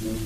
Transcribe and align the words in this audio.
Árið 0.00 0.20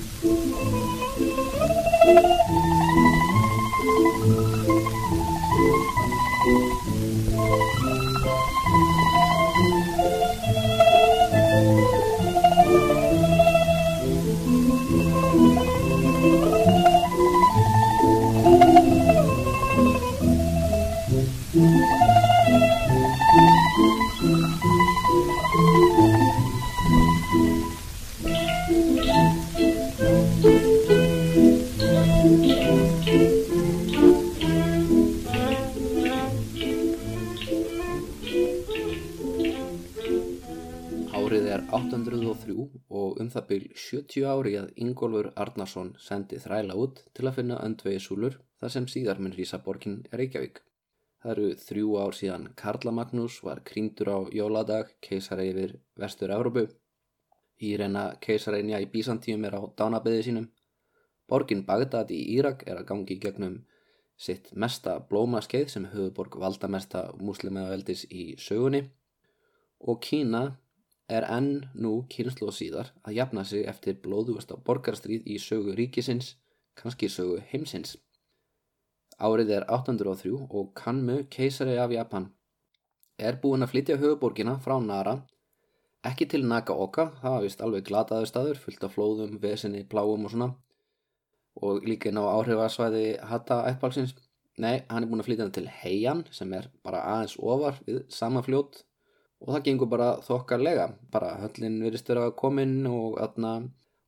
70 44.15 44.31
ári 44.31 44.53
að 44.55 44.69
Ingólfur 44.79 45.27
Arnarsson 45.35 45.89
sendi 45.99 46.37
þræla 46.39 46.75
út 46.79 47.01
til 47.17 47.25
að 47.27 47.35
finna 47.39 47.57
öndvegisúlur 47.65 48.37
þar 48.61 48.71
sem 48.71 48.87
síðar 48.87 49.19
mun 49.19 49.35
rísa 49.35 49.59
borgin 49.65 49.97
Reykjavík. 50.11 50.61
Það 51.19 51.31
eru 51.33 51.49
þrjú 51.59 51.95
ár 51.99 52.15
síðan 52.15 52.45
Karla 52.55 52.93
Magnús 52.95 53.41
var 53.43 53.59
krýndur 53.67 54.11
á 54.15 54.19
jóladag 54.31 54.93
keisari 55.03 55.49
yfir 55.51 55.75
vestur 55.99 56.31
Evrópu. 56.31 56.67
Írena 57.59 58.05
keisareinja 58.23 58.79
í 58.79 58.87
Bísantíum 58.93 59.43
er 59.47 59.57
á 59.59 59.61
dánabeði 59.75 60.27
sínum. 60.29 60.49
Borgin 61.27 61.65
Bagdad 61.67 62.11
í 62.15 62.21
Írak 62.37 62.63
er 62.69 62.79
að 62.79 62.87
gangi 62.91 63.19
gegnum 63.19 63.63
sitt 64.15 64.53
mesta 64.55 64.99
blómaskeið 65.09 65.71
sem 65.73 65.89
höfuborg 65.91 66.37
valdamesta 66.39 67.09
muslimaveldis 67.19 68.05
í 68.11 68.35
sögunni 68.39 68.85
og 69.79 69.99
Kína 69.99 70.45
er 71.09 71.25
enn 71.29 71.65
nú 71.77 71.91
kynslu 72.09 72.49
og 72.49 72.55
síðar 72.57 72.89
að 73.05 73.17
jafna 73.19 73.43
sig 73.45 73.67
eftir 73.69 73.99
blóðugasta 74.01 74.57
borgarstríð 74.67 75.27
í 75.29 75.37
sögu 75.41 75.75
ríkisins, 75.77 76.33
kannski 76.75 77.09
sögu 77.09 77.37
heimsins. 77.51 77.95
Árið 79.21 79.53
er 79.59 79.67
803 79.71 80.33
og 80.49 80.73
Kanmu, 80.75 81.21
keisari 81.31 81.77
af 81.79 81.93
Japan, 81.93 82.31
er 83.17 83.37
búinn 83.39 83.63
að 83.63 83.71
flytja 83.71 83.99
höfuborgina 84.01 84.57
frá 84.63 84.75
Nara, 84.83 85.15
ekki 86.05 86.27
til 86.29 86.43
Nagaoka, 86.49 87.11
það 87.21 87.35
var 87.35 87.45
vist 87.45 87.61
alveg 87.63 87.87
glataður 87.87 88.29
staður, 88.29 88.59
fullt 88.65 88.83
af 88.83 88.97
flóðum, 88.97 89.37
vesinni, 89.41 89.85
pláum 89.87 90.25
og 90.27 90.33
svona, 90.33 90.49
og 91.55 91.85
líka 91.87 92.09
inn 92.09 92.19
á 92.19 92.25
áhrifasvæði 92.33 93.05
Hatta 93.29 93.61
ættbálsins. 93.69 94.17
Nei, 94.59 94.83
hann 94.89 95.03
er 95.03 95.09
búinn 95.11 95.23
að 95.23 95.29
flytja 95.29 95.47
til 95.55 95.69
Heian, 95.81 96.25
sem 96.31 96.51
er 96.55 96.67
bara 96.83 97.03
aðeins 97.13 97.37
ofar 97.39 97.79
við 97.87 98.03
sama 98.11 98.43
fljót, 98.43 98.83
og 99.43 99.51
það 99.53 99.65
gengur 99.67 99.89
bara 99.91 100.11
þokkarlega 100.25 100.85
bara 101.13 101.35
höllin 101.41 101.81
verist 101.83 102.09
vera 102.09 102.29
komin 102.37 102.85
og, 102.89 103.17
atna, 103.21 103.55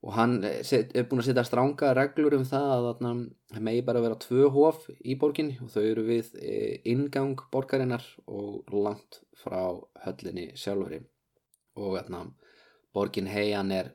og 0.06 0.16
hann 0.16 0.39
set, 0.66 0.95
er 0.95 1.08
búin 1.09 1.22
að 1.23 1.30
setja 1.30 1.45
stránga 1.47 1.92
reglur 1.97 2.38
um 2.38 2.45
það 2.47 2.72
að 2.78 2.89
atna, 2.94 3.14
megi 3.67 3.83
bara 3.88 4.03
vera 4.05 4.20
tvö 4.23 4.50
hóf 4.55 4.88
í 5.03 5.17
borgin 5.20 5.53
og 5.61 5.72
þau 5.73 5.83
eru 5.83 6.08
við 6.08 6.31
e, 6.39 6.55
ingang 6.94 7.36
borgarinnar 7.53 8.05
og 8.25 8.72
langt 8.73 9.22
frá 9.38 9.75
höllinni 10.05 10.50
sjálfuri 10.58 11.03
og 11.78 12.00
atna, 12.00 12.23
borgin 12.95 13.30
heian 13.30 13.72
er 13.75 13.94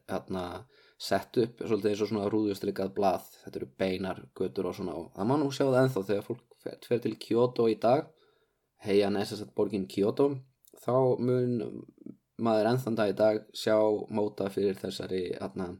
sett 1.02 1.36
upp 1.42 1.62
svolítið 1.64 1.90
eins 1.90 2.02
og 2.04 2.10
svona 2.12 2.28
rúðustrykað 2.30 2.92
blað. 2.94 3.24
Þetta 3.42 3.58
eru 3.58 3.68
beinar, 3.82 4.20
götur 4.38 4.68
og 4.70 4.76
svona. 4.76 4.94
Og 4.94 5.08
það 5.16 5.28
má 5.28 5.34
nú 5.40 5.48
sjá 5.50 5.64
það 5.64 5.78
enþá 5.80 6.02
þegar 6.10 6.26
fólk 6.28 6.44
fer, 6.62 6.76
fer 6.86 7.00
til 7.02 7.14
Kyoto 7.24 7.66
í 7.70 7.74
dag. 7.82 8.06
Heian 8.86 9.18
er 9.18 9.32
að 9.34 9.50
borgin 9.56 9.88
Kyoto 9.90 10.28
þá 10.82 10.94
mun 11.22 11.56
maður 12.42 12.72
ennþann 12.72 12.98
dag 12.98 13.12
í 13.12 13.16
dag 13.18 13.40
sjá 13.54 13.76
móta 14.10 14.48
fyrir 14.52 14.78
þessari 14.80 15.24
atna, 15.40 15.72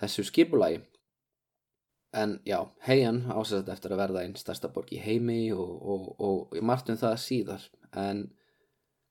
þessu 0.00 0.26
skipulagi. 0.28 0.82
En 2.20 2.40
já, 2.44 2.58
heian 2.88 3.22
ásett 3.30 3.68
eftir 3.70 3.94
að 3.94 4.00
verða 4.02 4.24
einn 4.24 4.34
stærsta 4.38 4.68
borg 4.74 4.90
í 4.90 4.98
heimi 4.98 5.52
og, 5.54 5.70
og, 5.70 6.08
og, 6.18 6.40
og 6.56 6.64
margt 6.66 6.90
um 6.90 6.98
það 6.98 7.20
síðar. 7.22 7.66
En 7.94 8.24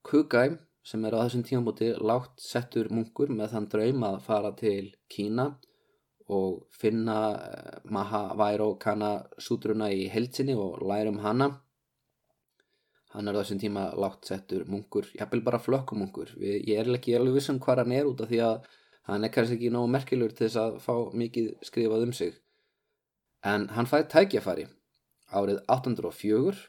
Kugai 0.04 0.58
sem 0.84 1.06
er 1.06 1.16
á 1.16 1.24
þessum 1.24 1.46
tímabúti 1.48 1.94
lágt 1.96 2.44
settur 2.44 2.90
munkur 2.92 3.32
með 3.32 3.56
þann 3.56 3.70
draum 3.72 4.06
að 4.08 4.20
fara 4.28 4.52
til 4.60 4.92
Kína 5.12 5.48
og 6.30 6.66
finna 6.76 7.18
Mahavairu 7.90 8.74
Kana 8.82 9.14
sútruna 9.42 9.90
í 9.96 10.08
heilsinni 10.12 10.56
og 10.60 10.84
lærum 10.86 11.20
hana 11.24 11.50
hann 13.16 13.28
er 13.28 13.40
þessum 13.40 13.62
tíma 13.62 13.86
lágt 13.98 14.28
settur 14.30 14.66
munkur, 14.70 15.08
jafnvel 15.18 15.42
bara 15.46 15.62
flökkumunkur. 15.62 16.36
Ég 16.40 16.76
er 16.78 16.90
ekki 16.94 17.16
alveg 17.18 17.40
vissum 17.40 17.60
hvað 17.62 17.84
hann 17.84 17.96
er 17.98 18.10
út 18.10 18.22
af 18.22 18.30
því 18.30 18.42
að 18.46 18.68
hann 19.10 19.26
er 19.26 19.34
kannski 19.34 19.58
ekki 19.58 19.72
nógu 19.74 19.90
merkilur 19.96 20.34
til 20.36 20.46
þess 20.46 20.60
að 20.62 20.82
fá 20.84 20.94
mikið 21.18 21.54
skrifað 21.66 22.06
um 22.06 22.14
sig. 22.14 22.36
En 23.46 23.70
hann 23.74 23.90
fæði 23.90 24.10
tækjafari 24.14 24.68
árið 25.34 25.64
804 25.70 26.68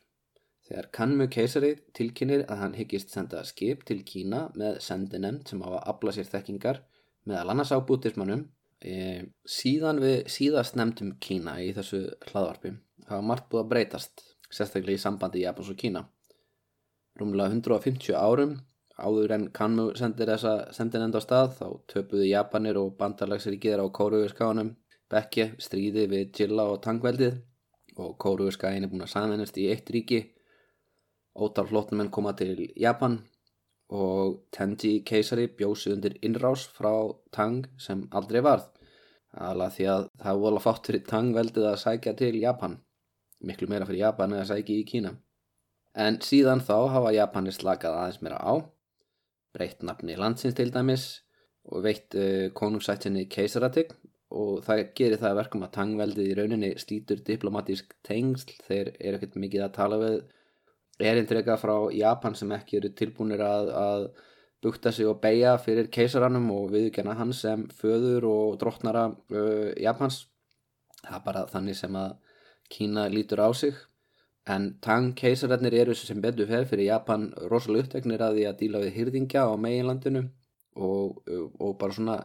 þegar 0.71 0.89
Kanmu 0.95 1.27
keisari 1.33 1.73
tilkynir 1.97 2.45
að 2.47 2.62
hann 2.62 2.77
hyggist 2.78 3.12
senda 3.12 3.43
skip 3.49 3.83
til 3.89 4.01
Kína 4.07 4.47
með 4.59 4.78
sendinemnd 4.84 5.51
sem 5.51 5.62
á 5.67 5.69
að 5.69 5.83
afla 5.93 6.15
sér 6.15 6.31
þekkingar 6.31 6.83
meðal 7.28 7.53
annars 7.53 7.72
á 7.75 7.78
bútismannum 7.83 8.47
e, 8.81 9.27
síðan 9.45 10.01
við 10.05 10.31
síðast 10.31 10.78
nefndum 10.78 11.17
Kína 11.21 11.59
í 11.65 11.72
þessu 11.77 12.05
hlaðvarpi 12.31 12.77
hafa 13.09 13.27
margt 13.27 13.51
búið 13.51 13.65
að 13.65 13.72
breytast 13.75 14.25
sérstaklega 14.51 15.01
í 15.01 15.03
sambandi 15.03 15.43
Japans 15.43 15.72
og 15.72 15.81
Kína 15.81 16.05
rúmlega 17.21 17.53
150 17.55 18.17
árum. 18.17 18.59
Áður 19.01 19.33
en 19.37 19.49
Kanmu 19.57 19.91
sendir 19.97 20.29
þessa 20.29 20.55
sendinend 20.77 21.17
á 21.17 21.21
stað 21.25 21.55
þá 21.57 21.67
töpuðu 21.89 22.27
Japanir 22.29 22.77
og 22.81 22.97
bandarlagsríkiðar 23.01 23.81
á 23.81 23.87
Kóruðurskáðunum 23.97 24.75
Bekke 25.11 25.47
stríði 25.59 26.05
við 26.11 26.29
Jilla 26.39 26.69
og 26.71 26.83
Tangveldið 26.85 27.41
og 27.99 28.13
Kóruðurskæðin 28.23 28.87
er 28.87 28.93
búin 28.93 29.07
að 29.07 29.15
saminast 29.15 29.57
í 29.59 29.67
eitt 29.73 29.91
ríki. 29.91 30.21
Ótal 31.35 31.67
flótnumenn 31.71 32.13
koma 32.15 32.35
til 32.39 32.53
Japan 32.79 33.17
og 33.91 34.37
Tenji 34.55 35.01
keisari 35.07 35.49
bjósi 35.59 35.91
undir 35.95 36.15
innrás 36.23 36.69
frá 36.77 36.93
Tang 37.35 37.67
sem 37.79 38.05
aldrei 38.15 38.43
varð. 38.47 38.69
Alveg 39.49 39.75
því 39.79 39.89
að 39.97 40.07
það 40.23 40.45
voru 40.45 40.63
fátt 40.63 40.87
fyrir 40.91 41.05
Tangveldið 41.11 41.67
að 41.73 41.81
sækja 41.87 42.15
til 42.23 42.39
Japan. 42.45 42.79
Miklu 43.43 43.71
meira 43.71 43.89
fyrir 43.89 44.05
Japan 44.05 44.37
eða 44.37 44.47
sækja 44.53 44.79
í 44.79 44.87
Kína 44.87 45.17
En 45.99 46.21
síðan 46.23 46.62
þá 46.62 46.77
hafa 46.95 47.15
Japanir 47.17 47.55
slakað 47.56 47.97
aðeins 47.99 48.21
meira 48.23 48.39
á, 48.39 48.55
breytt 49.55 49.83
nafni 49.83 50.15
landsins 50.19 50.55
til 50.55 50.71
dæmis 50.71 51.06
og 51.71 51.83
veitt 51.84 52.15
uh, 52.15 52.49
konungsættinni 52.55 53.27
keisaratign 53.31 53.97
og 54.31 54.61
það 54.62 54.84
gerir 54.95 55.19
það 55.19 55.39
verkum 55.41 55.65
að 55.67 55.73
tangveldið 55.75 56.28
í 56.31 56.37
rauninni 56.39 56.71
slítur 56.78 57.19
diplomatísk 57.27 57.97
tengsl 58.06 58.53
þeir 58.69 58.93
eru 58.95 59.19
ekkert 59.19 59.41
mikið 59.43 59.65
að 59.67 59.75
tala 59.75 59.99
við 59.99 60.21
erindrega 61.11 61.56
frá 61.59 61.75
Japan 61.97 62.37
sem 62.39 62.53
ekki 62.55 62.78
eru 62.78 62.93
tilbúinir 62.95 63.43
að, 63.43 63.72
að 63.75 64.07
bukta 64.62 64.93
sig 64.95 65.09
og 65.11 65.19
beigja 65.25 65.57
fyrir 65.59 65.91
keisarannum 65.91 66.47
og 66.55 66.71
viðkjana 66.75 67.17
hans 67.19 67.43
sem 67.43 67.67
föður 67.81 68.28
og 68.31 68.59
drottnara 68.61 69.09
uh, 69.11 69.71
Japans. 69.81 70.27
Það 71.01 71.17
er 71.17 71.25
bara 71.27 71.47
þannig 71.51 71.78
sem 71.78 71.97
að 71.97 72.19
Kína 72.71 73.09
lítur 73.11 73.41
á 73.43 73.51
sig 73.57 73.75
En 74.49 74.71
Tang 74.81 75.12
keisararnir 75.15 75.75
eru 75.83 75.95
sem 75.95 76.21
betur 76.21 76.49
fer 76.49 76.65
fyrir 76.69 76.89
Japan 76.89 77.28
rosalega 77.51 77.84
uppteknir 77.84 78.23
að 78.25 78.39
því 78.39 78.47
að 78.49 78.59
díla 78.62 78.81
við 78.84 78.95
hýrðingja 78.97 79.45
á 79.45 79.53
meginlandinu 79.61 80.25
og, 80.77 81.21
og 81.61 81.77
bara 81.78 81.97
svona 81.97 82.17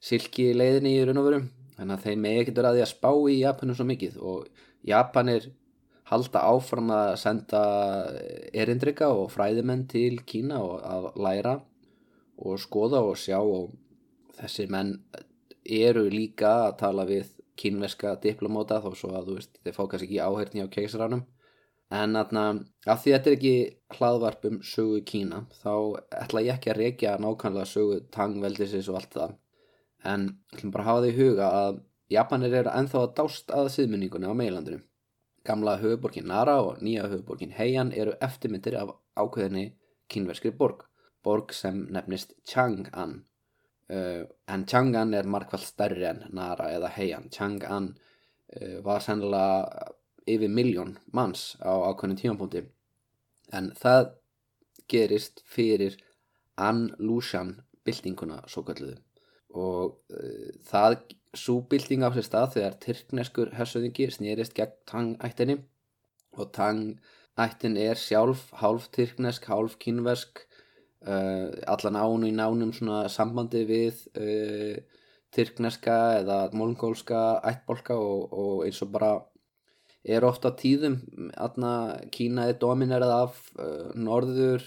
silki 0.00 0.52
leiðinni 0.54 0.94
í 0.94 1.04
raun 1.04 1.20
og 1.20 1.28
veru. 1.28 1.42
Þannig 1.74 1.96
að 1.96 2.06
þeim 2.06 2.24
megi 2.24 2.46
getur 2.48 2.68
að 2.68 2.78
því 2.78 2.84
að 2.84 2.92
spá 2.92 3.10
í 3.10 3.36
Japanu 3.40 3.74
svo 3.74 3.86
mikið 3.88 4.18
og 4.22 4.64
Japanir 4.86 5.50
halda 6.10 6.44
áfram 6.46 6.90
að 6.94 7.12
senda 7.18 7.62
erindrika 8.52 9.08
og 9.10 9.30
fræðimenn 9.34 9.86
til 9.90 10.20
Kína 10.28 10.60
og 10.62 10.82
að 10.84 11.08
læra 11.26 11.54
og 12.38 12.60
skoða 12.60 13.00
og 13.08 13.16
sjá 13.18 13.38
og 13.40 13.72
þessi 14.38 14.68
menn 14.70 14.98
eru 15.64 16.04
líka 16.12 16.52
að 16.68 16.76
tala 16.82 17.06
við 17.08 17.32
kínveska 17.58 18.16
diplomóta 18.22 18.80
þó 18.82 18.90
svo 18.98 19.12
að 19.14 19.30
þú 19.30 19.36
veist 19.38 19.60
þeir 19.62 19.76
fá 19.76 19.82
kannski 19.86 20.08
ekki 20.08 20.20
áhörni 20.20 20.64
á 20.66 20.74
keisarannum 20.76 21.24
en 21.92 22.16
aðna, 22.16 22.44
að 22.86 23.02
því 23.02 23.12
þetta 23.14 23.30
er 23.30 23.36
ekki 23.36 23.98
hlaðvarp 23.98 24.46
um 24.48 24.60
sögu 24.64 25.02
Kína 25.06 25.44
þá 25.60 25.74
ætla 26.22 26.44
ég 26.46 26.54
ekki 26.56 26.72
að 26.72 26.80
reykja 26.80 27.18
nákvæmlega 27.22 27.70
sögu 27.70 28.00
tangveldisins 28.14 28.88
og 28.88 29.00
allt 29.00 29.18
það. 29.18 29.36
En 30.04 30.26
ætlum 30.54 30.72
bara 30.72 30.88
hafa 30.88 31.04
því 31.04 31.12
huga 31.18 31.52
að 31.60 31.84
Japanir 32.12 32.56
eru 32.60 32.72
enþá 32.72 33.04
að 33.04 33.14
dást 33.20 33.54
að 33.54 33.70
síðmynningunni 33.76 34.28
á 34.28 34.34
meilandinu 34.36 34.82
gamla 35.44 35.76
höfuborgin 35.80 36.26
Nara 36.28 36.56
og 36.62 36.80
nýja 36.82 37.08
höfuborgin 37.08 37.52
Heian 37.52 37.92
eru 37.92 38.16
eftirmyndir 38.24 38.76
af 38.80 38.94
ákveðinni 39.16 39.74
kínverskri 40.08 40.52
borg 40.56 40.86
borg 41.24 41.52
sem 41.56 41.86
nefnist 41.92 42.34
Chang'an. 42.48 43.22
Uh, 43.88 44.24
en 44.48 44.64
Chang'an 44.68 45.14
er 45.16 45.28
markvælt 45.28 45.64
stærri 45.64 46.04
en 46.08 46.24
Nara 46.32 46.70
eða 46.76 46.90
Heian. 46.96 47.30
Chang'an 47.32 47.92
uh, 47.92 48.80
var 48.84 49.04
sennilega 49.04 49.88
yfir 50.26 50.50
miljón 50.50 50.96
manns 51.12 51.54
á 51.60 51.72
ákveðnum 51.90 52.20
tímanpúnti 52.20 52.64
en 53.52 53.72
það 53.80 54.14
gerist 54.88 55.42
fyrir 55.44 55.98
An 56.56 56.86
Lushan 56.98 57.56
byltinguna 57.84 58.42
svo 58.48 58.62
kalluðu 58.66 58.98
og 59.54 59.98
uh, 60.14 60.50
það 60.66 60.98
svo 61.34 61.60
bylting 61.70 62.04
á 62.06 62.10
sér 62.14 62.26
stað 62.26 62.56
þegar 62.56 62.78
tyrkneskur 62.82 63.52
hersöðingi 63.58 64.08
snýrist 64.12 64.54
gegn 64.56 64.74
Tang-ættinni. 64.90 65.58
Og 66.38 66.50
Tang-ættin 66.54 67.78
er 67.78 67.98
sjálf 67.98 68.48
hálf 68.60 68.88
tyrknesk, 68.94 69.46
hálf 69.50 69.76
kínversk 69.82 70.44
uh, 71.06 71.50
allan 71.70 71.98
ánu 71.98 72.30
í 72.30 72.34
nánum 72.34 72.74
sambandi 73.10 73.64
við 73.68 74.04
uh, 74.18 74.78
tyrkneska 75.34 75.98
eða 76.20 76.38
mólngólska 76.54 77.40
ættbolka 77.50 77.98
og, 77.98 78.32
og 78.32 78.66
eins 78.66 78.82
og 78.82 78.92
bara 78.94 79.16
er 80.04 80.26
ofta 80.28 80.52
tíðum 80.58 80.98
aðna 81.40 81.72
Kína 82.12 82.48
er 82.50 82.58
dominerað 82.60 83.14
af 83.16 83.38
norður 83.96 84.64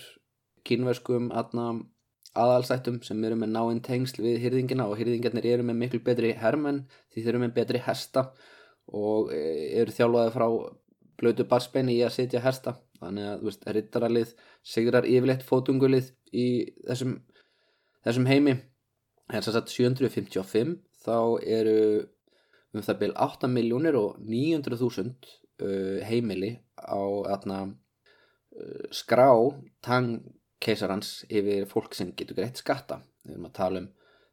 kínverskum 0.67 1.29
aðna 1.29 1.69
aðalsættum 2.37 2.99
sem 3.05 3.23
eru 3.25 3.37
með 3.39 3.53
náinn 3.53 3.83
tengsl 3.85 4.21
við 4.23 4.41
hýrðingina 4.43 4.87
og 4.89 4.97
hýrðingarnir 4.99 5.47
eru 5.53 5.65
með 5.67 5.79
miklu 5.81 6.01
betri 6.05 6.33
hermenn 6.37 6.83
því 7.13 7.23
þeir 7.23 7.31
eru 7.33 7.43
með 7.43 7.55
betri 7.55 7.81
hesta 7.85 8.27
og 8.93 9.31
e, 9.35 9.41
eru 9.81 9.93
þjálfaði 9.93 10.33
frá 10.35 10.47
blötu 11.17 11.47
barsbeini 11.49 11.97
í 11.97 12.03
að 12.05 12.15
setja 12.19 12.43
hesta. 12.43 12.77
Þannig 13.01 13.29
að, 13.29 13.45
veist, 13.45 13.65
rittaralið 13.77 14.33
sigrar 14.65 15.07
yfirleitt 15.09 15.45
fótungulið 15.45 16.11
í 16.33 16.47
þessum, 16.85 17.17
þessum 18.05 18.29
heimi. 18.29 18.57
En 19.27 19.43
þess 19.43 19.59
að 19.59 19.73
755 19.73 20.77
þá 21.03 21.17
eru 21.43 21.79
um 22.77 22.85
það 22.85 23.01
byrj 23.01 23.17
8 23.25 23.49
miljónir 23.51 23.97
og 23.99 24.17
900.000 24.23 25.11
uh, 25.63 25.99
heimili 26.07 26.53
á 26.77 27.01
atna, 27.33 27.59
uh, 27.67 28.87
skrá 28.93 29.29
tang 29.85 30.19
keisarans 30.63 31.21
yfir 31.29 31.67
fólk 31.69 31.95
sem 31.97 32.13
getur 32.17 32.39
greitt 32.39 32.61
skatta. 32.61 33.01
Við 33.25 33.35
erum 33.35 33.49
að 33.49 33.55
tala 33.59 33.83
um, 33.83 33.91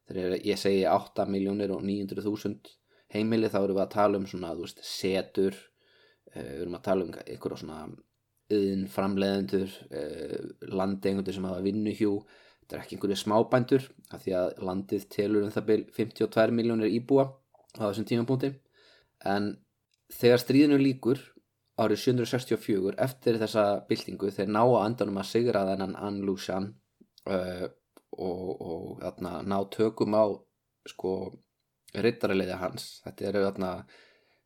þegar 0.08 0.38
ég 0.44 0.60
segi 0.60 0.86
8 0.88 1.28
miljónir 1.30 1.74
og 1.74 1.84
900.000 1.84 2.74
heimili 3.14 3.50
þá 3.52 3.60
erum 3.62 3.78
við 3.78 3.84
að 3.84 3.94
tala 3.94 4.20
um 4.20 4.26
svona, 4.28 4.54
þú 4.56 4.66
veist, 4.66 4.82
setur 4.86 5.58
uh, 6.34 6.40
við 6.40 6.64
erum 6.64 6.78
að 6.78 6.86
tala 6.88 7.06
um 7.06 7.14
einhverja 7.24 7.60
svona 7.62 7.82
yðin 8.54 8.88
framleiðendur 8.92 9.78
uh, 9.90 10.40
landengundur 10.72 11.36
sem 11.36 11.46
hafa 11.48 11.64
vinnuhjú. 11.64 12.18
Þetta 12.64 12.76
er 12.76 12.82
ekki 12.84 12.96
einhverju 12.96 13.20
smábændur 13.20 13.88
af 14.16 14.22
því 14.24 14.36
að 14.38 14.60
landið 14.64 15.08
telur 15.12 15.44
um 15.44 15.52
það 15.52 15.66
byrj 15.70 15.88
52 15.98 16.54
miljónir 16.56 16.92
íbúa 16.96 17.26
á 17.78 17.82
þessum 17.88 18.08
tímapunkti. 18.08 18.52
En 19.24 19.54
þegar 20.12 20.42
stríðinu 20.42 20.80
líkur 20.80 21.20
árið 21.80 22.02
764 22.04 22.98
eftir 23.02 23.38
þessa 23.40 23.64
byltingu 23.88 24.30
þeir 24.34 24.52
ná 24.54 24.62
að 24.62 24.82
andanum 24.82 25.22
að 25.22 25.30
sigra 25.32 25.64
þennan 25.70 25.96
Anlushan 25.98 26.68
uh, 27.26 27.66
og, 28.14 28.50
og 28.62 29.06
atna, 29.06 29.40
ná 29.42 29.58
tökum 29.74 30.14
á 30.14 30.24
sko 30.86 31.14
rittarileiði 31.94 32.58
hans. 32.60 33.00
Þetta 33.06 33.26
eru 33.30 33.46
atna, 33.48 33.72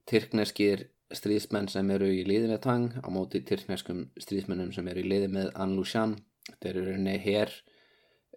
tyrkneskir 0.09 0.87
stríðsmenn 1.15 1.69
sem 1.73 1.89
eru 1.93 2.09
í 2.13 2.25
liði 2.29 2.51
með 2.51 2.63
Tang 2.65 2.97
á 3.01 3.09
móti 3.13 3.41
tyrkneskum 3.45 4.07
stríðsmennum 4.21 4.73
sem 4.77 4.89
eru 4.89 5.05
í 5.05 5.09
liði 5.09 5.31
með 5.33 5.53
Anlushan 5.57 6.17
þetta 6.49 6.73
eru 6.73 6.97
hér 7.25 7.53
uh, 7.53 7.68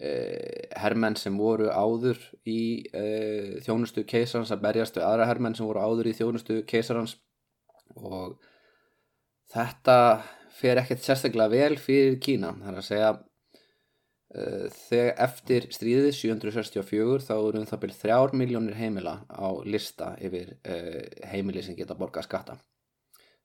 herrmenn 0.02 1.18
sem 1.20 1.36
voru 1.38 1.68
áður 1.70 2.18
í 2.50 2.62
uh, 2.90 3.60
þjónustu 3.62 4.02
keisarans 4.10 4.54
að 4.54 4.64
berjast 4.64 4.96
við 4.98 5.06
aðra 5.06 5.28
herrmenn 5.30 5.58
sem 5.58 5.68
voru 5.68 5.84
áður 5.84 6.10
í 6.10 6.16
þjónustu 6.18 6.62
keisarans. 6.66 7.20
Og 8.02 8.40
Þetta 9.52 9.98
fer 10.56 10.80
ekkert 10.80 11.04
sérstaklega 11.04 11.52
vel 11.52 11.76
fyrir 11.82 12.18
Kína, 12.24 12.54
það 12.62 12.72
er 12.72 12.80
að 12.80 12.88
segja 12.88 13.10
uh, 13.12 14.68
þegar 14.78 15.24
eftir 15.26 15.68
stríðið 15.76 16.12
764 16.16 17.26
þá 17.28 17.34
eru 17.36 17.62
um 17.62 17.68
það 17.68 17.82
byrjað 17.82 18.04
þrjár 18.06 18.36
miljónir 18.42 18.78
heimila 18.80 19.16
á 19.28 19.50
lista 19.68 20.14
yfir 20.24 20.54
uh, 20.62 21.02
heimili 21.34 21.64
sem 21.66 21.76
geta 21.76 21.98
borgað 22.00 22.30
skatta. 22.30 22.58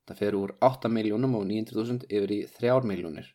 Það 0.06 0.20
fer 0.22 0.38
úr 0.38 0.54
8 0.62 0.92
miljónum 0.94 1.34
og 1.40 1.48
900.000 1.48 2.06
yfir 2.06 2.36
í 2.36 2.40
þrjár 2.54 2.86
miljónir 2.86 3.32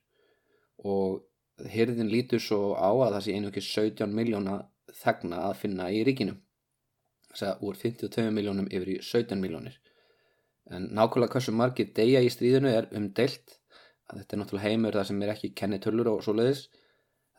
og 0.88 1.20
hyrðin 1.70 2.12
lítur 2.12 2.42
svo 2.42 2.74
á 2.74 2.90
að 2.90 3.18
það 3.18 3.24
sé 3.26 3.38
ekki 3.38 3.66
17 3.68 4.18
miljóna 4.18 4.58
þegna 5.04 5.46
að 5.50 5.58
finna 5.62 5.90
í 5.92 6.04
ríkinu. 6.08 6.36
Það 7.30 7.40
segja 7.42 7.58
úr 7.68 7.80
52 7.80 8.32
miljónum 8.36 8.68
yfir 8.72 8.96
í 8.96 9.00
17 9.06 9.40
miljónir 9.40 9.80
en 10.72 10.88
nákvæmlega 10.96 11.36
hversu 11.36 11.54
margir 11.56 11.90
deyja 11.96 12.22
í 12.24 12.30
stríðinu 12.32 12.72
er 12.72 12.88
umdelt 12.98 13.58
að 14.12 14.22
þetta 14.22 14.36
er 14.36 14.42
náttúrulega 14.42 14.70
heimur 14.70 14.98
það 14.98 15.10
sem 15.10 15.24
er 15.24 15.34
ekki 15.34 15.52
kennitölur 15.62 16.12
og 16.12 16.24
svo 16.26 16.36
leiðis 16.38 16.62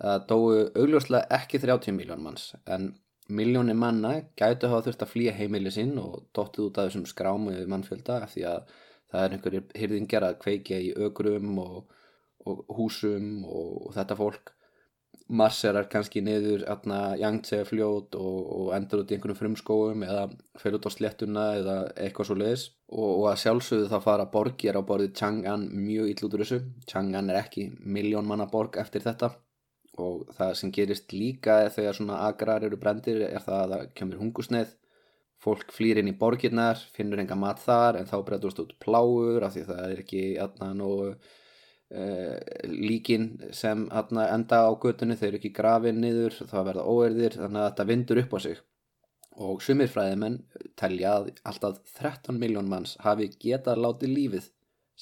það 0.02 0.26
dói 0.32 0.58
augljóslega 0.82 1.38
ekki 1.38 1.60
30 1.62 1.96
miljón 1.96 2.24
manns 2.24 2.50
en 2.76 2.92
miljónir 3.28 3.78
manna 3.78 4.14
gætu 4.38 4.69
hafa 4.69 4.88
þurft 4.88 5.04
að 5.06 5.12
flýja 5.14 5.34
heimili 5.38 5.72
sinn 5.72 5.94
og 6.02 6.26
dóttið 6.36 6.69
út 6.69 6.80
af 6.80 6.88
þessum 6.88 7.08
skrámu 7.08 7.56
mannfjölda 7.72 8.20
af 8.26 8.34
því 8.34 8.46
að 8.50 8.72
það 9.12 9.24
er 9.24 9.36
einhverjir 9.36 9.66
hyrðingar 9.82 10.26
að 10.28 10.38
kveikja 10.42 10.80
í 10.80 10.92
ögrum 11.06 11.58
og, 11.62 11.82
og 12.48 12.64
húsum 12.76 13.46
og, 13.46 13.92
þetta 13.96 14.18
fólk. 14.18 14.52
Marserar 15.32 15.86
kannski 15.88 16.20
niður 16.24 16.64
Yangtze 17.20 17.62
fljót 17.64 18.16
og, 18.18 18.38
og 18.56 18.72
endur 18.76 19.02
út 19.02 19.12
í 19.12 19.16
einhvern 19.16 19.38
frumskóum 19.38 20.02
eða 20.04 20.26
fyrir 20.60 20.76
út 20.80 20.88
á 20.88 20.90
slettuna 20.92 21.44
eða 21.60 21.76
eitthvað 21.94 22.28
svo 22.28 22.36
leiðis 22.36 22.64
og, 22.90 23.06
og 23.06 23.28
að 23.30 23.38
sjálfsögðu 23.44 23.88
það 23.92 24.04
fara 24.08 24.26
borgir 24.34 24.76
á 24.76 24.82
borðið 24.88 25.14
Chang'an 25.20 25.68
mjög 25.72 26.12
illútur 26.12 26.44
þessu. 26.44 26.60
Chang'an 26.90 27.32
er 27.32 27.40
ekki 27.44 27.70
miljón 27.80 28.28
manna 28.28 28.48
borg 28.50 28.76
eftir 28.82 29.04
þetta. 29.06 29.32
Og 30.02 30.28
það 30.36 30.54
sem 30.58 30.72
gerist 30.72 31.12
líka 31.12 31.58
þegar 31.72 31.96
svona 31.96 32.22
agrar 32.26 32.64
eru 32.64 32.80
brendir 32.80 33.26
er 33.28 33.44
það 33.44 33.58
að 33.62 33.74
það 33.74 33.90
kemur 34.00 34.22
hungusneið 34.24 34.78
fólk 35.42 35.72
flýr 35.74 35.98
inn 36.00 36.10
í 36.12 36.18
borgirnar 36.18 36.80
finnur 36.96 37.22
enga 37.22 37.36
mat 37.38 37.60
þar 37.62 37.98
en 37.98 38.08
þá 38.10 38.16
breytast 38.26 38.60
út 38.62 38.74
pláur 38.82 39.42
af 39.42 39.56
því 39.56 39.64
það 39.70 39.84
er 39.88 40.02
ekki 40.04 40.22
aðna 40.42 40.68
nógu 40.78 41.08
líkin 42.72 43.26
sem 43.52 43.84
enda 43.92 44.60
á 44.64 44.70
götunni, 44.80 45.16
þeir 45.20 45.28
eru 45.28 45.40
ekki 45.40 45.52
grafin 45.56 46.00
niður, 46.00 46.38
það 46.48 46.68
verða 46.70 46.86
óerðir 46.88 47.36
þannig 47.36 47.60
að 47.62 47.68
þetta 47.68 47.88
vindur 47.90 48.20
upp 48.22 48.36
á 48.36 48.38
sig. 48.46 48.62
Og 49.42 49.62
sumir 49.64 49.88
fræðimenn 49.92 50.38
telja 50.76 51.18
að 51.18 51.30
alltaf 51.48 51.78
13 51.98 52.40
miljón 52.40 52.69
manns 52.69 52.96
hafi 53.00 53.31
getað 53.40 53.81
látið 53.84 54.17
lífið 54.17 54.48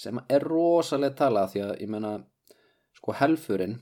sem 0.00 0.21
er 0.31 0.47
rosalega 0.47 1.19
tala 1.19 1.47
því 1.50 1.65
að 1.67 1.73
ég 1.83 1.91
menna 1.91 2.12
sko 2.99 3.15
helfurinn 3.19 3.81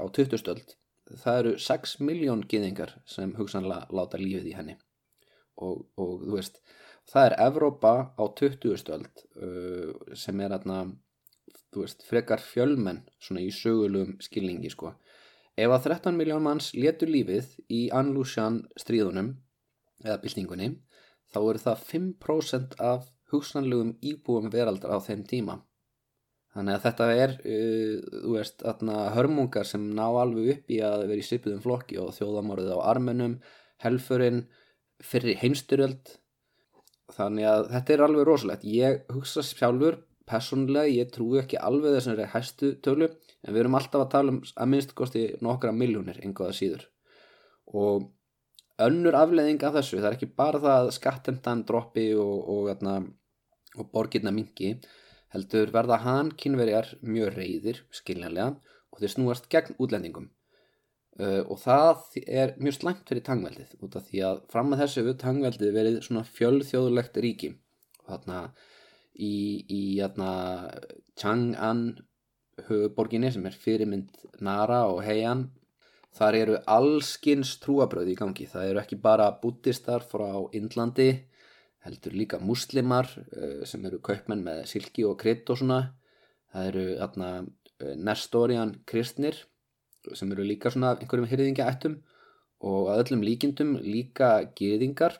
á 0.00 0.04
20 0.08 0.40
stöld 0.40 0.76
það 1.20 1.38
eru 1.42 1.52
6 1.60 1.96
miljón 2.04 2.44
gýðingar 2.48 2.94
sem 3.08 3.34
hugsanlega 3.36 3.88
láta 3.96 4.20
lífið 4.20 4.48
í 4.50 4.56
henni. 4.56 4.76
Og, 5.62 5.84
og 6.00 6.22
þú 6.24 6.36
veist 6.36 6.60
það 7.10 7.26
er 7.28 7.38
Evrópa 7.46 7.94
á 8.16 8.24
20 8.40 8.78
stöld 8.80 9.24
uh, 9.36 9.92
sem 10.16 10.40
er 10.40 10.56
aðna 10.56 10.84
þú 11.72 11.86
veist, 11.86 12.04
frekar 12.06 12.42
fjölmenn 12.44 13.02
svona 13.22 13.42
í 13.42 13.50
sögulegum 13.54 14.18
skilningi 14.22 14.70
sko. 14.72 14.92
Ef 15.56 15.72
að 15.72 15.88
13 15.88 16.16
miljón 16.16 16.44
manns 16.44 16.70
letur 16.76 17.10
lífið 17.12 17.48
í 17.72 17.82
Anlushan 17.92 18.62
stríðunum 18.80 19.34
eða 20.04 20.20
byltingunni 20.22 20.70
þá 21.32 21.40
eru 21.42 21.62
það 21.64 21.84
5% 21.90 22.78
af 22.80 23.10
hugsanlegum 23.32 23.94
íbúum 24.04 24.50
veraldar 24.52 24.96
á 24.96 24.98
þeim 25.00 25.24
tíma. 25.28 25.58
Þannig 26.52 26.76
að 26.76 26.82
þetta 26.84 27.04
er, 27.16 27.30
uh, 27.48 27.92
þú 28.24 28.32
veist, 28.36 28.64
aðna 28.68 28.96
hörmungar 29.14 29.68
sem 29.68 29.86
ná 29.96 30.04
alveg 30.04 30.50
upp 30.56 30.72
í 30.72 30.80
að 30.84 31.06
vera 31.08 31.22
í 31.22 31.24
svipiðum 31.24 31.62
flokki 31.64 32.00
og 32.02 32.12
þjóðamorðið 32.18 32.74
á 32.76 32.80
armenum, 32.92 33.38
helfurinn, 33.80 34.42
fyrir 35.02 35.40
heimstyrjöld. 35.40 36.18
Þannig 37.12 37.48
að 37.48 37.70
þetta 37.72 37.94
er 37.94 38.04
alveg 38.04 38.28
rosalegt. 38.28 38.68
Ég 38.68 39.00
hugsa 39.12 39.44
sjálfur 39.44 40.02
personlega, 40.32 40.88
ég 40.88 41.12
trúi 41.12 41.38
ekki 41.42 41.60
alveg 41.60 41.98
þessari 41.98 42.30
hæstu 42.32 42.72
tölu 42.84 43.10
en 43.10 43.52
við 43.52 43.60
erum 43.62 43.78
alltaf 43.78 44.06
að 44.06 44.10
tala 44.16 44.34
um 44.34 44.40
að 44.42 44.72
minnst 44.72 44.96
kosti 44.98 45.28
nokkra 45.44 45.72
miljónir 45.76 46.18
einhverða 46.22 46.56
síður. 46.56 46.88
Og 47.72 48.08
önnur 48.82 49.16
afleðing 49.18 49.62
af 49.62 49.76
þessu, 49.78 50.00
það 50.00 50.10
er 50.10 50.18
ekki 50.18 50.32
bara 50.42 50.60
það 50.62 50.78
að 50.80 50.92
skattemtan 50.96 51.64
droppi 51.68 52.08
og, 52.18 52.36
og, 52.56 52.72
og, 52.72 53.08
og 53.78 53.90
borgirna 53.94 54.34
mingi 54.34 54.74
heldur 55.32 55.72
verða 55.72 55.98
hann 56.04 56.32
kynverjar 56.38 56.94
mjög 57.00 57.36
reyðir, 57.38 57.82
skiljanlega 57.94 58.52
og 58.92 59.00
þeir 59.00 59.14
snúast 59.14 59.48
gegn 59.52 59.78
útlendingum. 59.80 60.28
Uh, 61.20 61.42
og 61.44 61.58
það 61.60 62.20
er 62.24 62.54
mjög 62.56 62.78
slæmt 62.78 63.08
fyrir 63.08 63.24
tangveldið 63.26 63.74
út 63.84 63.96
af 63.98 64.06
því 64.08 64.22
að 64.24 64.38
fram 64.52 64.72
að 64.72 64.84
þessu 64.84 65.14
tangveldið 65.20 65.74
verið 65.76 65.98
svona 66.06 66.24
fjölþjóðulegt 66.24 67.18
ríki. 67.20 67.50
Og 68.02 68.14
þarna 68.14 68.38
í, 69.14 69.64
í 69.68 69.82
jæna, 69.98 70.32
Chang'an 71.18 71.82
höfuborginni 72.68 73.32
sem 73.32 73.44
er 73.48 73.56
fyrirmynd 73.56 74.24
Nara 74.44 74.84
og 74.92 75.02
Heian 75.06 75.50
Þar 76.12 76.36
eru 76.36 76.56
allskins 76.68 77.54
trúabröð 77.62 78.10
í 78.12 78.16
gangi. 78.18 78.46
Það 78.48 78.68
eru 78.70 78.80
ekki 78.82 78.98
bara 79.00 79.30
buddistar 79.42 80.04
frá 80.04 80.28
Indlandi, 80.58 81.08
heldur 81.86 82.16
líka 82.16 82.40
muslimar 82.42 83.08
uh, 83.08 83.62
sem 83.68 83.84
eru 83.88 84.00
kaupmenn 84.04 84.44
með 84.44 84.66
silki 84.74 85.06
og 85.08 85.16
krydd 85.22 85.48
og 85.50 85.62
svona. 85.62 85.80
Það 86.52 86.68
eru 86.68 86.84
atna, 87.06 87.30
uh, 87.80 87.94
Nestorian 87.96 88.76
kristnir 88.88 89.40
sem 90.18 90.30
eru 90.34 90.44
líka 90.44 90.70
svona 90.74 90.96
einhverjum 90.98 91.30
hyrðingaættum 91.30 92.00
og 92.68 92.90
að 92.92 93.04
öllum 93.06 93.24
líkindum 93.24 93.76
líka 93.80 94.34
gýðingar. 94.58 95.16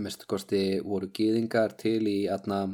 Mest 0.00 0.24
kosti 0.30 0.80
voru 0.84 1.10
gýðingar 1.12 1.76
til 1.80 2.00
í 2.08 2.18
atna, 2.32 2.64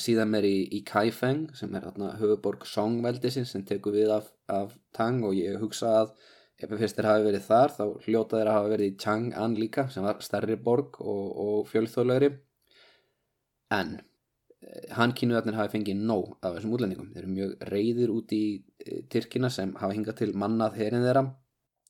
síðan 0.00 0.32
meir 0.32 0.46
í, 0.46 0.56
í 0.76 0.82
Kaifeng 0.86 1.50
sem 1.56 1.74
er 1.76 1.86
atna, 1.88 2.14
höfuborg 2.20 2.66
Songveldisins 2.68 3.52
sem 3.54 3.64
tekur 3.66 3.96
við 3.96 4.12
af, 4.16 4.32
af 4.52 4.74
Tang 4.96 5.24
og 5.26 5.36
ég 5.36 5.60
hugsa 5.62 5.92
að 6.02 6.16
ef 6.56 6.72
fyrst 6.72 6.96
þeir 6.96 7.08
hafi 7.10 7.24
verið 7.26 7.46
þar 7.46 7.72
þá 7.76 7.84
hljóta 8.06 8.38
þeir 8.38 8.50
að 8.50 8.56
hafa 8.56 8.72
verið 8.72 8.90
í 8.90 8.98
Chang'an 9.02 9.56
líka 9.60 9.86
sem 9.92 10.04
var 10.06 10.20
stærri 10.24 10.56
borg 10.56 11.00
og, 11.00 11.24
og 11.44 11.66
fjölþjóðlegri. 11.70 12.30
En 13.76 13.96
eh, 13.98 14.86
hann 14.96 15.12
kínuðarnir 15.16 15.58
hafi 15.58 15.74
fengið 15.76 16.04
nóg 16.08 16.36
af 16.40 16.56
þessum 16.56 16.76
útlendingum. 16.76 17.10
Þeir 17.12 17.24
eru 17.24 17.34
mjög 17.34 17.66
reyðir 17.72 18.14
út 18.14 18.32
í 18.32 18.44
e, 18.80 19.02
Tyrkina 19.12 19.50
sem 19.52 19.74
hafa 19.76 19.96
hingað 19.96 20.20
til 20.22 20.32
mannað 20.38 20.80
herin 20.80 21.04
þeirra. 21.04 21.26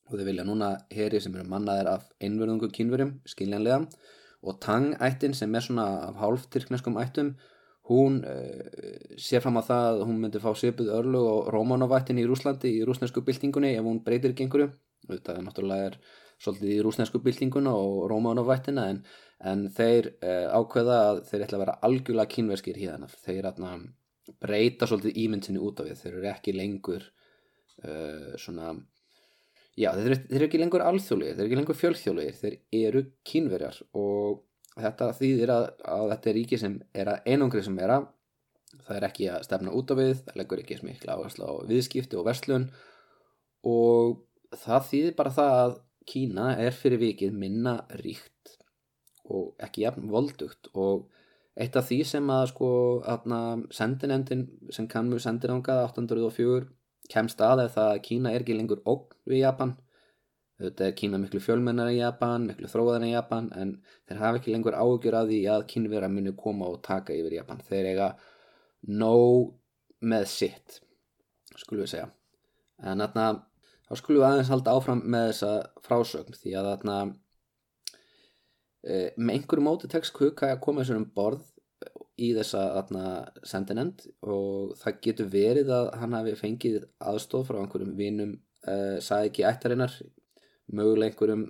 Og 0.06 0.18
þeir 0.18 0.30
vilja 0.30 0.46
núna 0.46 0.70
heri 0.94 1.20
sem 1.22 1.34
eru 1.34 1.46
mannaðir 1.50 1.90
af 1.96 2.10
einverðungu 2.22 2.70
kínverjum 2.74 3.16
skiljanlega 3.26 3.82
og 4.46 4.58
Tang-ættin 4.62 5.34
sem 5.34 5.54
er 5.54 5.64
svona 5.64 5.86
af 6.06 6.18
hálf 6.20 6.46
tyrkneskum 6.54 6.98
ættum 7.02 7.32
hún 7.88 8.20
uh, 8.26 9.16
sér 9.20 9.44
fram 9.44 9.60
á 9.60 9.62
það 9.66 9.88
að 9.92 10.04
hún 10.08 10.20
myndi 10.22 10.42
fá 10.42 10.50
svipuð 10.58 10.92
örlu 10.98 11.22
og 11.30 11.50
Rómanovættin 11.54 12.20
í 12.22 12.26
Rúslandi 12.26 12.72
í 12.80 12.84
rúsnesku 12.86 13.22
byltingunni 13.26 13.76
ef 13.76 13.86
hún 13.86 14.02
breytir 14.04 14.34
einhverju. 14.34 14.72
Þetta 15.06 15.36
er 15.36 15.44
náttúrulega 15.46 15.90
er 15.90 16.00
svolítið 16.42 16.72
í 16.74 16.80
rúsnesku 16.84 17.20
byltinguna 17.24 17.72
og 17.76 18.08
Rómanovættina 18.10 18.88
en, 18.92 18.98
en 19.40 19.68
þeir 19.76 20.10
uh, 20.18 20.58
ákveða 20.58 20.98
að 21.10 21.22
þeir 21.30 21.46
ætla 21.46 21.58
að 21.58 21.64
vera 21.64 21.78
algjörlega 21.88 22.32
kínverskir 22.34 22.80
hérna 22.80 23.08
þeir 23.24 23.50
atna, 23.52 23.76
breyta 24.42 24.88
svolítið 24.88 25.22
ímyndinni 25.22 25.62
út 25.62 25.80
af 25.80 25.88
því 25.88 25.96
þeir 26.02 26.18
eru 26.18 26.28
ekki 26.32 26.56
lengur 26.56 27.06
uh, 27.06 28.34
svona 28.42 28.74
já 29.76 29.92
þeir 29.96 30.18
þeir 30.26 30.38
eru 30.40 30.48
ekki 30.48 30.60
lengur 30.60 30.84
alþjóðlegir 30.84 31.38
þeir 31.38 31.44
eru 31.44 31.48
ekki 31.50 31.60
lengur 31.60 31.80
fjölþjóðlegir 31.80 32.38
þeir 32.42 32.58
eru 32.82 33.04
kínverjar 33.28 33.80
og 33.96 34.42
þetta 34.76 35.08
þýðir 35.16 35.52
að, 35.54 35.66
að 35.88 36.04
þetta 36.12 36.30
er 36.30 36.36
ríki 36.36 36.60
sem 36.60 36.76
er 36.94 37.10
að 37.12 37.32
einangri 37.32 37.64
sem 37.64 37.78
er 37.80 37.94
að 37.96 38.06
það 38.86 38.98
er 38.98 39.08
ekki 39.08 39.28
að 39.32 39.46
stefna 39.46 39.74
út 39.78 39.92
á 39.92 39.94
við 39.98 40.12
það 40.20 40.38
leggur 40.40 40.62
ekki 40.62 40.78
smikla 40.80 41.16
áherslu 41.16 41.48
á 41.48 41.52
viðskipti 41.70 42.18
og 42.18 42.26
verslun. 42.28 42.68
Og 43.66 44.18
það 44.54 44.88
þýðir 44.92 45.18
bara 45.18 45.36
það 45.40 45.58
að 45.64 45.76
Kína 46.06 46.52
er 46.62 46.76
fyrir 46.76 47.00
vikið 47.02 47.32
minna 47.34 47.80
ríkt 47.98 48.52
og 49.26 49.56
ekki 49.62 49.82
jafn 49.82 50.06
voldugt. 50.12 50.68
Og 50.78 51.08
eitt 51.58 51.74
af 51.78 51.88
því 51.88 52.02
sem 52.06 52.28
að 52.30 52.44
sko 52.52 52.68
sendinemdin 53.74 54.44
sem 54.74 54.86
kannmu 54.90 55.18
sendirangað 55.22 55.82
804 55.88 56.68
kemst 57.10 57.42
að 57.42 57.64
er 57.64 57.74
það 57.74 57.90
að 57.94 58.04
Kína 58.06 58.34
er 58.34 58.44
ekki 58.44 58.58
lengur 58.58 58.84
ógn 58.86 59.18
við 59.26 59.42
Japan 59.42 59.74
Þetta 60.56 60.86
er 60.86 60.94
Kína 60.96 61.18
miklu 61.20 61.40
fjölmennar 61.44 61.90
í 61.92 61.98
Japan, 61.98 62.46
miklu 62.48 62.68
þróðar 62.72 63.04
í 63.04 63.10
Japan 63.12 63.50
en 63.60 63.74
þeir 64.08 64.20
hafa 64.22 64.38
ekki 64.40 64.54
lengur 64.54 64.76
ágjör 64.78 65.18
að 65.18 65.32
því 65.32 65.40
að 65.52 65.66
kínvera 65.72 66.08
muni 66.08 66.32
koma 66.38 66.70
og 66.72 66.80
taka 66.86 67.12
yfir 67.12 67.36
Japan. 67.36 67.60
Þeir 67.66 67.90
eiga 67.90 68.06
nóg 68.88 69.52
með 70.00 70.24
sitt, 70.32 70.78
skulum 71.56 71.84
við 71.84 71.92
segja. 71.92 72.08
En 72.80 73.04
þarna, 73.04 73.26
þá 73.84 73.92
skulum 74.00 74.22
við 74.22 74.28
aðeins 74.30 74.54
halda 74.54 74.78
áfram 74.78 75.04
með 75.04 75.28
þessa 75.30 75.52
frásögn 75.84 76.40
því 76.40 76.56
að 76.56 76.70
þarna, 76.70 76.96
e, 78.86 78.96
með 79.16 79.36
einhverju 79.36 79.68
móti 79.68 79.92
tekst 79.92 80.16
Kukai 80.16 80.54
að 80.54 80.62
koma 80.64 80.84
þessar 80.84 81.02
um 81.02 81.08
borð 81.20 81.44
í 82.16 82.32
þessa 82.32 82.62
þarna 82.78 83.06
sendinend 83.44 84.06
og 84.24 84.76
það 84.80 85.00
getur 85.04 85.32
verið 85.32 85.72
að 85.76 85.90
hann 86.00 86.16
hafi 86.16 86.36
fengið 86.40 86.84
aðstof 87.12 87.50
frá 87.50 87.60
einhverjum 87.60 87.96
vinum, 87.98 88.38
e, 88.64 88.76
sagði 89.04 89.34
ekki 89.34 89.50
ættarinnar 89.52 89.96
möguleg 90.74 91.12
einhverjum 91.12 91.44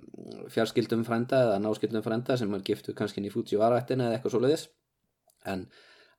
fjarskildum 0.53 1.03
frænda 1.07 1.41
eða 1.45 1.59
náskildum 1.63 2.03
frænda 2.05 2.37
sem 2.37 2.53
er 2.53 2.65
giftu 2.65 2.93
kannski 2.97 3.23
í 3.25 3.33
Fujiwara-ættin 3.33 4.03
eða 4.03 4.17
eitthvað 4.17 4.35
svoleiðis. 4.35 4.67
En 5.49 5.65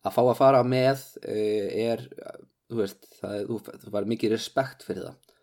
að 0.02 0.14
fá 0.16 0.22
að 0.24 0.38
fara 0.38 0.62
með 0.66 1.04
eh, 1.22 1.68
er, 1.90 2.04
þú 2.70 2.80
veist 2.82 3.06
það, 3.20 3.52
það 3.68 3.92
var 3.94 4.08
mikið 4.14 4.34
respekt 4.34 4.86
fyrir 4.86 5.08
það. 5.08 5.36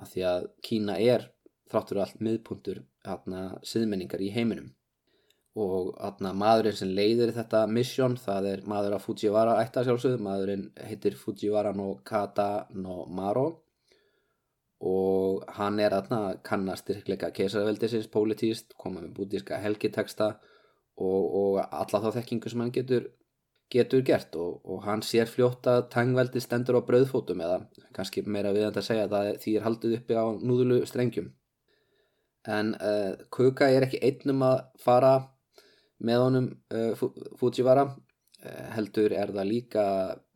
Að 0.00 0.14
því 0.14 0.24
að 0.30 0.46
Kína 0.66 0.96
er 1.00 1.28
þráttur 1.70 2.00
allt 2.02 2.24
miðpuntur 2.24 2.80
siðmenningar 3.66 4.22
í 4.24 4.32
heiminum. 4.34 4.72
Og 5.54 5.92
hérna 6.00 6.32
maðurinn 6.34 6.74
sem 6.74 6.90
leiðir 6.96 7.30
þetta 7.36 7.60
mission 7.70 8.16
það 8.18 8.48
er 8.50 8.64
maður 8.66 8.96
af 8.96 9.04
Fujiwara-ætta 9.06 9.84
sjálfsögð 9.86 10.24
maðurinn 10.24 10.64
heitir 10.88 11.14
Fujiwara 11.20 11.70
no 11.76 11.92
Kata 12.02 12.66
no 12.74 13.04
Maro 13.06 13.63
og 14.84 15.44
hann 15.56 15.78
er 15.80 15.94
aðna 15.96 16.20
kannast 16.44 16.84
styrkleika 16.84 17.30
keisarveldisins, 17.32 18.10
pólitíst, 18.12 18.74
koma 18.76 19.00
með 19.00 19.14
bútíska 19.16 19.60
helgiteksta 19.62 20.34
og, 21.00 21.22
og 21.40 21.60
alla 21.64 22.00
þá 22.04 22.10
þekkingu 22.18 22.52
sem 22.52 22.60
hann 22.60 22.72
getur, 22.74 23.06
getur 23.72 24.04
gert 24.04 24.36
og, 24.36 24.58
og 24.68 24.84
hann 24.84 25.02
sér 25.06 25.30
fljótt 25.30 25.70
að 25.72 25.86
tangveldi 25.94 26.42
stendur 26.44 26.82
á 26.84 26.86
brauðfótum 26.86 27.40
eða 27.46 27.62
kannski 27.96 28.26
meira 28.28 28.52
viðand 28.52 28.76
að 28.80 28.88
segja 28.90 29.08
að 29.08 29.32
því 29.40 29.56
er 29.56 29.66
haldið 29.68 29.96
uppi 30.02 30.20
á 30.20 30.24
núðulu 30.36 30.82
strengjum. 30.90 31.32
En 32.44 32.74
uh, 32.76 33.14
Kuka 33.32 33.70
er 33.72 33.86
ekki 33.86 34.02
einnum 34.04 34.44
að 34.44 34.58
fara 34.84 35.14
með 36.04 36.26
honum 36.26 36.50
uh, 36.76 37.04
Fujiwara, 37.40 37.88
uh, 37.88 38.64
heldur 38.76 39.16
er 39.16 39.32
það 39.32 39.48
líka 39.48 39.84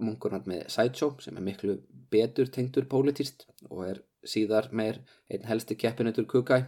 munkur 0.01 0.39
hann 0.39 0.49
með 0.49 0.71
Saicho 0.73 1.13
sem 1.21 1.37
er 1.37 1.45
miklu 1.45 1.83
betur 2.09 2.49
tengtur 2.49 2.89
pólitíst 2.89 3.45
og 3.69 3.91
er 3.91 4.07
síðar 4.29 4.71
meir 4.73 5.01
einn 5.33 5.47
helsti 5.49 5.77
keppinutur 5.79 6.29
Kukai. 6.31 6.63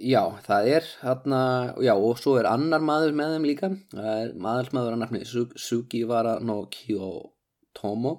Já, 0.00 0.22
það 0.46 0.68
er 0.72 0.86
hérna, 1.02 1.40
já, 1.84 1.92
og 1.94 2.20
svo 2.20 2.36
er 2.40 2.48
annar 2.48 2.84
maður 2.84 3.16
með 3.18 3.34
þeim 3.34 3.48
líka. 3.50 3.70
Maðursmaður 3.92 4.96
að 4.96 5.02
nafni 5.02 5.22
Sugivara 5.28 6.38
no 6.40 6.62
Kiyotomo 6.72 8.14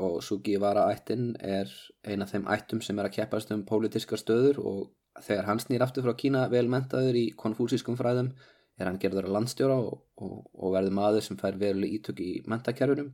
og 0.00 0.20
Sugivara 0.24 0.86
ættin 0.92 1.34
er 1.40 1.70
eina 2.04 2.26
af 2.26 2.32
þeim 2.34 2.48
ættum 2.52 2.80
sem 2.84 2.98
er 2.98 3.08
að 3.08 3.16
keppast 3.18 3.52
um 3.54 3.64
pólitískar 3.68 4.20
stöður 4.20 4.60
og 4.64 4.80
þegar 5.24 5.48
hann 5.48 5.60
snýr 5.62 5.84
aftur 5.84 6.06
frá 6.06 6.16
Kína 6.16 6.46
velmentaður 6.52 7.18
í 7.20 7.26
konfúsískum 7.36 7.98
fræðum 7.98 8.32
er 8.80 8.88
hann 8.88 9.00
gerður 9.00 9.28
að 9.28 9.36
landstjóra 9.36 9.76
og, 9.76 10.04
og, 10.24 10.36
og 10.54 10.76
verður 10.76 10.96
maður 10.96 11.26
sem 11.26 11.40
fær 11.40 11.58
veruleg 11.60 11.98
ítök 11.98 12.22
í 12.24 12.30
mentakerfinum 12.48 13.12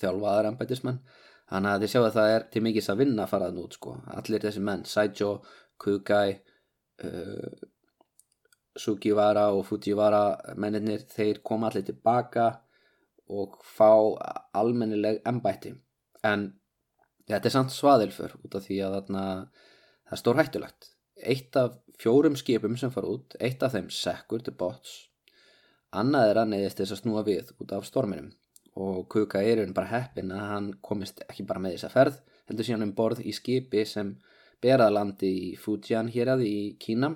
þjálfaðar 0.00 0.50
embætismann 0.52 1.00
Þannig 1.52 1.74
að 1.74 1.82
þið 1.82 1.90
sjáu 1.92 2.04
að 2.06 2.14
það 2.16 2.30
er 2.34 2.44
til 2.52 2.62
mikils 2.64 2.86
að 2.88 3.00
vinna 3.02 3.24
að 3.26 3.32
faraðan 3.34 3.60
út 3.60 3.74
sko. 3.76 3.94
Allir 4.16 4.44
þessi 4.46 4.62
menn, 4.64 4.84
Saijo, 4.88 5.32
Kugai, 5.84 6.28
uh, 7.04 7.66
Sugiwara 8.80 9.50
og 9.52 9.66
Fujiwara 9.68 10.22
mennir, 10.56 11.04
þeir 11.12 11.42
koma 11.44 11.68
allir 11.68 11.84
tilbaka 11.84 12.46
og 13.36 13.60
fá 13.68 13.90
almennileg 14.56 15.20
ennbætti. 15.28 15.74
En 16.24 16.48
þetta 17.28 17.50
er 17.50 17.56
samt 17.58 17.76
svaðilfur 17.76 18.38
út 18.40 18.56
af 18.56 18.64
því 18.64 18.80
að 18.86 18.96
þarna, 18.96 19.24
það 20.08 20.16
er 20.16 20.22
stór 20.22 20.40
hættulegt. 20.40 20.92
Eitt 21.20 21.60
af 21.60 21.76
fjórum 22.00 22.38
skipum 22.40 22.80
sem 22.80 22.92
fara 22.94 23.12
út, 23.12 23.36
eitt 23.44 23.60
af 23.62 23.76
þeim 23.76 23.92
sekkur 23.92 24.40
til 24.40 24.56
bots, 24.56 25.02
annað 25.92 26.30
er 26.30 26.40
að 26.40 26.54
neyðist 26.54 26.80
þess 26.80 26.96
að 26.96 27.02
snúa 27.04 27.26
við 27.28 27.52
út 27.60 27.76
af 27.76 27.84
storminum 27.84 28.32
og 28.80 29.08
Kuka 29.08 29.42
er 29.44 29.64
bara 29.74 29.90
heppin 29.90 30.32
að 30.32 30.46
hann 30.48 30.68
komist 30.80 31.20
ekki 31.28 31.44
bara 31.48 31.60
með 31.60 31.76
þessa 31.76 31.92
ferð 31.92 32.20
heldur 32.48 32.66
síðan 32.66 32.86
um 32.86 32.94
borð 32.96 33.20
í 33.24 33.34
skipi 33.36 33.84
sem 33.88 34.14
beraðlandi 34.62 35.30
í 35.50 35.52
Fujian 35.60 36.10
hér 36.12 36.34
að 36.36 36.46
í 36.46 36.56
Kína. 36.80 37.14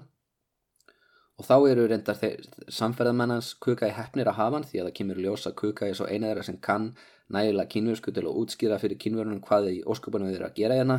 Og 1.37 1.45
þá 1.45 1.57
eru 1.69 1.85
reyndar 1.89 2.21
samferðamennans 2.73 3.53
Kuka 3.61 3.89
í 3.91 3.95
heppnir 3.97 4.31
að 4.31 4.39
hafa 4.39 4.57
hann 4.57 4.69
því 4.69 4.81
að 4.81 4.89
það 4.89 4.97
kemur 4.99 5.23
ljósa 5.25 5.53
Kuka 5.57 5.89
er 5.89 5.99
svo 5.99 6.09
eina 6.09 6.31
þeirra 6.31 6.47
sem 6.49 6.61
kann 6.65 6.91
nægilega 7.33 7.73
kínversku 7.75 8.15
til 8.15 8.25
að 8.25 8.39
útskýra 8.43 8.79
fyrir 8.81 9.01
kínverunum 9.03 9.43
hvað 9.45 9.69
í 9.75 9.81
óskupunum 9.85 10.31
þeir 10.31 10.39
eru 10.41 10.49
að 10.49 10.61
gera 10.61 10.79
hérna. 10.81 10.99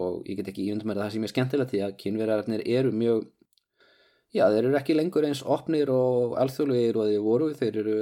Og 0.00 0.26
ég 0.26 0.40
get 0.40 0.50
ekki 0.50 0.66
íundum 0.70 0.90
með 0.90 1.02
það 1.02 1.12
sem 1.14 1.26
er 1.26 1.32
skemmtilegt 1.34 1.72
því 1.74 1.82
að 1.86 1.96
kínverjarnir 2.02 2.66
eru 2.66 2.90
mjög 2.94 3.28
Já, 4.30 4.44
þeir 4.46 4.68
eru 4.68 4.78
ekki 4.78 4.94
lengur 4.94 5.26
eins 5.26 5.40
opnir 5.42 5.90
og 5.90 6.36
alþjóðlegir 6.38 6.98
og 7.00 7.08
þeir 7.10 7.22
voru, 7.24 7.50
þeir 7.58 7.78
eru 7.82 7.94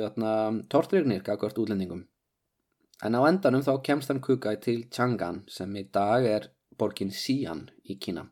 tortrignir 0.68 1.22
kakvart 1.24 1.60
útlendingum. 1.62 2.02
En 3.04 3.14
á 3.16 3.20
endanum 3.24 3.62
þá 3.64 3.78
kemst 3.86 4.10
hann 4.12 4.20
Kukai 4.20 4.58
til 4.60 4.82
Chang'an 4.92 5.44
sem 5.48 5.72
í 5.78 5.86
dag 5.94 6.26
er 6.28 6.50
borgin 6.78 7.14
Xi'an 7.14 7.68
í 7.88 7.96
Kína. 8.02 8.26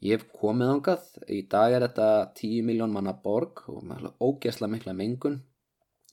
Ég 0.00 0.16
hef 0.16 0.30
komið 0.32 0.70
ángað, 0.74 1.08
í 1.28 1.42
dag 1.50 1.74
er 1.76 1.84
þetta 1.88 2.08
10 2.38 2.62
miljón 2.68 2.92
manna 2.94 3.12
borg 3.24 3.64
og 3.68 3.82
með 3.84 4.06
ógesla 4.22 4.68
mikla 4.70 4.94
mengun. 4.96 5.40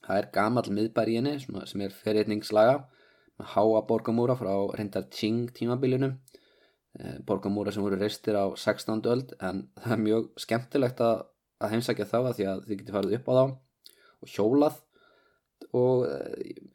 Það 0.04 0.22
er 0.22 0.32
gamal 0.34 0.66
miðbær 0.72 1.12
í 1.12 1.20
henni 1.20 1.38
sem 1.44 1.84
er 1.86 1.96
ferriðningslaga 1.96 2.82
með 3.38 3.54
háa 3.54 3.84
borgamúra 3.88 4.36
frá 4.40 4.52
reyndar 4.76 5.08
Qing 5.14 5.52
tímabilinu 5.56 6.10
e, 6.10 6.18
borgamúra 7.26 7.72
sem 7.74 7.84
voru 7.86 8.00
reistir 8.00 8.38
á 8.38 8.46
16. 8.58 9.06
öld 9.12 9.34
en 9.44 9.68
það 9.84 9.96
er 9.96 10.04
mjög 10.04 10.28
skemmtilegt 10.42 11.02
að, 11.04 11.24
að 11.62 11.74
heimsækja 11.76 12.10
þá 12.10 12.20
að 12.20 12.36
því 12.40 12.50
að 12.52 12.62
þið 12.68 12.82
getur 12.82 12.98
farið 12.98 13.18
upp 13.20 13.30
á 13.30 13.34
þá 13.38 13.46
og 14.18 14.32
hjólað. 14.34 14.84
Og 15.78 16.04
e, 16.06 16.18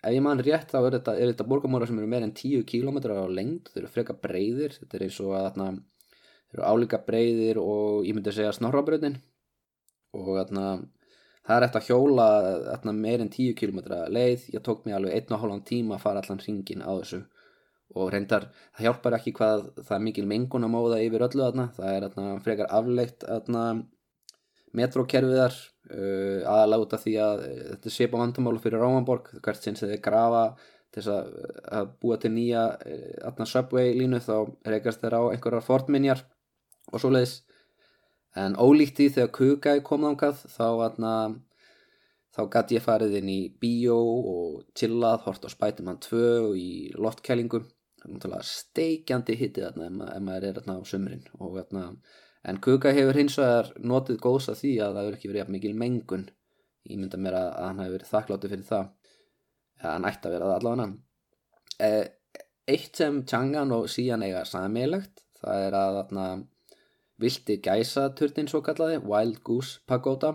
ef 0.02 0.14
ég 0.14 0.22
mann 0.24 0.42
rétt 0.42 0.70
þá 0.70 0.78
er 0.82 0.96
þetta, 0.98 1.16
þetta 1.18 1.48
borgamúra 1.48 1.86
sem 1.88 1.98
eru 1.98 2.10
meir 2.10 2.26
en 2.26 2.34
10 2.38 2.64
km 2.68 2.98
á 3.14 3.26
lengd, 3.30 3.70
þeir 3.72 3.84
eru 3.84 3.92
freka 3.94 4.18
breyðir 4.18 4.78
þetta 4.78 4.98
er 4.98 5.04
eins 5.06 5.20
og 5.22 5.36
að 5.38 5.46
þarna 5.48 5.68
þeir 5.74 6.58
eru 6.58 6.66
álíka 6.70 7.02
breyðir 7.06 7.62
og 7.62 8.06
ég 8.06 8.16
myndi 8.16 8.32
að 8.32 8.40
segja 8.40 8.56
snorrabröðin 8.58 9.20
og 10.18 10.32
þarna 10.36 10.66
það 11.42 11.56
er 11.56 11.66
eftir 11.66 11.80
að 11.80 11.88
hjóla 11.90 12.26
þarna 12.68 12.96
meir 12.98 13.22
en 13.24 13.30
10 13.32 13.54
km 13.58 13.80
leið. 14.14 14.48
Ég 14.54 14.66
tók 14.66 14.84
mig 14.86 14.94
alveg 14.98 15.30
1,5 15.30 15.62
tíma 15.66 15.96
að 15.96 16.04
fara 16.04 16.22
allan 16.22 16.42
hringin 16.42 16.84
á 16.86 16.90
þessu 16.94 17.22
og 17.92 18.12
reyndar 18.12 18.48
það 18.72 18.86
hjálpar 18.86 19.16
ekki 19.18 19.34
hvað 19.36 19.66
það 19.82 19.96
er 19.96 20.04
mikil 20.06 20.28
mengun 20.28 20.66
að 20.66 20.74
móða 20.74 21.00
yfir 21.04 21.26
öllu 21.28 21.44
þarna. 21.44 21.68
Það 21.76 21.96
er 21.96 22.06
þarna 22.06 22.44
frekar 22.46 22.72
afleitt 22.78 23.26
þarna 23.26 23.64
metrókerfiðar 24.76 25.56
uh, 25.92 26.48
af 26.48 27.00
því 27.02 27.16
að 27.20 27.42
uh, 27.46 27.64
þetta 27.72 27.90
er 27.90 27.96
sépa 27.96 28.20
vandamálu 28.20 28.62
fyrir 28.62 28.80
Rómanborg 28.82 29.32
hvert 29.44 29.64
sinn 29.64 29.76
sem 29.76 29.90
þeir 29.92 30.04
grafa 30.04 30.44
til 30.92 31.04
að, 31.08 31.32
að 31.72 31.92
búa 32.00 32.18
til 32.20 32.32
nýja 32.32 32.66
uh, 32.80 33.44
subway 33.48 33.94
línu 33.96 34.20
þá 34.24 34.36
reykast 34.68 35.04
þeir 35.04 35.18
á 35.20 35.22
einhverjar 35.32 35.66
fortminjar 35.66 36.24
og 36.92 37.00
svo 37.00 37.12
leiðis 37.12 37.40
en 38.38 38.56
ólíkt 38.56 39.00
í 39.04 39.08
þegar 39.12 39.32
Kugæ 39.36 39.74
kom 39.84 40.06
þángað 40.06 40.44
þá 40.54 40.66
atna, 40.86 41.12
þá 42.32 42.42
gæti 42.54 42.78
ég 42.78 42.84
farið 42.86 43.18
inn 43.20 43.28
í 43.28 43.40
bíó 43.60 43.98
og 43.98 44.62
chillað, 44.78 45.20
hort 45.26 45.44
á 45.44 45.48
Spiderman 45.52 46.00
2 46.00 46.22
og 46.48 46.56
í 46.56 46.72
loftkælingu 46.96 47.60
það 48.02 48.08
er 48.08 48.14
náttúrulega 48.16 48.48
steikjandi 48.50 49.38
hittið 49.40 49.68
ef, 49.68 49.78
ef 49.78 50.22
maður 50.26 50.48
er 50.48 50.60
atna, 50.60 50.76
á 50.78 50.82
sömurinn 50.90 51.24
og, 51.38 51.58
atna, 51.62 51.84
en 52.44 52.60
Kugæ 52.66 52.94
hefur 52.96 53.20
hins 53.20 53.38
vegar 53.40 53.72
notið 53.78 54.20
góðs 54.26 54.50
að 54.52 54.60
því 54.62 54.72
að 54.82 54.96
það 54.96 55.06
hefur 55.06 55.18
ekki 55.18 55.32
verið 55.32 55.52
mikil 55.56 55.74
mengun. 55.78 56.28
Ég 56.90 56.98
mynda 56.98 57.20
mér 57.22 57.38
að, 57.38 57.48
að 57.52 57.68
hann 57.68 57.82
hefur 57.84 57.96
verið 57.96 58.12
þakkláttið 58.12 58.54
fyrir 58.56 58.68
það. 58.72 58.88
Eða 59.82 59.92
hann 59.92 60.08
ætti 60.10 60.28
að 60.28 60.34
vera 60.36 60.48
það 60.50 60.56
allavega. 60.58 60.88
E, 61.78 61.90
eitt 62.74 62.98
sem 62.98 63.20
Changan 63.30 63.76
og 63.76 63.86
Sian 63.90 64.26
eiga 64.26 64.42
sammeilegt 64.48 65.22
það 65.42 65.66
er 65.66 65.76
að 65.78 66.48
vilti 67.22 67.58
gæsaturnin 67.62 68.48
svo 68.50 68.62
kallaði, 68.64 69.02
Wild 69.06 69.42
Goose 69.46 69.80
Pagoda. 69.86 70.34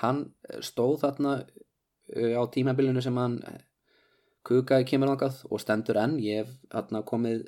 Hann 0.00 0.28
stóð 0.62 1.00
þarna 1.04 1.32
uh, 1.40 2.34
á 2.38 2.42
tímabilinu 2.54 3.02
sem 3.02 3.16
hann 3.18 3.40
kukaði 4.46 4.86
kemur 4.88 5.12
langað 5.12 5.42
og 5.50 5.62
stendur 5.62 6.00
enn, 6.00 6.18
ég 6.24 6.44
hef 6.44 6.52
þarna 6.72 7.02
komið 7.06 7.44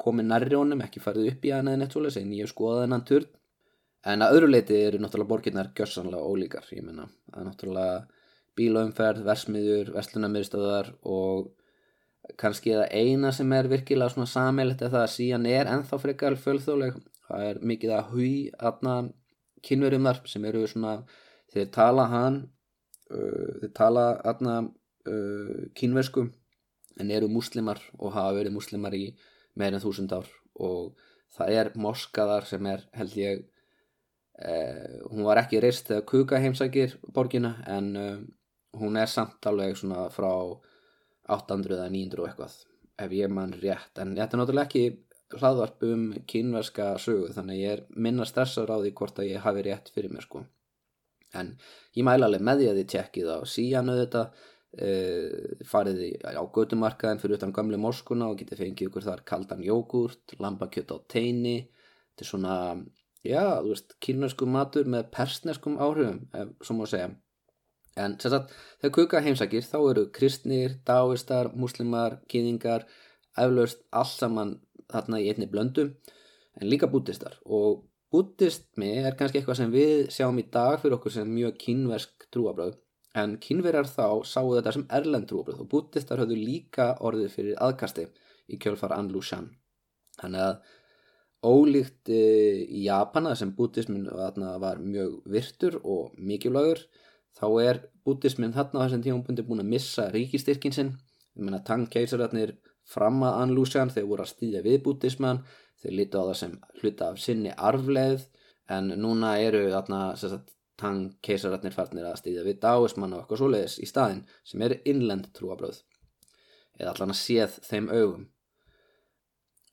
komið 0.00 0.26
nærri 0.26 0.56
honum, 0.56 0.82
ekki 0.82 1.02
farið 1.02 1.32
upp 1.32 1.44
í 1.46 1.52
hann 1.54 1.68
eða 1.70 1.82
neitt 1.82 1.94
svolítið, 1.94 2.24
en 2.24 2.32
ég 2.34 2.46
hef 2.46 2.52
skoðað 2.54 2.86
hennan 2.86 3.04
turn. 3.06 3.28
En 4.06 4.22
að 4.22 4.36
öðru 4.36 4.48
leiti 4.50 4.78
eru 4.86 4.98
náttúrulega 5.02 5.30
borginnar 5.30 5.72
gössanlega 5.76 6.30
ólíkar, 6.30 6.66
ég 6.74 6.84
menna 6.86 7.06
það 7.32 7.40
er 7.40 7.46
náttúrulega 7.48 7.96
bílaumferð, 8.56 9.22
versmiður 9.26 9.92
verslunarmiðstöðar 9.96 10.92
og 11.12 11.50
kannski 12.40 12.74
það 12.74 12.94
eina 12.96 13.32
sem 13.34 13.52
er 13.54 13.68
virkilega 13.70 14.14
svona 14.14 14.30
samilegt 14.30 14.82
er 14.82 14.92
það 14.94 15.04
að 15.04 15.12
síðan 15.14 15.46
er 15.50 15.70
ennþá 15.70 15.98
frekar 16.02 16.38
fölþjóðleg 16.42 16.98
það 17.28 17.44
er 17.50 17.60
mikið 17.70 17.94
að 17.94 18.10
hui 18.14 18.32
aðna 18.70 18.96
kynverjum 19.66 20.08
þar 20.08 20.20
sem 20.32 20.48
eru 20.48 20.64
svona 20.70 20.96
þeir 21.54 21.70
tala 21.74 22.08
hann 22.10 22.40
uh, 23.10 23.52
þeir 23.62 23.72
tala 23.76 24.06
aðna 24.26 24.56
uh, 25.10 25.66
kynversku 25.76 26.26
en 27.00 27.10
eru 27.12 27.28
muslimar 27.28 27.80
og 27.98 28.14
hafa 28.14 28.36
verið 28.38 28.56
muslimar 28.56 28.94
í 28.96 29.10
meirinn 29.56 29.82
þúsund 29.82 30.14
ár. 30.16 30.28
Og 30.56 30.94
það 31.36 31.58
er 31.60 31.72
moskaðar 31.76 32.46
sem 32.48 32.66
er 32.70 32.86
held 32.96 33.16
ég 33.20 33.44
uh, 34.40 34.96
hún 35.10 35.26
var 35.26 35.42
ekki 35.42 35.60
reist 35.62 35.90
þegar 35.90 36.08
kuka 36.12 36.40
heimsækir 36.42 36.96
borgina 37.14 37.56
en 37.66 37.92
uh, 37.96 38.16
hún 38.80 38.96
er 39.00 39.10
samt 39.10 39.44
alveg 39.48 39.76
svona 39.78 40.08
frá 40.12 40.32
800 41.32 41.76
eða 41.76 41.90
900 41.90 42.22
og 42.22 42.30
eitthvað 42.30 42.56
ef 43.06 43.12
ég 43.12 43.32
mann 43.32 43.54
rétt. 43.60 43.92
En 44.00 44.14
þetta 44.16 44.36
er 44.36 44.42
náttúrulega 44.42 44.68
ekki 44.68 44.84
hlaðvarp 45.36 45.82
um 45.88 46.04
kynverska 46.30 46.92
sögu 47.02 47.32
þannig 47.34 47.62
ég 47.62 47.72
er 47.76 47.82
minna 47.90 48.26
stressar 48.28 48.70
á 48.70 48.78
því 48.78 48.92
hvort 48.98 49.18
að 49.20 49.32
ég 49.32 49.42
hafi 49.42 49.64
rétt 49.66 49.90
fyrir 49.94 50.12
mér 50.14 50.26
sko. 50.26 50.44
En 51.34 51.56
ég 51.98 52.06
mæla 52.06 52.28
alveg 52.28 52.44
með 52.46 52.62
því 52.62 52.68
að 52.70 52.78
þið 52.80 52.90
tjekkið 52.92 53.32
á 53.34 53.38
síjanu 53.50 53.96
þetta 53.98 54.22
e, 54.78 54.90
farið 55.68 56.02
á 56.24 56.42
gödumarkaðin 56.54 57.20
fyrir 57.22 57.38
utan 57.38 57.54
gamle 57.56 57.80
morskuna 57.80 58.30
og 58.30 58.40
getið 58.40 58.62
fengið 58.64 58.90
ykkur 58.90 59.06
þar 59.06 59.24
kaldan 59.28 59.64
jógurt, 59.64 60.36
lambakjött 60.42 60.92
á 60.92 60.96
teini. 61.12 61.56
Þetta 62.12 62.24
er 62.24 62.30
svona, 62.30 62.56
já, 63.26 63.44
þú 63.62 63.72
veist 63.72 63.96
kynversku 64.04 64.48
matur 64.48 64.90
með 64.92 65.08
persneskum 65.16 65.80
áhrifum, 65.82 66.22
ef 66.36 66.52
svo 66.66 66.78
má 66.78 66.86
segja. 66.90 67.10
En 67.96 68.18
sérstaklega 68.20 68.52
þegar 68.82 68.94
kuka 68.98 69.24
heimsækir 69.24 69.64
þá 69.64 69.78
eru 69.80 70.06
kristnir, 70.12 70.78
dáistar, 70.84 71.48
muslimar, 71.56 72.18
kýðingar 72.28 72.84
eflaust 73.40 73.84
allt 73.92 74.18
saman 74.20 74.56
þarna 74.92 75.20
í 75.22 75.30
einni 75.32 75.48
blöndu 75.50 75.90
en 76.56 76.68
líka 76.70 76.88
bútistar 76.92 77.38
og 77.44 77.84
bútismi 78.12 78.92
er 79.02 79.16
kannski 79.18 79.40
eitthvað 79.40 79.60
sem 79.60 79.72
við 79.72 80.10
sjáum 80.14 80.38
í 80.40 80.46
dag 80.52 80.78
fyrir 80.80 80.96
okkur 80.98 81.14
sem 81.16 81.32
mjög 81.32 81.56
kynversk 81.62 82.28
trúabröð 82.32 82.76
en 83.16 83.36
kynverjar 83.42 83.88
þá 83.88 84.24
sáu 84.28 84.54
þetta 84.54 84.74
sem 84.76 84.86
erlend 84.98 85.28
trúabröð 85.30 85.62
og 85.64 85.70
bútistar 85.72 86.20
höfðu 86.22 86.38
líka 86.40 86.92
orðið 87.00 87.30
fyrir 87.32 87.62
aðkasti 87.66 88.08
í 88.52 88.58
kjölfara 88.62 88.98
Anlushan 89.00 89.50
þannig 90.20 90.44
að 90.48 90.58
ólíkt 91.46 92.10
e, 92.10 92.20
í 92.66 92.86
Japana 92.86 93.34
sem 93.38 93.52
bútismin 93.56 94.06
var 94.10 94.80
mjög 94.82 95.20
virtur 95.30 95.78
og 95.82 96.14
mikilvægur 96.18 96.82
þá 97.36 97.46
er 97.62 97.82
bútismin 98.06 98.54
þarna 98.54 98.86
þessum 98.86 99.04
tíum 99.04 99.22
búin 99.26 99.62
að 99.62 99.70
missa 99.74 100.08
ríkistyrkin 100.12 100.74
sinn. 100.74 100.94
Ég 101.36 101.44
menna 101.44 101.60
tangkeisararnir 101.64 102.54
fram 102.86 103.20
að 103.26 103.40
Anlúsjan, 103.42 103.92
þeir 103.92 104.08
voru 104.08 104.24
að 104.24 104.32
stýðja 104.32 104.62
við 104.64 104.78
bútismann, 104.86 105.42
þeir 105.82 105.96
líti 105.98 106.16
á 106.16 106.22
það 106.22 106.38
sem 106.40 106.54
hluta 106.80 107.10
af 107.10 107.20
sinni 107.20 107.52
arfleð 107.52 108.24
en 108.72 108.94
núna 109.02 109.36
eru 109.42 109.66
þarna 109.74 110.00
tang 110.80 111.12
keisararnir 111.24 111.74
farnir 111.74 112.06
að 112.08 112.20
stýðja 112.20 112.46
við 112.46 112.60
dáismann 112.62 113.14
og 113.16 113.22
eitthvað 113.22 113.42
svoleiðis 113.42 113.76
í 113.80 113.88
staðin 113.88 114.24
sem 114.44 114.64
eru 114.66 114.80
innlend 114.84 115.30
trúabröð 115.36 115.82
eða 116.76 116.92
allan 116.92 117.14
að 117.14 117.20
séð 117.20 117.56
þeim 117.64 117.88
augum. 117.92 118.26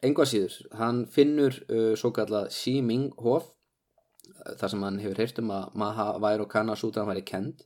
Enga 0.04 0.26
síður, 0.28 0.56
hann 0.80 1.04
finnur 1.12 1.60
uh, 1.70 1.94
svo 2.00 2.12
kallað 2.16 2.50
Xi 2.56 2.80
Ming 2.84 3.12
hof 3.24 3.52
þar 4.60 4.72
sem 4.72 4.84
hann 4.84 5.00
hefur 5.04 5.22
heyrt 5.22 5.40
um 5.40 5.52
að 5.56 5.78
Maha 5.80 6.08
Vairo 6.24 6.48
Kana 6.52 6.76
Sudan 6.80 7.08
væri 7.08 7.24
kend 7.28 7.64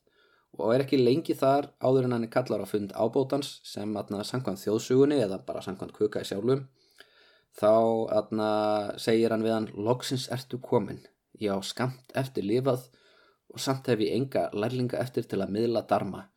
og 0.57 0.73
er 0.73 0.83
ekki 0.83 0.99
lengi 1.01 1.35
þar 1.37 1.69
áður 1.81 2.07
en 2.07 2.15
hann 2.15 2.25
er 2.27 2.33
kallar 2.33 2.63
á 2.65 2.67
fund 2.69 2.93
ábótans 2.97 3.57
sem 3.67 3.93
atna, 3.99 4.23
samkvæmt 4.25 4.61
þjóðsugunni 4.63 5.19
eða 5.21 5.41
bara 5.45 5.61
samkvæmt 5.65 5.93
kuka 5.93 6.23
í 6.23 6.29
sjálfum. 6.29 6.65
Þá 7.57 7.73
atna, 8.13 8.49
segir 9.01 9.33
hann 9.33 9.45
við 9.45 9.53
hann 9.53 9.69
loksins 9.73 10.27
ertu 10.33 10.59
komin. 10.61 11.03
Ég 11.41 11.53
á 11.53 11.61
skamt 11.61 12.13
eftir 12.17 12.45
lifað 12.45 12.87
og 13.57 13.63
samt 13.63 13.89
hef 13.89 14.05
ég 14.05 14.13
enga 14.13 14.47
lærlinga 14.53 15.01
eftir 15.01 15.25
til 15.25 15.41
að 15.41 15.53
miðla 15.57 15.83
darma 15.89 16.27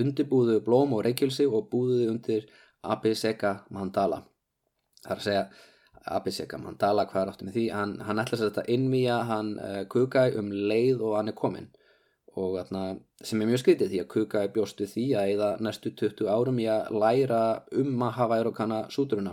undirbúðu 0.00 0.60
blóm 0.64 0.94
og 0.96 1.04
reykjulsi 1.06 1.46
og 1.48 1.68
búðuðu 1.72 2.06
undir 2.12 2.46
Abhiseka 2.80 3.56
Mandala. 3.74 4.22
Það 5.02 5.12
er 5.12 5.18
að 5.18 5.26
segja 5.26 5.42
Abhiseka 6.16 6.60
Mandala 6.60 7.06
hvað 7.10 7.22
er 7.22 7.32
áttu 7.32 7.48
með 7.48 7.58
því? 7.58 7.66
Hann, 7.74 7.94
hann 8.06 8.22
ætla 8.22 8.38
að 8.38 8.44
setja 8.44 8.64
innmýja 8.76 9.18
hann 9.28 9.52
uh, 9.58 9.82
kuka 9.90 10.28
um 10.40 10.52
leið 10.52 11.02
og 11.04 11.18
hann 11.18 11.32
er 11.32 11.36
komin 11.36 11.68
og 12.38 12.60
atna, 12.60 12.94
sem 13.26 13.40
er 13.42 13.48
mjög 13.50 13.62
skritið 13.64 13.88
því 13.90 14.00
að 14.00 14.10
Kuka 14.12 14.42
er 14.44 14.52
bjóstu 14.54 14.86
því 14.86 15.06
að 15.18 15.30
eða 15.32 15.48
næstu 15.66 15.90
20 15.98 16.28
árum 16.30 16.60
í 16.62 16.66
að 16.70 16.92
læra 17.02 17.40
um 17.80 18.04
að 18.06 18.12
hafa 18.20 18.38
erokana 18.38 18.78
súturuna 18.94 19.32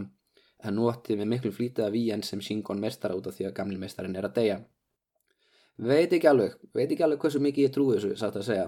en 0.66 0.76
nú 0.76 0.88
ætti 0.90 1.14
við 1.20 1.30
miklu 1.30 1.52
flítið 1.54 1.86
af 1.86 1.98
í 1.98 2.08
enn 2.16 2.26
sem 2.26 2.42
Shingon 2.42 2.82
mestara 2.82 3.14
út 3.16 3.30
af 3.30 3.38
því 3.38 3.52
að 3.52 3.56
gamli 3.60 3.78
mestarin 3.78 4.18
er 4.18 4.26
að 4.26 4.40
deyja 4.40 4.58
veit 5.78 6.14
ekki 6.14 6.30
alveg 6.30 6.58
veit 6.74 6.92
ekki 6.92 7.06
alveg 7.06 7.24
hversu 7.24 7.42
mikið 7.44 7.68
ég 7.68 7.74
trúi 7.74 7.96
þessu 7.96 8.18
satt 8.20 8.38
að 8.40 8.48
segja. 8.50 8.68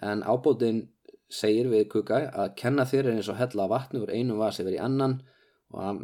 En 0.00 0.22
ábótin 0.24 0.86
segir 1.30 1.68
við 1.70 1.86
Kuka 1.92 2.24
að 2.28 2.54
kenna 2.58 2.86
þér 2.88 3.12
eins 3.14 3.28
og 3.30 3.38
hella 3.38 3.68
vatnu 3.70 4.02
úr 4.04 4.12
einu 4.14 4.38
vasi 4.40 4.66
verið 4.66 4.82
annan 4.84 5.20
og 5.70 6.00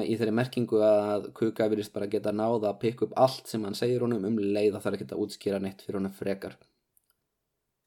í 0.00 0.14
þeirri 0.16 0.32
merkingu 0.32 0.80
að 0.84 1.28
Kuka 1.36 1.68
virist 1.68 1.92
bara 1.92 2.08
geta 2.08 2.32
náða 2.32 2.70
að 2.70 2.80
pikka 2.84 3.06
upp 3.06 3.18
allt 3.20 3.50
sem 3.50 3.64
hann 3.66 3.76
segir 3.76 4.06
honum 4.06 4.24
um 4.24 4.38
leið 4.40 4.78
að 4.78 4.80
það 4.80 4.90
er 4.92 4.98
ekki 4.98 5.08
að 5.10 5.24
útskýra 5.26 5.60
neitt 5.60 5.84
fyrir 5.84 6.00
honum 6.00 6.14
frekar. 6.16 6.56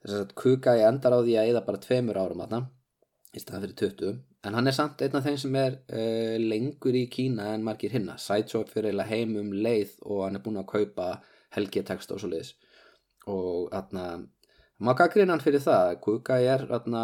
Þess 0.04 0.20
að 0.20 0.36
Kukai 0.44 0.78
endar 0.86 1.18
á 1.18 1.20
því 1.24 1.40
að 1.40 1.50
eða 1.54 1.66
bara 1.66 1.82
tveimur 1.82 2.20
árum 2.22 2.46
aðna 2.46 2.62
í 3.34 3.42
staðan 3.42 3.66
fyrir 3.66 3.80
20 3.82 4.22
en 4.44 4.58
hann 4.58 4.70
er 4.70 4.76
samt 4.76 5.02
einn 5.02 5.18
af 5.18 5.26
þeim 5.26 5.38
sem 5.42 5.58
er 5.58 5.78
uh, 5.80 6.36
lengur 6.38 6.98
í 7.00 7.08
Kína 7.10 7.54
en 7.56 7.64
margir 7.66 7.96
hinna. 7.96 8.20
Sideshop 8.20 8.70
fyrir 8.70 9.00
heim 9.10 9.38
um 9.40 9.54
leið 9.56 9.96
og 10.04 10.26
hann 10.28 10.38
er 10.38 10.44
búin 10.44 10.60
að 10.62 10.70
kaupa 10.76 11.08
helgetekst 11.56 12.14
og 12.14 12.22
svo 12.22 12.32
leiðis 12.32 12.54
og 13.30 13.74
aðna 13.76 14.06
maður 14.84 15.00
gaggrinn 15.04 15.32
hann 15.32 15.44
fyrir 15.44 15.64
það 15.64 15.98
Kukai 16.04 16.42
er 16.50 16.66
aðna 16.76 17.04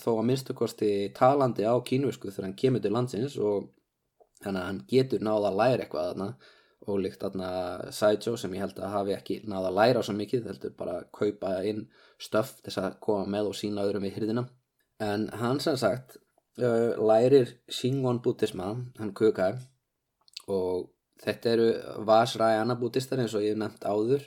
þó 0.00 0.10
að 0.16 0.26
minnstu 0.28 0.56
kosti 0.56 0.90
talandi 1.16 1.64
á 1.64 1.74
kínuisku 1.80 2.30
þegar 2.30 2.48
hann 2.48 2.58
kemur 2.58 2.82
til 2.84 2.92
landsins 2.92 3.38
og 3.40 3.70
þannig 4.42 4.60
að 4.60 4.68
hann 4.68 4.82
getur 4.90 5.22
náða 5.24 5.52
að 5.52 5.60
læra 5.60 5.86
eitthvað 5.86 6.10
þarna. 6.10 6.28
Og 6.82 6.98
líkt 6.98 7.20
þarna 7.22 7.48
Saijo 7.94 8.32
sem 8.34 8.54
ég 8.56 8.64
held 8.64 8.80
að 8.82 8.94
hafi 8.96 9.12
ekki 9.14 9.36
náða 9.46 9.68
að 9.68 9.76
læra 9.76 10.00
svo 10.02 10.16
mikið 10.18 10.48
heldur 10.50 10.72
bara 10.74 10.96
að 10.98 11.04
kaupa 11.14 11.52
inn 11.70 11.84
stöf 12.18 12.56
þess 12.64 12.80
að 12.82 12.96
koma 13.06 13.28
með 13.30 13.52
og 13.52 13.54
sína 13.54 13.84
öðrum 13.86 14.02
við 14.08 14.16
hyrðina 14.16 14.44
en 15.02 15.28
hann 15.38 15.60
sem 15.62 15.78
sagt 15.78 16.16
uh, 16.58 16.98
lærir 16.98 17.54
Shingon 17.70 18.18
bútisma 18.24 18.72
hann 18.98 19.14
kukai 19.14 19.52
og 20.50 20.90
þetta 21.22 21.52
eru 21.54 21.68
Vajrayana 22.08 22.76
bútistar 22.80 23.22
eins 23.22 23.34
og 23.36 23.44
ég 23.44 23.54
hef 23.54 23.62
nefnt 23.62 23.86
áður. 23.86 24.26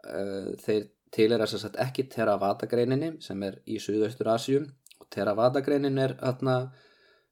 Uh, 0.00 0.56
þeir 0.64 0.88
til 1.14 1.32
er 1.34 1.42
að 1.42 1.58
sagt 1.58 1.78
ekki 1.82 2.06
Theravada 2.10 2.68
greininni 2.70 3.16
sem 3.24 3.42
er 3.42 3.58
í 3.66 3.80
Suðaustur 3.82 4.30
Asjum 4.32 4.68
og 5.00 5.08
Theravada 5.12 5.62
greinin 5.66 5.98
er 5.98 6.14
þarna 6.20 6.56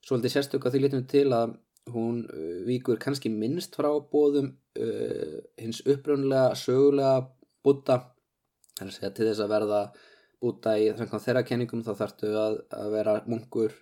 svolítið 0.05 0.35
sérstök 0.35 0.66
að 0.66 0.75
því 0.75 0.83
litum 0.85 1.07
til 1.11 1.27
að 1.37 1.57
hún 1.94 2.23
uh, 2.27 2.61
víkur 2.66 3.01
kannski 3.01 3.31
minnst 3.33 3.79
frá 3.79 3.90
bóðum 4.12 4.53
uh, 4.81 5.38
hins 5.61 5.81
uppröndulega 5.87 6.59
sögulega 6.59 7.29
búta 7.64 8.03
til 8.79 9.27
þess 9.27 9.42
að 9.42 9.53
verða 9.55 9.83
búta 10.38 10.77
í 10.79 10.90
þeirra 10.94 11.42
kenningum 11.47 11.83
þá 11.87 11.94
þarftu 11.99 12.35
að, 12.38 12.61
að 12.71 12.92
vera 12.94 13.16
munkur 13.27 13.75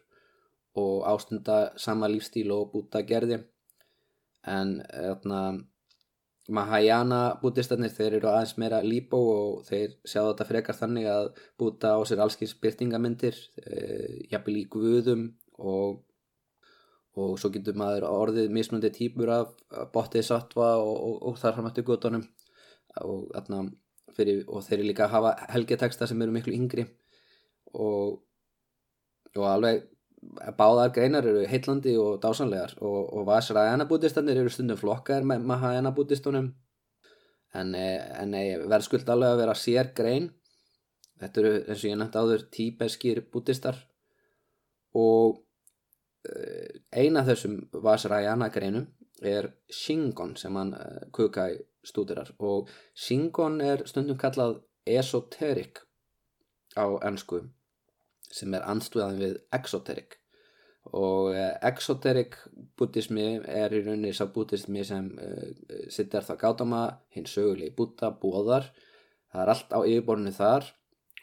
og 0.77 1.05
ástunda 1.09 1.59
sama 1.81 2.09
lífstíl 2.09 2.49
og 2.53 2.71
búta 2.73 3.03
gerði 3.05 3.41
en 4.47 4.79
þarna 4.91 5.41
Mahayana 6.47 7.21
bútistarnir 7.43 7.91
þeir 7.91 8.21
eru 8.21 8.29
aðeins 8.31 8.53
meira 8.63 8.79
líbó 8.85 9.19
og 9.19 9.65
þeir 9.67 9.97
sjá 10.07 10.21
þetta 10.21 10.47
frekar 10.47 10.77
þannig 10.79 11.09
að 11.11 11.31
búta 11.59 11.97
á 11.99 12.01
sér 12.07 12.23
allskins 12.23 12.55
byrtingamindir 12.63 13.35
e, 13.35 13.65
eh, 13.67 14.13
jafnvel 14.31 14.61
í 14.61 14.69
guðum 14.71 15.25
og 15.59 16.05
og 17.17 17.39
svo 17.41 17.49
getur 17.49 17.77
maður 17.81 18.05
orðið 18.11 18.51
mismundi 18.53 18.91
típur 18.93 19.31
af 19.33 19.53
bóttið 19.95 20.27
sattva 20.29 20.75
og, 20.83 20.97
og, 21.01 21.15
og 21.31 21.39
þar 21.41 21.57
fram 21.57 21.69
eftir 21.71 21.87
gutunum 21.89 22.25
og, 23.01 23.31
og 23.41 24.67
þeir 24.67 24.77
eru 24.77 24.89
líka 24.91 25.07
að 25.07 25.15
hafa 25.15 25.33
helgeteksta 25.55 26.09
sem 26.09 26.23
eru 26.23 26.35
miklu 26.35 26.53
yngri 26.57 26.85
og 27.73 28.21
alveg 29.49 29.87
báðar 30.59 30.93
greinar 30.95 31.27
eru 31.27 31.47
heitlandi 31.49 31.97
og 32.01 32.21
dásanlegar 32.23 32.77
og 32.81 33.25
Vasrayana 33.29 33.89
bútistannir 33.89 34.41
eru 34.41 34.53
stundum 34.53 34.81
flokkar 34.81 35.27
með 35.27 35.45
Mahayana 35.49 35.93
bútistunum 35.97 36.53
en, 37.55 37.75
en 37.75 38.37
verðskuld 38.69 39.09
alveg 39.09 39.35
að 39.35 39.43
vera 39.45 39.57
sér 39.57 39.93
grein 39.97 40.31
þetta 41.21 41.43
eru 41.43 41.53
eins 41.65 41.83
og 41.83 41.91
ég 41.91 41.99
nefndi 42.01 42.23
áður 42.23 42.47
tíbeskir 42.53 43.23
bútistar 43.33 43.79
og 44.97 45.43
Eh, 46.27 46.83
eina 47.03 47.23
þessum 47.27 47.57
Vajrayana 47.85 48.49
greinum 48.55 48.87
er 49.23 49.49
Shingon 49.73 50.35
sem 50.41 50.57
hann 50.59 50.73
uh, 50.77 51.05
Kukai 51.15 51.53
stúdirar 51.87 52.33
og 52.51 52.71
Shingon 53.05 53.61
er 53.65 53.85
stundum 53.89 54.19
kallað 54.21 54.59
esoteric 54.97 55.83
á 56.77 56.87
ennsku 57.09 57.41
sem 58.37 58.55
er 58.55 58.67
anstuðan 58.69 59.21
við 59.21 59.37
exoteric. 59.57 60.19
Og 60.95 61.33
uh, 61.33 61.55
exoteric 61.67 62.37
buddhismi 62.79 63.41
er 63.43 63.75
í 63.75 63.83
rauninni 63.83 64.13
sá 64.15 64.29
buddhismi 64.31 64.85
sem 64.87 65.09
uh, 65.19 65.49
sittar 65.91 66.27
það 66.27 66.43
gátama 66.45 66.83
hins 67.17 67.33
sögulegi 67.35 67.75
buddha 67.75 68.13
bóðar 68.23 68.71
það 69.33 69.43
er 69.43 69.53
allt 69.53 69.75
á 69.75 69.81
yfirborðinu 69.83 70.35
þar 70.37 70.69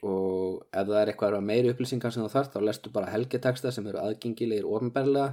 og 0.03 0.65
ef 0.75 0.87
það 0.89 0.99
er 0.99 1.11
eitthvað 1.11 1.39
meiri 1.47 1.71
upplýsingar 1.71 2.13
sem 2.13 2.23
þú 2.25 2.31
þarf 2.33 2.51
þá 2.53 2.59
lestu 2.67 2.91
bara 2.93 3.11
helgeteksta 3.13 3.71
sem 3.71 3.87
eru 3.87 4.01
aðgengilegir 4.01 4.67
ofinberlega 4.67 5.29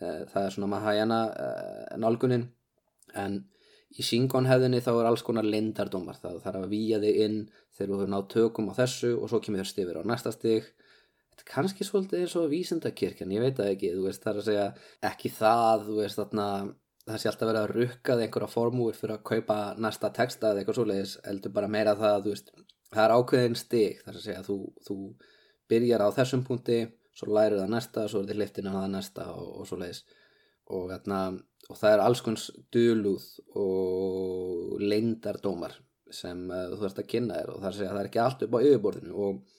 eh, 0.00 0.24
það 0.30 0.42
er 0.44 0.54
svona 0.54 0.70
Mahayana 0.72 1.20
eh, 1.44 1.94
nálgunin. 2.00 2.46
En 3.18 3.42
í 3.92 4.04
Shingon-hefðinni 4.04 4.80
þá 4.84 4.90
er 4.94 5.10
alls 5.10 5.24
konar 5.24 5.46
lindardómar 5.48 6.18
það 6.20 6.40
þarf 6.44 6.64
að 6.64 6.72
výja 6.72 7.00
þig 7.04 7.20
inn 7.26 7.38
þegar 7.76 7.90
þú 7.90 7.98
hefur 7.98 8.12
nátt 8.14 8.32
tökum 8.34 8.72
á 8.72 8.78
þessu 8.80 9.14
og 9.16 9.30
svo 9.30 9.42
kemur 9.44 9.62
þér 9.62 9.70
stifir 9.72 10.00
á 10.00 10.02
næsta 10.08 10.32
stig 10.32 10.72
kannski 11.48 11.86
svolítið 11.86 12.24
eins 12.24 12.36
og 12.38 12.50
vísindakirkjan 12.52 13.32
ég 13.34 13.44
veit 13.44 13.56
það 13.58 13.72
ekki, 13.74 13.94
þú 13.94 14.04
veist 14.08 14.24
það 14.24 14.32
er 14.32 14.40
að 14.40 14.48
segja 14.48 14.66
ekki 15.10 15.32
það, 15.36 15.86
þú 15.88 15.98
veist 16.02 16.20
þarna 16.20 16.46
það 17.08 17.20
sé 17.22 17.30
alltaf 17.30 17.48
verið 17.48 17.60
að 17.62 17.74
rukkað 17.76 18.22
einhverja 18.24 18.52
formúir 18.52 18.96
fyrir 18.98 19.16
að 19.16 19.26
kaupa 19.30 19.58
næsta 19.80 20.10
texta 20.16 20.50
eða 20.50 20.62
eitthvað 20.62 20.78
svoleiðis, 20.80 21.16
heldur 21.24 21.54
bara 21.56 21.72
meira 21.72 21.96
það, 21.98 22.22
þú 22.24 22.34
veist 22.34 22.52
það 22.92 23.02
er 23.04 23.14
ákveðin 23.16 23.58
stig 23.58 24.00
þar 24.04 24.14
að 24.14 24.24
segja 24.24 24.42
að 24.42 24.48
þú, 24.50 24.58
þú 24.86 24.96
byrjar 25.68 26.04
á 26.04 26.08
þessum 26.18 26.44
punkti 26.48 26.78
svo 27.18 27.34
lærir 27.34 27.60
það 27.60 27.74
næsta, 27.74 28.06
svo 28.08 28.22
er 28.22 28.30
þið 28.30 28.40
hliftin 28.40 28.70
á 28.70 28.72
það 28.78 28.88
næsta 28.94 29.28
og, 29.34 29.50
og 29.60 29.68
svo 29.68 29.80
leiðis 29.80 30.02
og, 30.68 30.88
þarna, 30.92 31.20
og 31.68 31.80
það 31.80 31.94
er 31.94 32.02
alls 32.04 32.24
konns 32.24 32.48
dölúð 32.74 33.28
og 33.58 34.82
leindardómar 34.82 35.76
sem 36.14 36.44
uh, 36.48 36.68
þú 36.72 36.82
þarfst 36.82 37.02
að 37.02 37.08
kynna 37.12 37.38
þér 37.40 37.52
og 37.52 37.62
það 37.62 37.68
er 37.68 37.72
að 37.72 37.78
segja 37.78 37.88
að 37.90 37.96
það 37.96 38.02
er 38.02 38.10
ekki 38.10 38.22
allt 38.24 38.44
upp 38.46 38.56
á 38.56 38.64
yfirborðinu 38.68 39.24
og 39.26 39.56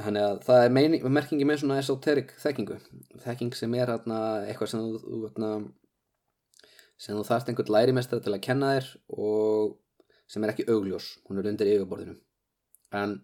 þannig 0.00 0.26
að 0.26 0.42
það 0.46 0.64
er 0.64 0.74
meining, 0.74 1.06
merkingi 1.16 1.46
með 1.48 1.62
svona 1.62 1.78
esoterik 1.82 2.34
þekkingu. 2.42 2.80
Þekking 3.24 3.54
sem 3.58 3.76
er 3.78 3.92
hérna 3.94 4.20
eitthvað 4.48 4.72
sem 4.72 4.84
þú, 4.84 5.02
þú 5.04 5.54
sem 7.04 7.16
þú 7.16 7.24
þarfst 7.28 7.50
einhvern 7.50 7.74
lærimestrar 7.74 8.22
til 8.24 8.34
að 8.34 8.44
kenna 8.46 8.74
þér 8.76 8.90
og 9.18 9.78
sem 10.30 10.44
er 10.44 10.54
ekki 10.54 10.66
augljós, 10.72 11.08
hún 11.28 11.40
er 11.40 11.48
undir 11.50 11.70
yfirborðinu. 11.74 12.16
En 12.94 13.18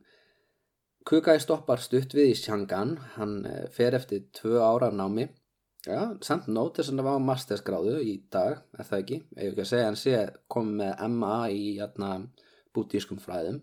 Kukai 1.08 1.38
stoppar 1.40 1.80
stutt 1.80 2.12
við 2.14 2.34
í 2.34 2.36
Shangan. 2.36 2.98
Hann 3.16 3.38
eh, 3.48 3.68
fer 3.72 3.96
eftir 3.96 4.26
tvö 4.36 4.60
ára 4.60 4.90
námi. 4.92 5.30
Já, 5.86 6.12
samt 6.20 6.50
nót 6.52 6.76
þess 6.76 6.92
að 6.92 6.98
það 7.00 7.06
var 7.06 7.22
mastersgráðu 7.24 7.94
í 8.04 8.14
dag 8.28 8.58
er 8.76 8.84
það 8.84 8.98
ekki, 8.98 9.16
ef 9.32 9.46
ekki 9.46 9.62
að 9.62 9.68
segja 9.70 9.86
hann 9.86 9.96
sé 9.96 10.18
komið 10.52 10.74
með 10.82 11.14
MA 11.14 11.36
í 11.56 11.62
jætna 11.78 12.10
bútískum 12.76 13.22
fræðum 13.22 13.62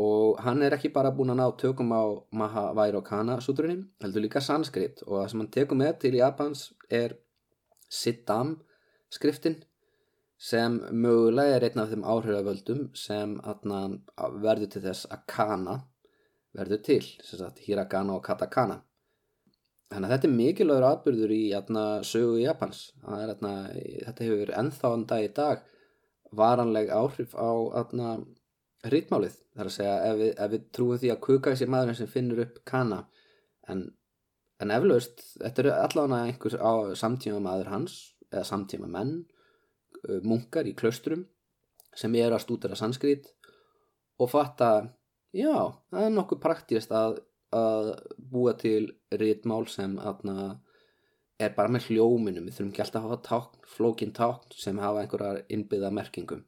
og 0.00 0.40
hann 0.44 0.62
er 0.64 0.76
ekki 0.76 0.92
bara 0.94 1.12
búin 1.14 1.32
að 1.34 1.40
ná 1.40 1.46
tökum 1.60 1.92
á 1.92 2.02
Mahavairokana 2.40 3.38
sútrunni, 3.44 3.82
heldur 4.02 4.24
líka 4.24 4.42
sanskrit 4.44 5.02
og 5.06 5.18
það 5.18 5.28
sem 5.32 5.42
hann 5.42 5.52
tekum 5.56 5.82
með 5.82 5.98
til 6.04 6.14
Japans 6.20 6.64
er 7.00 7.16
Siddham 7.90 8.56
skriftin 9.12 9.58
sem 10.40 10.78
mögulega 11.04 11.58
er 11.58 11.66
einn 11.68 11.82
af 11.82 11.90
þeim 11.92 12.04
áhrifavöldum 12.14 12.84
sem 12.96 13.34
atna, 13.44 13.80
verður 14.16 14.70
til 14.72 14.84
þess 14.86 15.10
að 15.12 15.26
kana 15.28 15.80
verður 16.56 16.80
til, 16.86 17.02
sagt, 17.22 17.60
hiragana 17.66 18.16
og 18.16 18.24
katakana. 18.26 18.80
Þannig 19.90 20.06
að 20.06 20.14
þetta 20.14 20.28
er 20.28 20.36
mikilvægur 20.38 20.86
atbyrður 20.86 21.34
í 21.34 21.42
atna, 21.58 21.84
sögu 22.06 22.38
Japans. 22.40 22.82
Er, 23.04 23.32
atna, 23.34 23.54
þetta 24.06 24.26
hefur 24.26 24.52
ennþá 24.62 24.92
en 24.96 25.06
dag 25.10 25.26
í 25.26 25.30
dag 25.34 25.64
varanleg 26.40 26.92
áhrif 26.94 27.34
á 27.34 27.50
rítmálið. 28.88 29.34
Það 29.54 29.64
er 29.64 29.70
að 29.70 29.76
segja 29.76 29.96
ef 30.06 30.20
við, 30.20 30.30
ef 30.36 30.52
við 30.54 30.68
trúum 30.76 31.00
því 31.00 31.10
að 31.12 31.24
kuka 31.26 31.56
sér 31.56 31.72
maðurinn 31.72 31.98
sem 31.98 32.10
finnur 32.10 32.44
upp 32.46 32.62
kana 32.68 33.02
en, 33.68 33.82
en 34.62 34.72
eflaust, 34.76 35.24
þetta 35.40 35.62
eru 35.64 35.74
allavega 35.74 36.30
einhvers 36.30 36.56
á 36.56 36.72
samtíma 36.96 37.42
maður 37.44 37.74
hans 37.74 37.98
eða 38.30 38.46
samtíma 38.48 38.88
menn 38.90 39.18
munkar 40.24 40.68
í 40.68 40.74
klaustrum 40.76 41.26
sem 41.96 42.14
eru 42.16 42.36
að 42.36 42.44
stúdara 42.44 42.78
sanskrit 42.78 43.28
og 44.20 44.30
fatta, 44.30 44.70
já, 45.34 45.72
það 45.90 46.06
er 46.06 46.14
nokkuð 46.14 46.42
praktíast 46.42 46.92
að, 46.94 47.20
að 47.56 47.92
búa 48.30 48.54
til 48.60 48.92
rítmál 49.10 49.64
sem 49.70 49.96
aðna, 49.98 50.60
er 51.40 51.54
bara 51.56 51.72
með 51.72 51.88
hljóminum, 51.88 52.46
við 52.46 52.58
þurfum 52.58 52.72
ekki 52.74 52.84
alltaf 52.84 53.00
að 53.00 53.08
hafa 53.08 53.22
tákn, 53.28 53.62
flókin 53.74 54.14
tákn 54.16 54.56
sem 54.60 54.80
hafa 54.82 55.02
einhverjar 55.02 55.42
innbyggða 55.48 55.92
merkingum. 55.96 56.44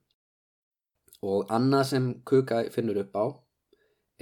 Og 1.23 1.51
annað 1.55 1.85
sem 1.93 2.09
Kuka 2.27 2.65
finnur 2.75 2.99
upp 3.05 3.17
á 3.19 3.25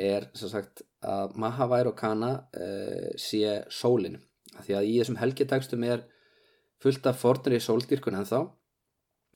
er 0.01 0.29
sem 0.37 0.53
sagt 0.53 0.83
að 1.05 1.37
Mahavair 1.41 1.89
og 1.89 1.97
Kana 1.97 2.33
uh, 2.53 3.11
sé 3.21 3.61
sólinn. 3.73 4.19
Því 4.61 4.77
að 4.77 4.89
í 4.89 4.97
þessum 4.99 5.21
helgitekstum 5.21 5.85
er 5.89 6.05
fullt 6.81 7.07
af 7.09 7.21
fornir 7.21 7.59
í 7.59 7.63
sóldýrkun 7.65 8.19
en 8.19 8.29
þá 8.29 8.41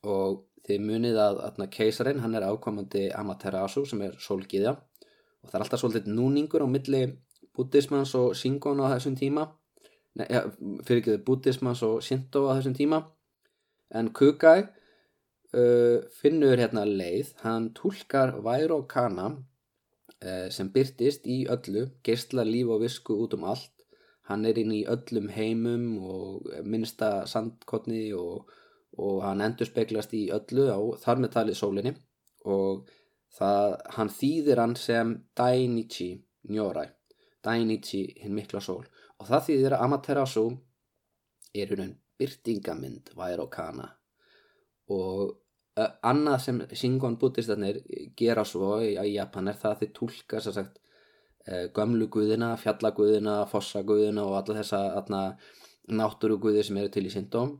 og 0.04 0.44
þið 0.64 0.84
munið 0.84 1.18
að, 1.20 1.40
að 1.44 1.66
keisarin 1.72 2.22
hann 2.24 2.36
er 2.36 2.46
ákomandi 2.48 3.06
Amaterasu 3.16 3.84
sem 3.88 4.02
er 4.04 4.16
sólgiðja 4.20 4.74
og 4.74 5.50
það 5.50 5.58
er 5.58 5.64
alltaf 5.64 5.82
svolítið 5.82 6.14
núningur 6.16 6.64
á 6.64 6.68
milli 6.68 7.02
buddhismans 7.54 8.14
og 8.18 8.32
shingon 8.36 8.80
á 8.80 8.92
þessum 8.96 9.16
tíma. 9.18 9.46
Ja, 10.30 10.44
fyrir 10.86 11.00
ekki 11.00 11.16
þau 11.16 11.26
buddhismans 11.28 11.82
og 11.86 12.00
shinto 12.04 12.46
á 12.48 12.56
þessum 12.56 12.76
tíma. 12.76 13.02
En 13.94 14.10
Kukai 14.16 14.64
uh, 15.54 16.02
finnur 16.20 16.58
hérna 16.60 16.84
leið. 16.88 17.34
Hann 17.44 17.70
tólkar 17.78 18.34
Vairo 18.44 18.82
Kana 18.90 19.30
uh, 19.30 20.48
sem 20.50 20.72
byrtist 20.74 21.28
í 21.30 21.44
öllu 21.50 21.86
geistla 22.06 22.44
líf 22.46 22.74
og 22.74 22.84
visku 22.84 23.16
út 23.24 23.38
um 23.38 23.46
allt. 23.54 23.72
Hann 24.28 24.44
er 24.48 24.58
inn 24.58 24.72
í 24.72 24.84
öllum 24.88 25.30
heimum 25.32 25.88
og 26.00 26.52
minnsta 26.64 27.24
sandkotni 27.28 28.06
og 28.16 28.52
og 28.98 29.22
hann 29.26 29.42
endur 29.42 29.68
speglast 29.68 30.12
í 30.14 30.28
öllu 30.34 30.68
á 30.70 30.78
þar 31.02 31.22
með 31.22 31.32
talið 31.36 31.58
sólinni. 31.58 31.92
Og 32.46 32.84
það, 33.34 33.76
hann 33.96 34.12
þýðir 34.12 34.62
hann 34.62 34.76
sem 34.78 35.14
Dainichi 35.36 36.10
Nyorai. 36.50 36.86
Dainichi 37.44 38.04
hinn 38.22 38.36
mikla 38.36 38.62
sól. 38.64 38.84
Og 39.18 39.28
það 39.28 39.46
þýðir 39.48 39.76
að 39.76 39.86
Amaterasu 39.86 40.44
er 41.54 41.74
hún 41.74 41.94
byrtingamind 42.18 43.10
Vairokana 43.18 43.88
og 44.94 45.20
uh, 45.24 45.32
annað 45.76 46.40
sem 46.44 46.60
Shingon 46.70 47.18
bútistarnir 47.18 47.80
gera 48.16 48.44
svo 48.46 48.78
í, 48.82 48.94
í 48.94 49.14
Japan 49.16 49.50
er 49.50 49.58
það 49.58 49.72
að 49.72 49.80
þeir 49.82 49.92
tólka 49.98 50.40
svo 50.40 50.54
sagt 50.54 50.80
gömlu 51.76 52.06
guðina, 52.08 52.54
fjallaguðina, 52.56 53.40
fossaguðina 53.50 54.22
og 54.24 54.38
alla 54.38 54.62
þessa 54.62 54.80
náttúruguði 55.92 56.62
sem 56.64 56.78
eru 56.80 56.92
til 56.94 57.04
í 57.04 57.12
Sindóm 57.12 57.56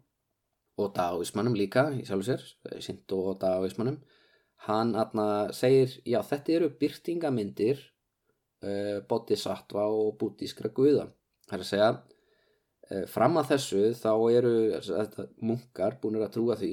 og 0.80 0.94
dagismannum 0.96 1.56
líka 1.58 1.90
í 1.92 2.04
sjálfu 2.06 2.30
sér, 2.30 2.46
Sindó 2.82 3.20
og 3.32 3.40
dagismannum 3.42 3.98
hann 4.66 4.94
atna, 4.96 5.26
segir 5.52 5.92
já 6.08 6.20
þetta 6.24 6.56
eru 6.56 6.70
byrtingamindir 6.80 7.80
uh, 8.64 8.98
bodhisattva 9.08 9.86
og 9.92 10.14
bútískra 10.20 10.70
guða. 10.74 11.08
Það 11.48 11.56
er 11.56 11.64
að 11.64 11.70
segja 11.70 11.90
uh, 11.92 13.04
fram 13.10 13.38
að 13.40 13.50
þessu 13.52 13.84
þá 14.00 14.10
eru 14.32 14.54
munkar 15.44 15.98
búin 16.00 16.20
að 16.22 16.32
trúa 16.38 16.56
því 16.60 16.72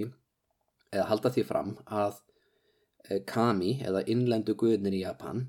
eða 0.91 1.07
halda 1.09 1.31
því 1.33 1.45
fram 1.47 1.73
að 1.87 2.19
uh, 2.19 3.19
kami 3.27 3.77
eða 3.87 4.05
innlendu 4.11 4.55
guðnir 4.59 4.97
í 4.97 5.03
Japan 5.05 5.47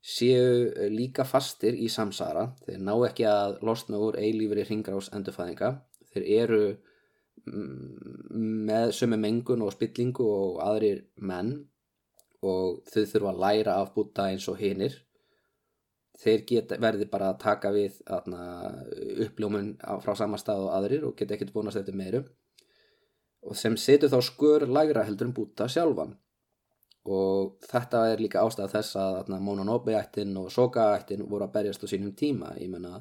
séu 0.00 0.88
líka 0.88 1.26
fastir 1.28 1.76
í 1.76 1.90
samsara. 1.92 2.46
Þeir 2.64 2.78
ná 2.86 2.94
ekki 3.04 3.26
að 3.28 3.58
losna 3.68 4.00
úr 4.00 4.16
eilífri 4.16 4.64
hringrás 4.64 5.10
endurfæðinga. 5.12 5.74
Þeir 6.14 6.24
eru 6.38 6.62
með 7.50 8.94
sömu 8.96 9.18
mengun 9.20 9.64
og 9.64 9.74
spillingu 9.74 10.24
og 10.24 10.58
aðrir 10.64 11.04
menn 11.16 11.52
og 12.40 12.80
þau 12.88 13.04
þurfa 13.04 13.32
að 13.32 13.40
læra 13.44 13.76
af 13.80 13.92
búta 13.94 14.28
eins 14.32 14.48
og 14.48 14.60
hinnir 14.60 14.96
þeir 16.20 16.44
geta, 16.48 16.78
verði 16.80 17.08
bara 17.08 17.30
að 17.32 17.40
taka 17.40 17.72
við 17.74 18.00
atna, 18.12 18.42
uppljómun 19.26 19.72
frá 20.04 20.14
sama 20.18 20.40
stað 20.40 20.66
og 20.66 20.74
aðrir 20.76 21.06
og 21.08 21.16
geta 21.16 21.36
ekkert 21.36 21.54
vonast 21.54 21.80
eftir 21.80 21.96
meiru 21.96 22.22
og 23.46 23.56
sem 23.56 23.76
setur 23.80 24.12
þá 24.12 24.20
skur 24.24 24.66
lægra 24.68 25.06
heldur 25.06 25.30
um 25.30 25.36
búta 25.36 25.68
sjálfan. 25.70 26.12
Og 27.10 27.56
þetta 27.64 28.02
er 28.12 28.20
líka 28.20 28.42
ástæða 28.44 28.68
þess 28.74 28.96
að 29.00 29.30
Mononobe-ættin 29.40 30.36
og 30.36 30.50
Soka-ættin 30.52 31.24
voru 31.28 31.46
að 31.46 31.54
berjast 31.54 31.84
á 31.84 31.88
sínum 31.88 32.12
tíma. 32.16 32.52
Ég 32.60 32.68
menna 32.68 33.00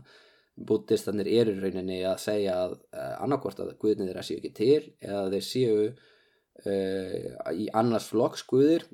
bútistanir 0.56 1.28
eru 1.28 1.58
rauninni 1.60 2.00
að 2.08 2.22
segja 2.24 2.56
að 2.64 2.78
uh, 2.80 3.16
annarkvort 3.24 3.60
að 3.64 3.76
guðnir 3.82 4.10
þeirra 4.10 4.24
séu 4.28 4.40
ekki 4.40 4.54
til 4.56 4.82
eða 5.04 5.26
þeir 5.34 5.46
séu 5.48 5.76
uh, 5.90 7.52
í 7.52 7.68
annars 7.82 8.08
flokks 8.12 8.46
guðir. 8.48 8.88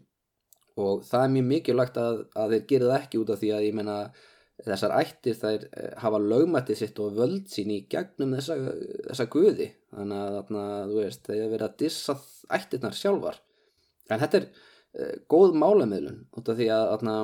Og 0.76 1.06
það 1.08 1.24
er 1.24 1.34
mjög 1.38 1.50
mikilvægt 1.52 2.02
að, 2.02 2.24
að 2.36 2.56
þeir 2.56 2.66
gera 2.72 2.90
það 2.90 2.98
ekki 3.00 3.22
út 3.22 3.32
af 3.32 3.42
því 3.42 3.52
að 3.56 3.68
ég 3.70 3.78
menna 3.78 4.00
þessar 4.64 4.94
ættir 5.02 5.36
þær 5.40 5.66
eh, 5.68 5.90
hafa 6.00 6.22
lögmættið 6.22 6.80
sitt 6.80 7.02
og 7.04 7.18
völd 7.18 7.50
sín 7.52 7.74
í 7.76 7.82
gegnum 7.92 8.36
þessa, 8.38 8.56
þessa 9.10 9.28
guði. 9.34 9.68
Þannig 9.96 10.22
að 10.22 10.38
þarna, 10.38 10.64
þú 10.92 11.02
veist, 11.02 11.28
þeir 11.28 11.44
verið 11.52 11.68
að 11.68 11.76
dissa 11.82 12.16
ættirnar 12.56 12.96
sjálfar. 12.96 13.42
En 14.06 14.22
þetta 14.22 14.40
er 14.40 14.48
uh, 14.48 15.14
góð 15.32 15.58
málamiðlun 15.58 16.22
út 16.38 16.52
af 16.52 16.60
því 16.60 16.70
að 16.76 16.86
þarna, 16.94 17.16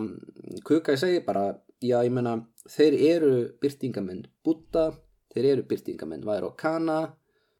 Kukai 0.67 0.95
segir 0.97 1.25
bara, 1.27 1.45
já 1.77 1.99
ég 2.01 2.13
menna 2.15 2.35
þeir 2.65 2.97
eru 3.11 3.33
byrtingamenn 3.61 4.25
Buddha, 4.45 4.89
þeir 5.33 5.49
eru 5.53 5.67
byrtingamenn 5.69 6.25
Vairo 6.25 6.51
Kana 6.57 7.03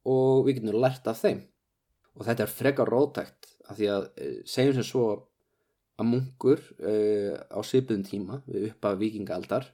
og 0.10 0.48
við 0.48 0.60
getum 0.60 0.82
lært 0.82 1.08
af 1.08 1.22
þeim. 1.22 1.44
Og 2.18 2.26
þetta 2.28 2.48
er 2.48 2.56
frekar 2.56 2.90
rótækt 2.92 3.54
af 3.70 3.78
því 3.78 3.92
að 3.94 4.08
segjum 4.50 4.80
sem 4.80 4.88
svo 4.90 5.06
að 6.02 6.10
munkur 6.10 6.64
uh, 6.82 7.38
á 7.54 7.60
svipuðum 7.64 8.08
tíma 8.08 8.42
við 8.48 8.72
uppa 8.72 8.96
vikingaldar 9.00 9.70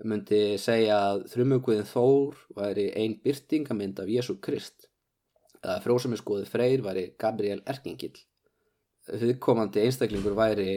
myndi 0.00 0.56
segja 0.60 0.96
að 1.10 1.26
þrjumugviðin 1.34 1.88
Þór 1.90 2.38
væri 2.56 2.86
ein 2.96 3.18
byrtingamind 3.20 4.00
af 4.00 4.08
Jésu 4.08 4.38
Krist 4.40 4.88
eða 5.60 5.82
frósamiskoði 5.84 6.48
Freyr 6.48 6.82
væri 6.84 7.10
Gabriel 7.20 7.60
Erkingill 7.68 8.16
viðkomandi 9.10 9.82
einstaklingur 9.84 10.36
væri 10.38 10.70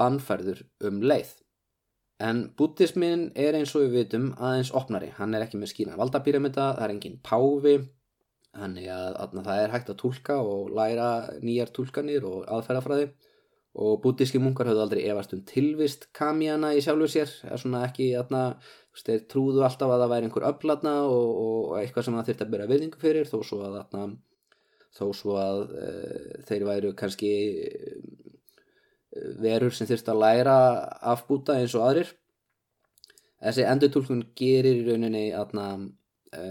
bannfærður 0.00 0.62
um 0.88 1.02
leið. 1.04 1.34
En 2.22 2.46
bútismin 2.56 3.28
er 3.36 3.58
eins 3.58 3.74
og 3.76 3.84
við 3.84 3.96
vitum 3.98 4.30
aðeins 4.40 4.72
opnari, 4.76 5.10
hann 5.18 5.36
er 5.36 5.44
ekki 5.44 5.60
með 5.60 5.72
skýna 5.74 5.98
valdapíramida, 6.00 6.70
það 6.78 6.84
er 6.86 6.94
engin 6.94 7.18
páfi 7.24 7.76
þannig 8.56 8.86
að, 8.88 9.18
að 9.20 9.34
það 9.42 9.62
er 9.62 9.74
hægt 9.74 9.90
að 9.92 9.98
tólka 10.00 10.36
og 10.40 10.70
læra 10.72 11.08
nýjar 11.44 11.72
tólkanir 11.76 12.24
og 12.24 12.46
aðferðafræði 12.48 13.10
og 13.76 13.98
bútíski 14.00 14.40
munkar 14.40 14.70
höfðu 14.70 14.84
aldrei 14.86 15.02
efast 15.10 15.34
um 15.36 15.42
tilvist 15.44 16.08
kamjana 16.16 16.72
í 16.76 16.82
sjálfu 16.84 17.08
sér 17.12 17.32
er 17.50 17.60
svona 17.60 17.82
ekki 17.88 18.12
aðna 18.16 18.44
þeir 18.96 19.26
trúðu 19.28 19.64
alltaf 19.66 19.90
að 19.92 20.02
það 20.02 20.12
væri 20.14 20.28
einhver 20.28 20.46
öflatna 20.48 20.94
og, 21.04 21.26
og 21.42 21.74
eitthvað 21.80 22.06
sem 22.06 22.16
það 22.16 22.30
þurfti 22.30 22.46
að 22.46 22.54
byrja 22.54 22.70
viðningu 22.70 23.02
fyrir 23.02 23.28
þó 23.28 23.36
svo 23.44 23.58
að 23.66 23.80
aðna 23.82 24.06
þó 24.96 25.04
svo 25.16 25.36
að 25.40 25.62
e, 25.76 25.90
þeir 26.48 26.64
væru 26.70 26.92
kannski 26.96 27.32
e, 27.66 27.98
verur 29.42 29.74
sem 29.76 29.88
þurfti 29.88 30.12
að 30.12 30.22
læra 30.22 30.56
af 31.12 31.26
búta 31.28 31.58
eins 31.60 31.76
og 31.76 31.84
aðrir. 31.86 32.12
Þessi 33.44 33.66
endurtúlkun 33.68 34.24
gerir 34.38 34.80
í 34.80 34.86
rauninni 34.86 35.26
aðna 35.36 35.68
e, 36.32 36.44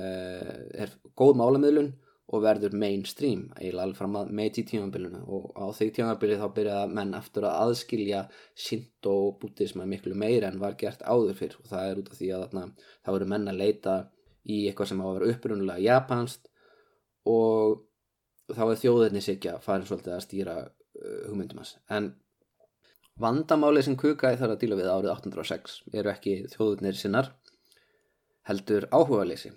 er 0.85 0.93
góð 1.17 1.39
málamöðlun 1.41 1.93
og 2.33 2.41
verður 2.41 2.73
mainstream 2.73 3.43
eiginlega 3.53 3.85
alveg 3.85 3.99
fram 3.99 4.15
að 4.17 4.31
meiti 4.39 4.63
tímabilinu. 4.65 5.21
Og 5.29 5.51
á 5.53 5.69
því 5.77 5.89
tímabili 5.93 6.38
þá 6.39 6.47
byrjaða 6.55 6.88
menn 6.97 7.13
aftur 7.17 7.45
að 7.45 7.59
aðskilja 7.67 8.23
Shinto 8.57 9.13
og 9.27 9.38
Buddhisma 9.41 9.85
miklu 9.89 10.17
meira 10.17 10.49
en 10.49 10.61
var 10.61 10.77
gert 10.79 11.05
áður 11.05 11.38
fyrr. 11.38 11.57
Og 11.61 11.69
það 11.69 11.89
er 11.89 12.01
út 12.01 12.09
af 12.09 12.19
því 12.19 12.31
að 12.33 12.45
þarna, 12.45 12.65
þá 13.05 13.11
eru 13.13 13.29
menn 13.33 13.51
að 13.51 13.61
leita 13.61 13.95
í 14.45 14.57
eitthvað 14.65 14.91
sem 14.91 15.01
á 15.01 15.05
að 15.05 15.17
vera 15.19 15.31
upprunulega 15.35 15.85
japanst 15.85 16.49
og 17.29 17.83
þá 18.53 18.63
er 18.65 18.81
þjóðinni 18.81 19.21
sigja 19.25 19.55
farin 19.61 19.88
svolítið 19.89 20.15
að 20.15 20.25
stýra 20.25 20.55
uh, 20.65 21.21
hugmyndum 21.29 21.61
hans. 21.61 21.75
En 21.89 22.11
vandamálið 23.21 23.88
sem 23.88 23.97
Kukai 23.97 24.33
þarf 24.33 24.57
að 24.57 24.61
díla 24.63 24.79
við 24.81 24.89
árið 24.91 25.13
1806 25.13 25.77
eru 25.93 26.13
ekki 26.13 26.35
þjóðinir 26.53 26.97
sinnar 26.99 27.31
heldur 28.45 28.89
áhugaðleysi 28.91 29.53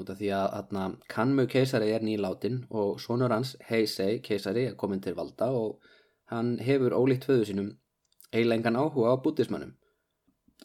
út 0.00 0.10
af 0.10 0.18
því 0.18 0.30
að 0.32 0.96
Kanmu 1.12 1.46
keisari 1.50 1.90
er 1.92 2.04
nýláttinn 2.04 2.62
og 2.70 3.00
sonur 3.00 3.32
hans 3.34 3.56
Heisei 3.68 4.20
keisari 4.24 4.66
er 4.70 4.78
komin 4.78 5.02
til 5.04 5.14
valda 5.14 5.50
og 5.52 5.82
hann 6.32 6.58
hefur 6.58 6.96
ólíkt 6.96 7.26
föðu 7.28 7.48
sínum 7.48 7.70
eilengan 8.32 8.76
áhuga 8.76 9.12
á 9.12 9.16
bútismannum. 9.20 9.74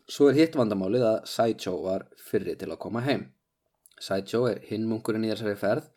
Svo 0.07 0.29
er 0.29 0.37
hitt 0.39 0.55
vandamálið 0.55 1.03
að 1.03 1.17
Saicho 1.27 1.73
var 1.83 2.07
fyrri 2.29 2.55
til 2.55 2.71
að 2.71 2.79
koma 2.79 3.03
heim. 3.03 3.27
Saicho 3.99 4.45
er 4.47 4.61
hinn 4.69 4.87
munkurinn 4.87 5.25
í 5.27 5.31
þessari 5.33 5.57
ferð, 5.59 5.89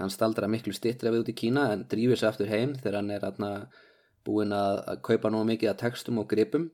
hann 0.00 0.10
staldra 0.10 0.48
miklu 0.50 0.74
stittri 0.74 1.12
við 1.12 1.22
út 1.22 1.30
í 1.30 1.36
Kína 1.38 1.68
en 1.72 1.84
drýfur 1.90 2.18
sér 2.18 2.32
aftur 2.32 2.50
heim 2.50 2.74
þegar 2.80 2.98
hann 2.98 3.12
er 3.14 3.26
atna, 3.28 3.50
búinn 4.26 4.54
að, 4.56 4.80
kaupa 5.06 5.30
nú 5.30 5.44
mikið 5.46 5.70
að 5.70 5.80
textum 5.84 6.18
og 6.18 6.30
gripum 6.30 6.70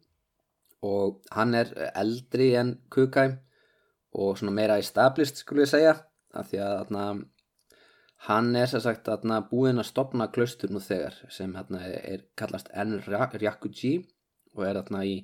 og 0.86 1.20
hann 1.34 1.54
er 1.58 1.72
eldri 1.98 2.54
en 2.56 2.76
Kukai 2.88 3.34
og 4.12 4.38
svona 4.38 4.54
meira 4.54 4.78
established 4.80 5.38
skulle 5.40 5.66
ég 5.66 5.70
segja 5.70 5.94
af 6.34 6.50
því 6.50 6.62
að 6.62 6.76
atna, 6.84 7.04
hann 8.26 8.50
er 8.56 8.70
sér 8.70 8.84
sagt 8.84 9.08
atna, 9.10 9.40
búinn 9.50 9.80
að 9.82 9.90
stopna 9.90 10.28
klaustur 10.34 10.72
nú 10.72 10.82
þegar 10.82 11.16
sem 11.32 11.54
atna, 11.58 11.82
er 11.86 12.26
kallast 12.38 12.70
En-Ryakuji 12.74 13.94
og 14.56 14.66
er 14.66 14.82
í 15.06 15.14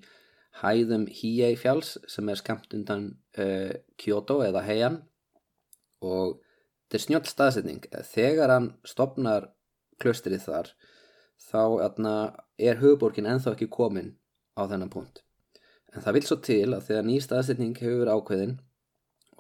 hæðum 0.63 1.07
Hiei 1.13 1.57
fjáls 1.61 1.97
sem 2.09 2.29
er 2.29 2.41
skamt 2.41 2.75
undan 2.77 3.11
uh, 3.39 3.73
Kyoto 4.01 4.41
eða 4.47 4.65
Heian. 4.65 5.03
Og 6.05 6.39
þetta 6.87 6.99
er 6.99 7.05
snjöld 7.05 7.31
staðsetning. 7.31 7.87
Þegar 8.13 8.55
hann 8.55 8.71
stopnar 8.87 9.51
klaustrið 10.01 10.47
þar 10.47 10.73
þá 11.37 11.63
er 12.57 12.81
hugborgin 12.81 13.29
enþá 13.29 13.53
ekki 13.55 13.69
komin 13.73 14.15
á 14.57 14.65
þennan 14.65 14.93
punkt. 14.93 15.23
En 15.93 16.05
það 16.05 16.17
vil 16.17 16.27
svo 16.29 16.39
til 16.45 16.69
að 16.77 16.89
þegar 16.89 17.07
ný 17.09 17.19
staðsetning 17.25 17.77
hefur 17.81 18.13
ákveðin 18.13 18.57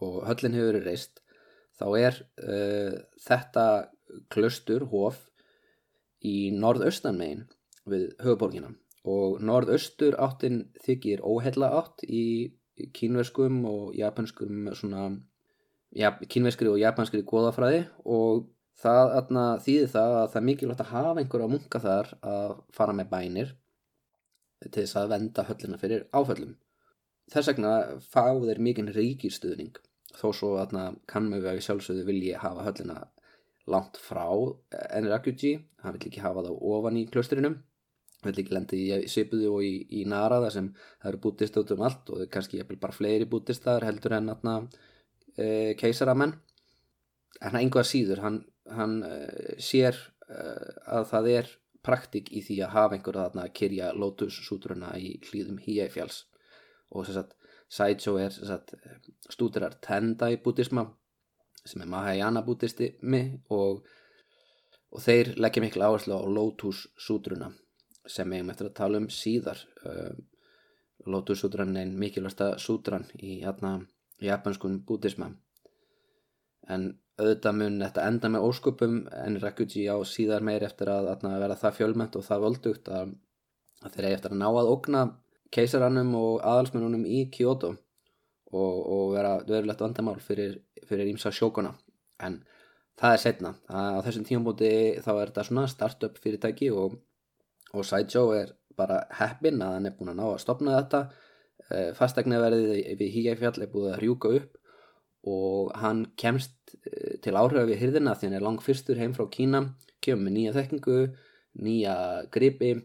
og 0.02 0.24
höllin 0.28 0.56
hefur 0.56 0.72
verið 0.72 0.88
reist 0.90 1.22
þá 1.76 1.87
er 2.00 2.18
uh, 2.42 2.96
þetta 3.26 3.66
klustur, 4.32 4.87
hof 4.90 5.20
í 6.24 6.50
norðaustan 6.54 7.18
megin 7.20 7.46
við 7.87 8.09
höfuborgina 8.24 8.72
og 9.06 9.40
norðaustur 9.44 10.16
áttin 10.18 10.64
þykir 10.82 11.22
óhella 11.22 11.70
átt 11.78 12.02
í 12.09 12.52
kínverskum 12.96 13.62
og 13.68 13.94
japanskum 13.96 14.66
svona, 14.76 15.09
ja, 15.96 16.12
kínverskri 16.28 16.68
og 16.72 16.80
japanskri 16.80 17.22
góðafræði 17.28 17.85
og 18.04 18.48
það 18.82 19.14
atna, 19.20 19.44
þýðir 19.62 19.92
það 19.94 20.16
að 20.16 20.26
það 20.32 20.40
er 20.40 20.46
mikilvægt 20.50 20.85
að 20.85 20.92
hafa 20.92 21.22
einhverja 21.22 21.52
munka 21.52 21.80
þar 21.80 22.12
að 22.35 22.59
fara 22.76 22.96
með 22.96 23.11
bænir 23.14 23.54
til 24.66 24.82
þess 24.82 24.98
að 25.00 25.12
venda 25.14 25.46
höllina 25.46 25.80
fyrir 25.80 26.06
áföllum. 26.12 26.56
Þess 27.32 27.50
vegna 27.52 27.72
fá 28.02 28.24
þeir 28.42 28.61
mikinn 28.62 28.92
ríkirstuðning 28.94 29.78
þó 30.16 30.26
svo 30.35 30.55
að 30.61 30.76
kannmögu 31.11 31.50
að 31.52 31.62
sjálfsögðu 31.66 32.07
vilji 32.09 32.35
hafa 32.40 32.66
höllina 32.66 33.00
langt 33.66 33.98
frá 33.98 34.26
Enrakuji 34.94 35.57
hann 35.83 35.96
vill 35.96 36.09
ekki 36.09 36.22
hafa 36.22 36.46
það 36.46 36.61
ofan 36.74 37.00
í 37.00 37.07
klösturinnum 37.11 37.57
hann 38.26 38.33
vill 38.33 38.42
ekki 38.44 38.57
lendi 38.57 38.81
í 38.83 38.98
Sipuðu 39.11 39.52
og 39.55 39.64
í, 39.64 39.74
í 40.00 40.05
Nara 40.09 40.40
þar 40.44 40.55
sem 40.55 40.68
það 40.74 41.11
eru 41.11 41.22
bútist 41.26 41.59
út 41.61 41.72
um 41.74 41.85
allt 41.87 42.12
og 42.14 42.26
kannski 42.33 42.62
bara 42.74 42.94
fleiri 42.94 43.29
bútistar 43.31 43.87
heldur 43.87 44.16
en 44.18 44.33
atna, 44.33 44.57
e, 45.37 45.74
keisaramenn. 45.79 46.35
En 47.44 47.59
einhvað 47.59 47.88
síður 47.90 48.22
hann, 48.24 48.38
hann 48.72 48.94
uh, 49.05 49.57
sér 49.61 49.98
uh, 50.24 50.70
að 50.96 51.11
það 51.11 51.26
er 51.35 51.50
praktik 51.85 52.31
í 52.33 52.40
því 52.42 52.62
að 52.64 52.72
hafa 52.72 52.96
einhverja 52.96 53.26
þarna 53.26 53.44
að 53.44 53.52
kyrja 53.59 53.90
Lotus 53.92 54.38
sútruna 54.46 54.94
í 54.96 55.18
hlýðum 55.26 55.59
Híæfjáls 55.61 56.22
og 56.88 57.05
þess 57.05 57.20
að 57.20 57.35
Saicho 57.68 58.16
er 58.22 58.31
sagt, 58.31 58.74
stúdirar 59.33 59.74
Tendai 59.83 60.37
bútisma 60.42 60.87
sem 61.66 61.83
er 61.83 61.90
Mahayana 61.90 62.44
bútismi 62.46 63.22
og, 63.50 63.83
og 64.94 65.02
þeir 65.02 65.35
leggja 65.40 65.64
miklu 65.64 65.83
áherslu 65.83 66.14
á 66.14 66.22
Lotus 66.31 66.87
sútruna 66.94 67.50
sem 68.07 68.31
við 68.31 68.38
hefum 68.38 68.52
eftir 68.52 68.68
að 68.68 68.76
tala 68.79 69.00
um 69.02 69.09
síðar. 69.11 69.59
Uh, 69.83 70.14
Lotus 71.11 71.42
sútran 71.42 71.74
er 71.74 71.85
einn 71.85 71.98
mikilvægsta 71.98 72.55
sútran 72.62 73.05
í 73.18 73.40
hérna, 73.42 73.81
japanskun 74.22 74.79
bútisma 74.87 75.33
en 76.72 76.87
auðvitað 77.20 77.59
mun 77.61 77.76
þetta 77.83 78.07
enda 78.11 78.31
með 78.33 78.46
ósköpum 78.48 78.96
en 79.14 79.38
Rakuji 79.42 79.87
á 79.88 79.96
síðar 80.09 80.44
meir 80.46 80.64
eftir 80.66 80.90
að, 80.92 81.12
að 81.14 81.38
vera 81.44 81.59
það 81.61 81.76
fjölmönt 81.79 82.18
og 82.18 82.26
það 82.26 82.42
voldugt 82.44 82.90
að, 82.92 83.14
að 83.83 83.94
þeir 83.94 84.09
eru 84.09 84.18
eftir 84.18 84.35
að 84.35 84.40
ná 84.42 84.48
að 84.50 84.72
ógna 84.72 85.05
keisarannum 85.54 86.12
og 86.18 86.44
aðalsmennunum 86.44 87.06
í 87.06 87.26
Kyoto 87.32 87.72
og, 88.52 88.74
og 88.80 89.14
vera 89.14 89.37
verulegt 89.46 89.82
vandamál 89.82 90.18
fyrir, 90.22 90.59
fyrir 90.88 91.11
ímsa 91.11 91.32
sjókona. 91.35 91.72
En 92.22 92.40
það 92.96 93.14
er 93.14 93.22
setna 93.22 93.52
á 93.68 94.00
þessum 94.04 94.26
tímabóti 94.28 94.70
þá 95.04 95.11
er 95.14 95.30
þetta 95.30 95.46
svona 95.48 95.66
start-up 95.70 96.20
fyrirtæki 96.22 96.70
og, 96.72 96.98
og 97.72 97.87
Saijo 97.87 98.30
er 98.37 98.54
bara 98.76 99.02
heppin 99.20 99.62
að 99.64 99.78
hann 99.78 99.88
er 99.88 99.96
búin 99.96 100.12
að 100.12 100.20
ná 100.20 100.26
að 100.28 100.42
stopna 100.44 100.76
þetta. 100.80 101.02
Eh, 101.66 101.90
fastegnaverðið 101.96 102.98
við 103.00 103.12
Hígæfjall 103.16 103.64
er 103.64 103.70
búin 103.72 103.92
að 103.92 104.00
rjúka 104.04 104.32
upp 104.38 104.59
og 105.26 105.72
hann 105.80 106.04
kemst 106.20 106.76
eh, 106.87 107.16
til 107.22 107.35
áhrif 107.35 107.66
við 107.66 107.80
hyrðina 107.80 108.14
því 108.14 108.28
hann 108.28 108.37
er 108.38 108.44
lang 108.46 108.61
fyrstur 108.62 109.00
heim 109.00 109.16
frá 109.16 109.26
Kína 109.32 109.64
kemur 110.04 110.28
með 110.28 110.37
nýja 110.37 110.52
þekkingu 110.54 110.98
nýja 111.66 111.96
gripi 112.30 112.76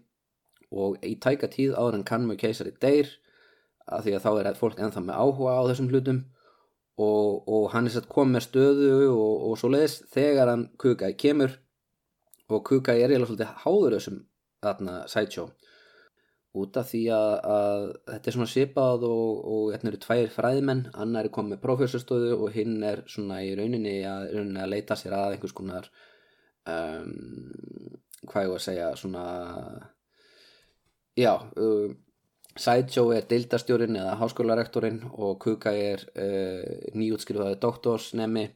og 0.71 1.01
í 1.05 1.15
tæka 1.21 1.49
tíð 1.51 1.75
áður 1.75 1.99
en 1.99 2.07
kannmu 2.07 2.37
keisari 2.39 2.73
deyr 2.81 3.09
að 3.91 4.05
því 4.05 4.13
að 4.15 4.25
þá 4.25 4.31
er 4.33 4.59
fólk 4.59 4.79
ennþá 4.79 5.03
með 5.05 5.19
áhuga 5.23 5.57
á 5.57 5.61
þessum 5.71 5.89
hlutum. 5.91 6.21
Og, 7.01 7.47
og 7.49 7.69
hann 7.73 7.87
er 7.87 7.95
satt 7.95 8.09
komið 8.11 8.35
með 8.35 8.43
stöðu 8.45 8.89
og, 9.09 9.35
og 9.47 9.53
svo 9.57 9.71
leiðis 9.71 10.01
þegar 10.11 10.51
hann 10.51 10.67
Kukai 10.81 11.13
kemur 11.17 11.55
og 12.51 12.65
Kukai 12.67 12.99
er 12.99 13.09
eiginlega 13.09 13.29
svolítið 13.31 13.53
háður 13.63 13.95
þessum 13.95 14.19
þarna 14.61 14.95
sideshow. 15.09 15.49
Út 16.61 16.75
af 16.75 16.89
því 16.91 17.01
að, 17.15 17.33
að 17.47 17.85
þetta 18.11 18.29
er 18.29 18.35
svona 18.35 18.51
sipað 18.51 19.05
og, 19.07 19.29
og 19.53 19.69
hérna 19.71 19.91
eru 19.93 20.01
tvær 20.03 20.33
fræðmenn 20.35 20.83
annar 20.91 21.29
er 21.29 21.33
komið 21.33 21.55
með 21.55 21.63
professorstöðu 21.63 22.33
og 22.35 22.51
hinn 22.57 22.75
er 22.83 23.05
svona 23.09 23.39
í 23.47 23.53
rauninni 23.55 23.95
að, 24.03 24.27
rauninni 24.35 24.61
að 24.61 24.73
leita 24.73 24.99
sér 24.99 25.15
að 25.15 25.37
einhvers 25.37 25.55
konar 25.55 25.87
um, 26.67 27.15
hvað 28.27 28.45
ég 28.45 28.51
var 28.51 28.59
að 28.59 28.65
segja 28.67 28.91
svona 28.99 29.25
já 31.21 31.33
uh, 31.37 31.93
Sideshow 32.57 33.13
er 33.15 33.27
deildastjórin 33.29 33.95
eða 33.95 34.17
háskólarektorinn 34.19 35.05
og 35.13 35.37
Kuka 35.43 35.71
er 35.71 36.03
uh, 36.11 36.91
nýjútskrifaði 36.97 37.59
doktorsnemi 37.63 38.47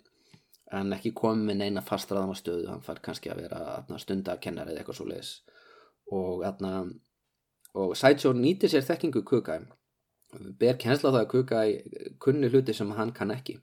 en 0.76 0.94
ekki 0.98 1.14
komið 1.16 1.62
neina 1.62 1.84
fastraðan 1.86 2.34
á 2.34 2.36
stöðu, 2.36 2.68
hann 2.74 2.84
fær 2.84 3.00
kannski 3.06 3.32
að 3.32 3.46
vera 3.46 4.00
stundarkennar 4.02 4.72
eða 4.72 4.82
eitthvað 4.82 4.98
svo 4.98 5.08
leiðis 5.12 5.32
og, 6.12 6.44
og 7.76 7.96
Sideshow 7.98 8.36
nýtir 8.36 8.74
sér 8.74 8.86
þekkingu 8.90 9.24
Kuka 9.26 9.60
ber 10.60 10.78
kensla 10.82 11.12
það 11.14 11.22
að 11.22 11.32
Kuka 11.32 11.64
kunni 12.22 12.50
hluti 12.52 12.74
sem 12.76 12.92
hann 12.98 13.14
kann 13.16 13.34
ekki. 13.34 13.60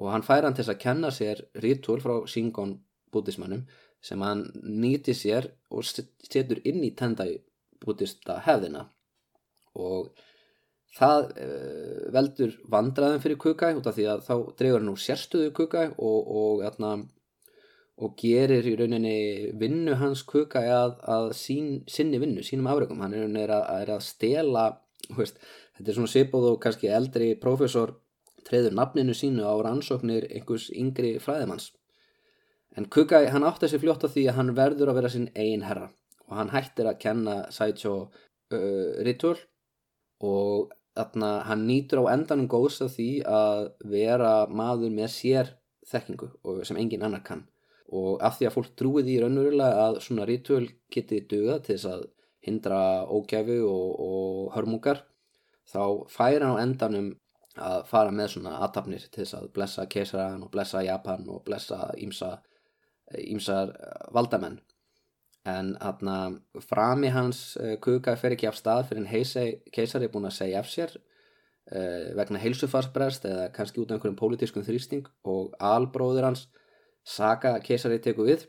Og 0.00 0.10
hann 0.12 0.24
fær 0.26 0.46
hann 0.46 0.56
til 0.56 0.66
að 0.66 0.80
kenna 0.82 1.12
sér 1.14 1.44
rítúr 1.62 2.02
frá 2.02 2.14
Shingon 2.26 2.78
bútismannum 3.12 3.66
sem 4.02 4.22
hann 4.24 4.46
nýtir 4.64 5.16
sér 5.16 5.50
og 5.70 5.84
setur 5.86 6.62
inn 6.64 6.82
í 6.82 6.94
tendai 6.98 7.36
bútista 7.82 8.38
hefðina. 8.46 8.86
Og 9.78 10.12
það 10.96 11.24
uh, 11.40 12.04
veldur 12.12 12.54
vandraðum 12.72 13.22
fyrir 13.22 13.40
Kukai 13.40 13.72
út 13.78 13.88
af 13.88 13.96
því 13.96 14.06
að 14.12 14.24
þá 14.26 14.34
dregur 14.58 14.82
hann 14.82 14.92
úr 14.92 15.00
sérstöðu 15.00 15.52
Kukai 15.56 15.86
og, 15.96 16.30
og, 16.42 16.62
atna, 16.68 16.92
og 18.02 18.14
gerir 18.20 18.68
í 18.68 18.76
rauninni 18.78 19.16
vinnu 19.58 19.96
hans 20.00 20.24
Kukai 20.28 20.66
að, 20.68 20.98
að 21.08 21.32
sín, 21.38 21.74
sinni 21.88 22.20
vinnu, 22.22 22.44
sínum 22.44 22.68
afregum 22.72 23.00
hann 23.04 23.16
er 23.16 23.54
að, 23.54 23.66
er 23.80 23.94
að 23.96 24.06
stela 24.10 24.66
veist, 25.16 25.40
þetta 25.78 25.90
er 25.90 25.98
svona 25.98 26.12
sipóð 26.12 26.48
og 26.52 26.60
kannski 26.62 26.92
eldri 26.92 27.32
profesor 27.40 27.96
treður 28.46 28.76
nafninu 28.76 29.14
sínu 29.16 29.46
á 29.46 29.54
rannsóknir 29.64 30.26
einhvers 30.28 30.68
yngri 30.74 31.14
fræðimanns. 31.22 31.70
En 32.76 32.88
Kukai 32.88 33.26
hann 33.32 33.44
átti 33.46 33.68
sé 33.68 33.80
fljótt 33.80 34.04
af 34.04 34.14
því 34.14 34.28
að 34.28 34.38
hann 34.38 34.54
verður 34.56 34.92
að 34.92 34.98
vera 35.00 35.10
sinn 35.12 35.28
einn 35.38 35.64
herra 35.64 35.90
og 36.32 36.38
hann 36.40 36.52
hættir 36.54 36.88
að 36.88 37.00
kenna 37.04 37.34
Saicho 37.52 37.96
uh, 38.08 38.92
ritual 39.04 39.36
og 40.24 40.72
þarna 40.96 41.30
hann 41.48 41.66
nýtur 41.68 42.04
á 42.04 42.12
endanum 42.14 42.48
góðs 42.48 42.80
af 42.84 42.94
því 42.96 43.10
að 43.28 43.62
vera 43.92 44.32
maður 44.48 44.92
með 44.96 45.12
sér 45.12 45.54
þekkingu 45.88 46.28
sem 46.64 46.78
engin 46.80 47.04
annar 47.04 47.24
kann. 47.26 47.46
Og 47.92 48.20
af 48.24 48.38
því 48.38 48.48
að 48.48 48.54
fólk 48.56 48.74
trúið 48.78 49.10
í 49.12 49.16
raunverulega 49.20 49.86
að 49.86 49.98
svona 50.04 50.26
ritual 50.28 50.66
geti 50.92 51.20
döga 51.28 51.58
til 51.60 51.76
þess 51.76 51.88
að 51.90 52.04
hindra 52.46 52.82
ógæfu 53.04 53.58
og, 53.68 53.88
og 54.06 54.54
hörmungar 54.56 55.02
þá 55.68 55.82
fær 56.12 56.44
hann 56.44 56.56
á 56.56 56.64
endanum 56.64 57.10
að 57.60 57.84
fara 57.90 58.14
með 58.14 58.34
svona 58.36 58.56
aðtapnir 58.64 59.04
til 59.10 59.24
þess 59.24 59.36
að 59.36 59.50
blessa 59.56 59.84
keisaraðan 59.92 60.46
og 60.46 60.52
blessa 60.54 60.84
Japan 60.86 61.28
og 61.28 61.42
blessa 61.44 61.92
ímsar 62.00 63.74
valdamenn 64.14 64.60
en 65.48 65.72
aðna 65.82 66.16
frami 66.62 67.10
hans 67.10 67.56
uh, 67.58 67.74
kuka 67.82 68.14
fer 68.16 68.36
ekki 68.36 68.48
af 68.50 68.58
stað 68.58 68.86
fyrir 68.90 69.02
en 69.02 69.10
keisari 69.74 70.06
er 70.06 70.12
búin 70.12 70.28
að 70.28 70.36
segja 70.38 70.60
af 70.62 70.70
sér 70.70 70.94
uh, 70.96 72.12
vegna 72.18 72.40
heilsufarsbrest 72.42 73.26
eða 73.30 73.48
kannski 73.56 73.82
út 73.82 73.90
af 73.90 73.98
einhverjum 73.98 74.18
pólitískum 74.20 74.66
þrýsting. 74.66 75.06
Og 75.24 75.54
albróður 75.58 76.30
hans 76.30 76.48
Saga 77.02 77.56
keisari 77.58 77.98
teku 77.98 78.28
við. 78.28 78.46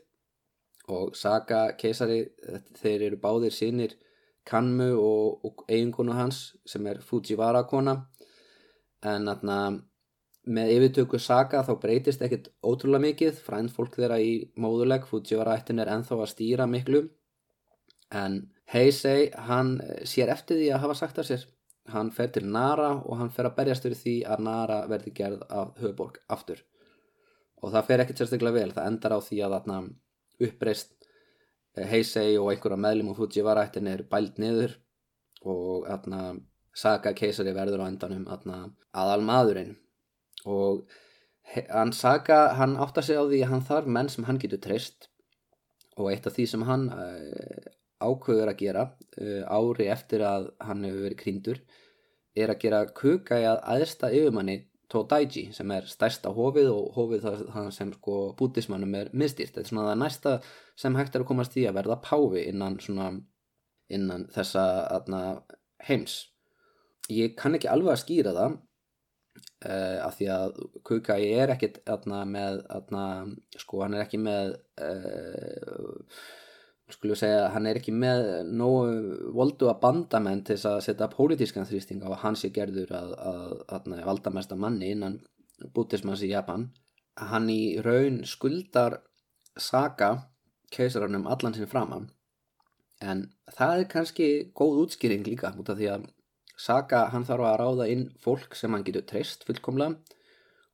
Og 0.86 1.16
Saga 1.18 1.72
keisari 1.80 2.20
þeir 2.78 3.08
eru 3.08 3.18
báðir 3.18 3.54
sínir 3.54 3.96
Kanmu 4.44 4.90
og, 5.00 5.44
og 5.46 5.64
eiginkonu 5.72 6.12
hans 6.12 6.52
sem 6.68 6.86
er 6.86 7.00
Fujiwara 7.00 7.64
kona 7.66 7.94
en 9.04 9.30
aðna 9.32 9.58
með 10.44 10.72
yfirtöku 10.74 11.18
saga 11.20 11.62
þá 11.64 11.72
breytist 11.80 12.22
ekkit 12.24 12.50
ótrúlega 12.64 13.04
mikið, 13.06 13.38
frænd 13.46 13.72
fólk 13.72 13.96
þeirra 13.96 14.18
í 14.20 14.34
móðuleg, 14.60 15.06
Fujiwara-ættin 15.08 15.80
er 15.80 15.90
enþá 15.94 16.18
að 16.20 16.30
stýra 16.32 16.66
miklu. 16.68 17.06
En 18.14 18.42
Heisei, 18.72 19.30
hann 19.48 19.76
sér 20.08 20.32
eftir 20.34 20.60
því 20.60 20.70
að 20.74 20.84
hafa 20.84 20.98
sagt 21.00 21.20
að 21.20 21.30
sér. 21.30 21.46
Hann 21.92 22.10
fer 22.16 22.30
til 22.32 22.46
Nara 22.48 22.94
og 23.02 23.18
hann 23.20 23.32
fer 23.32 23.48
að 23.48 23.58
berjast 23.58 23.84
fyrir 23.84 24.00
því 24.00 24.14
að 24.34 24.44
Nara 24.46 24.78
verði 24.88 25.12
gerð 25.16 25.42
af 25.48 25.74
höfuborg 25.80 26.20
aftur. 26.32 26.62
Og 27.60 27.72
það 27.72 27.90
fer 27.90 28.04
ekkit 28.04 28.22
sérstaklega 28.22 28.60
vel, 28.60 28.72
það 28.76 28.88
endar 28.92 29.16
á 29.16 29.20
því 29.24 29.40
að 29.44 29.56
þarna 29.58 29.78
uppreist 30.48 30.94
Heisei 31.74 32.38
og 32.38 32.52
einhverja 32.52 32.80
meðlum 32.80 33.12
á 33.12 33.18
Fujiwara-ættin 33.18 33.90
er 33.90 34.04
bælt 34.08 34.40
niður 34.40 34.76
og 35.44 35.88
þarna 35.88 36.20
saga 36.74 37.12
keisari 37.14 37.54
verður 37.54 37.84
á 37.84 37.90
endanum 37.90 38.24
aðal 38.28 39.22
maðurinn 39.24 39.74
og 40.44 40.84
hann 41.70 41.92
Saga, 41.92 42.54
hann 42.58 42.76
átta 42.80 43.02
sig 43.04 43.18
á 43.20 43.24
því 43.24 43.42
að 43.44 43.50
hann 43.52 43.66
þarf 43.68 43.90
menn 43.96 44.10
sem 44.12 44.26
hann 44.28 44.40
getur 44.40 44.62
treyst 44.64 45.08
og 45.96 46.10
eitt 46.10 46.26
af 46.26 46.34
því 46.36 46.46
sem 46.50 46.64
hann 46.68 46.88
uh, 46.90 47.72
ákveður 48.02 48.52
að 48.52 48.60
gera 48.60 48.84
uh, 49.20 49.42
ári 49.48 49.88
eftir 49.92 50.24
að 50.26 50.50
hann 50.64 50.84
hefur 50.86 51.04
verið 51.06 51.20
krýndur 51.20 51.60
er 52.34 52.50
að 52.50 52.62
gera 52.64 52.80
kuka 52.90 53.38
í 53.40 53.46
að 53.46 53.60
aðsta 53.76 54.10
yfirmanni 54.14 54.62
Todaiji 54.94 55.48
sem 55.56 55.70
er 55.74 55.86
stærsta 55.90 56.30
hófið 56.34 56.68
og 56.70 56.94
hófið 56.94 57.24
það 57.24 57.70
sem 57.74 57.92
sko 57.96 58.16
bútismannum 58.38 58.92
er 58.98 59.10
miðstýrt. 59.16 59.54
Þetta 59.54 59.62
er 59.64 59.70
svona 59.70 59.86
það 59.88 60.02
næsta 60.02 60.34
sem 60.78 60.98
hægt 60.98 61.16
er 61.16 61.24
að 61.24 61.30
komast 61.30 61.56
í 61.58 61.64
að 61.66 61.78
verða 61.80 61.96
páfi 62.04 62.44
innan, 62.50 62.76
svona, 62.84 63.08
innan 63.90 64.28
þessa 64.34 64.64
atna, 64.94 65.22
heims. 65.88 66.18
Ég 67.10 67.34
kann 67.38 67.56
ekki 67.56 67.70
alveg 67.72 67.94
að 67.94 68.02
skýra 68.04 68.36
það 68.36 68.58
Uh, 69.64 69.96
af 70.04 70.18
því 70.18 70.26
að 70.28 70.56
Kukai 70.84 71.22
er 71.32 71.54
ekkit 71.54 71.78
atna, 71.88 72.18
með 72.28 72.58
atna, 72.68 73.04
sko 73.56 73.80
hann 73.80 73.94
er 73.96 74.02
ekki 74.04 74.18
með 74.20 74.58
uh, 74.84 75.94
skulum 76.92 77.16
segja 77.16 77.46
hann 77.54 77.64
er 77.70 77.80
ekki 77.80 77.94
með 77.96 78.26
nógu 78.50 79.30
voldu 79.32 79.70
að 79.70 79.80
bandamenn 79.86 80.42
til 80.44 80.58
þess 80.58 80.68
að 80.68 80.82
setja 80.84 81.08
pólitískan 81.14 81.68
þrýsting 81.70 82.04
á 82.04 82.12
að 82.12 82.20
hans 82.26 82.44
er 82.44 82.52
gerður 82.58 82.92
að, 82.98 83.14
að, 83.30 83.54
að 83.72 84.04
valda 84.10 84.34
mesta 84.36 84.58
manni 84.58 84.92
innan 84.92 85.16
bútismans 85.72 86.20
í 86.26 86.34
Japan. 86.34 86.68
Hann 87.16 87.48
í 87.48 87.78
raun 87.80 88.20
skuldar 88.28 88.98
saga 89.56 90.10
keisararnum 90.74 91.28
allan 91.30 91.56
sinn 91.56 91.70
framann 91.70 92.10
en 93.04 93.28
það 93.54 93.78
er 93.78 93.88
kannski 93.90 94.28
góð 94.56 94.84
útskýring 94.84 95.24
líka 95.26 95.52
út 95.58 95.70
af 95.70 95.78
því 95.78 95.90
að 95.94 96.06
Saga 96.54 97.08
hann 97.10 97.26
þarf 97.26 97.48
að 97.48 97.56
ráða 97.60 97.86
inn 97.90 98.04
fólk 98.22 98.54
sem 98.54 98.74
hann 98.74 98.84
getur 98.86 99.04
treyst 99.08 99.42
fullkomlega 99.46 99.98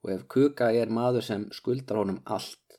og 0.05 0.13
ef 0.15 0.27
Kukai 0.33 0.75
er 0.81 0.93
maður 0.93 1.25
sem 1.25 1.47
skuldar 1.57 2.01
honum 2.01 2.21
allt. 2.25 2.79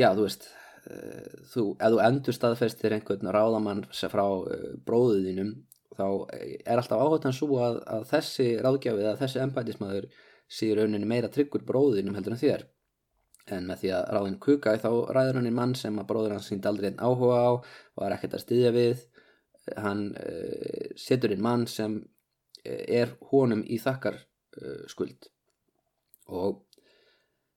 Já 0.00 0.10
þú 0.16 0.26
veist 0.26 0.48
uh, 0.48 1.44
þú, 1.52 1.64
ef 1.78 1.94
þú 1.94 2.00
endur 2.08 2.36
staðfestir 2.36 2.96
einhvern 2.96 3.32
ráðamann 3.36 3.84
frá 3.92 4.24
uh, 4.24 4.68
bróðuðinum 4.86 5.54
þá 5.94 6.06
er 6.34 6.80
alltaf 6.80 7.00
áhugtan 7.04 7.36
svo 7.36 7.60
að, 7.62 7.80
að 7.86 8.06
þessi 8.10 8.48
ráðgjafið 8.64 9.10
að 9.10 9.20
þessi 9.20 9.42
embætismæður 9.44 10.08
sé 10.50 10.70
rauninni 10.74 11.08
meira 11.08 11.30
tryggur 11.32 11.64
bróðinum 11.68 12.16
heldur 12.16 12.34
en 12.34 12.40
þér. 12.40 12.64
En 13.52 13.68
með 13.68 13.82
því 13.82 13.90
að 13.92 14.06
ráðin 14.16 14.38
Kukai 14.40 14.78
þá 14.80 14.90
ræður 15.12 15.38
hann 15.38 15.50
í 15.50 15.54
mann 15.54 15.74
sem 15.76 16.00
að 16.00 16.08
bróður 16.10 16.38
hans 16.38 16.48
sínd 16.48 16.66
aldrei 16.66 16.90
einn 16.90 17.02
áhuga 17.04 17.40
á 17.44 17.52
er 18.06 18.16
ekkert 18.16 18.38
að 18.38 18.44
styðja 18.46 18.72
við 18.74 19.04
hann 19.80 20.10
uh, 20.20 20.90
setur 21.00 21.34
inn 21.34 21.44
mann 21.44 21.66
sem 21.70 22.00
er 22.64 23.12
honum 23.30 23.64
í 23.64 23.78
þakkar 23.80 24.16
uh, 24.16 24.84
skuld. 24.90 25.28
Og 26.32 26.62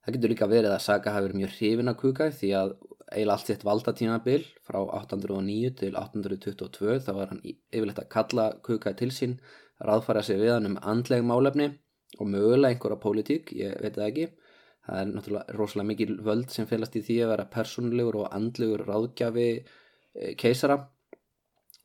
það 0.03 0.17
getur 0.17 0.33
líka 0.33 0.49
verið 0.51 0.73
að 0.73 0.83
Saga 0.83 1.15
hafi 1.15 1.29
verið 1.29 1.41
mjög 1.41 1.55
hrifin 1.57 1.91
að 1.91 1.99
Kukai 2.01 2.29
því 2.35 2.51
að 2.59 2.73
eiginlega 3.07 3.35
allt 3.37 3.49
sitt 3.51 3.63
valdatímabil 3.63 4.45
frá 4.67 4.81
809 4.83 5.75
til 5.79 5.93
822 5.95 6.97
þá 7.05 7.11
var 7.15 7.31
hann 7.31 7.43
yfirlegt 7.45 8.01
að 8.03 8.09
kalla 8.11 8.47
Kukai 8.63 8.93
til 8.99 9.13
sín 9.15 9.37
ráðfæra 9.79 10.23
sig 10.25 10.41
við 10.41 10.57
hann 10.57 10.71
um 10.73 10.79
andleg 10.81 11.23
málefni 11.23 11.69
og 12.17 12.29
mögulega 12.31 12.73
einhverja 12.73 12.99
pólitík, 13.03 13.51
ég 13.55 13.75
veit 13.83 13.95
það 13.95 14.07
ekki. 14.09 14.27
Það 14.87 14.99
er 14.99 15.09
náttúrulega 15.11 15.55
rosalega 15.57 15.89
mikil 15.89 16.13
völd 16.23 16.51
sem 16.51 16.67
félast 16.67 16.95
í 16.95 17.03
því 17.03 17.17
að 17.23 17.31
vera 17.33 17.47
personlegur 17.51 18.21
og 18.21 18.29
andlegur 18.35 18.85
ráðgjafi 18.87 19.47
keisara 20.39 20.79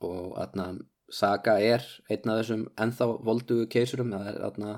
og 0.07 0.35
aðna 0.41 0.73
Saga 1.13 1.59
er 1.61 1.83
einn 2.09 2.31
af 2.33 2.39
þessum 2.41 2.63
enþá 2.81 3.09
voldugu 3.27 3.67
keisurum, 3.73 4.15
það 4.15 4.29
er 4.31 4.45
aðna 4.47 4.71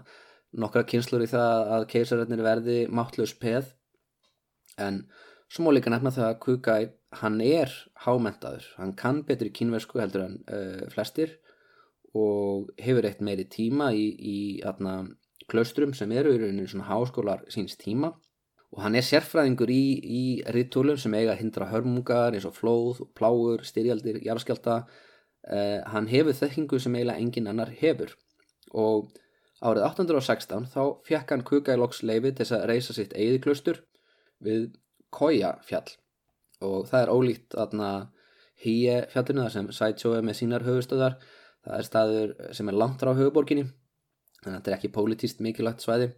nokkra 0.59 0.83
kynslur 0.91 1.23
í 1.23 1.31
það 1.31 1.71
að 1.77 1.87
keisararnir 1.93 2.43
verði 2.43 2.79
máttlaus 2.91 3.35
peð. 3.39 3.69
En 4.83 5.05
svo 5.47 5.67
má 5.67 5.71
líka 5.75 5.93
nefna 5.95 6.11
það 6.15 6.31
að 6.33 6.41
Kukai 6.43 6.81
hann 7.21 7.39
er 7.45 7.71
hámentaður, 8.03 8.67
hann 8.81 8.97
kann 8.99 9.23
betri 9.29 9.53
kynversku 9.55 10.03
heldur 10.03 10.27
en 10.27 10.37
uh, 10.51 10.83
flestir 10.91 11.37
og 12.15 12.71
hefur 12.83 13.07
eitt 13.07 13.23
meiri 13.23 13.47
tíma 13.51 13.93
í, 13.95 14.09
í 14.19 14.39
aðna 14.67 15.05
klaustrum 15.51 15.95
sem 15.95 16.11
eru 16.15 16.35
í 16.35 16.43
rauninu 16.43 16.67
svona 16.71 16.89
háskólar 16.89 17.47
síns 17.53 17.79
tíma. 17.79 18.15
Og 18.75 18.83
hann 18.83 18.99
er 18.99 19.07
sérfræðingur 19.07 19.71
í, 19.71 19.83
í 20.03 20.23
rittúlum 20.55 20.99
sem 20.99 21.15
eiga 21.15 21.35
að 21.35 21.45
hindra 21.45 21.71
hörmungar 21.71 22.35
eins 22.35 22.47
og 22.49 22.57
flóð, 22.57 23.05
plágur, 23.15 23.63
styrjaldir, 23.67 24.19
jarðskjálta 24.27 24.81
uh, 25.51 25.81
hann 25.93 26.09
hefur 26.11 26.37
þekkingu 26.39 26.81
sem 26.81 26.97
eiginlega 26.97 27.21
engin 27.21 27.51
annar 27.51 27.73
hefur. 27.81 28.15
Og 28.73 29.13
árið 29.65 29.87
1816 29.89 30.71
þá 30.73 30.81
fekk 31.09 31.35
hann 31.35 31.45
Kukailoks 31.47 32.03
leifi 32.05 32.35
til 32.37 32.49
að 32.53 32.67
reysa 32.71 32.97
sitt 32.97 33.15
eigið 33.17 33.41
klaustur 33.47 33.85
við 34.45 34.73
Koya 35.15 35.55
fjall 35.63 35.87
og 36.65 36.89
það 36.89 37.05
er 37.05 37.13
ólíkt 37.13 37.57
aðna 37.61 37.89
hýje 38.65 38.97
fjallinu 39.13 39.45
þar 39.45 39.55
sem 39.55 40.11
er 40.11 40.27
með 40.27 40.39
sínar 40.41 40.65
höfustöðar 40.67 41.17
það 41.65 41.79
er 41.79 41.89
staður 41.89 42.35
sem 42.57 42.71
er 42.71 42.79
langt 42.83 43.03
frá 43.03 43.13
höfuborginni 43.15 43.67
þannig 44.45 44.57
að 44.57 44.57
þetta 44.59 44.73
er 44.73 44.77
ekki 44.77 44.95
pólitíst 44.95 45.43
mikilvægt 45.45 45.85
svæði. 45.85 46.11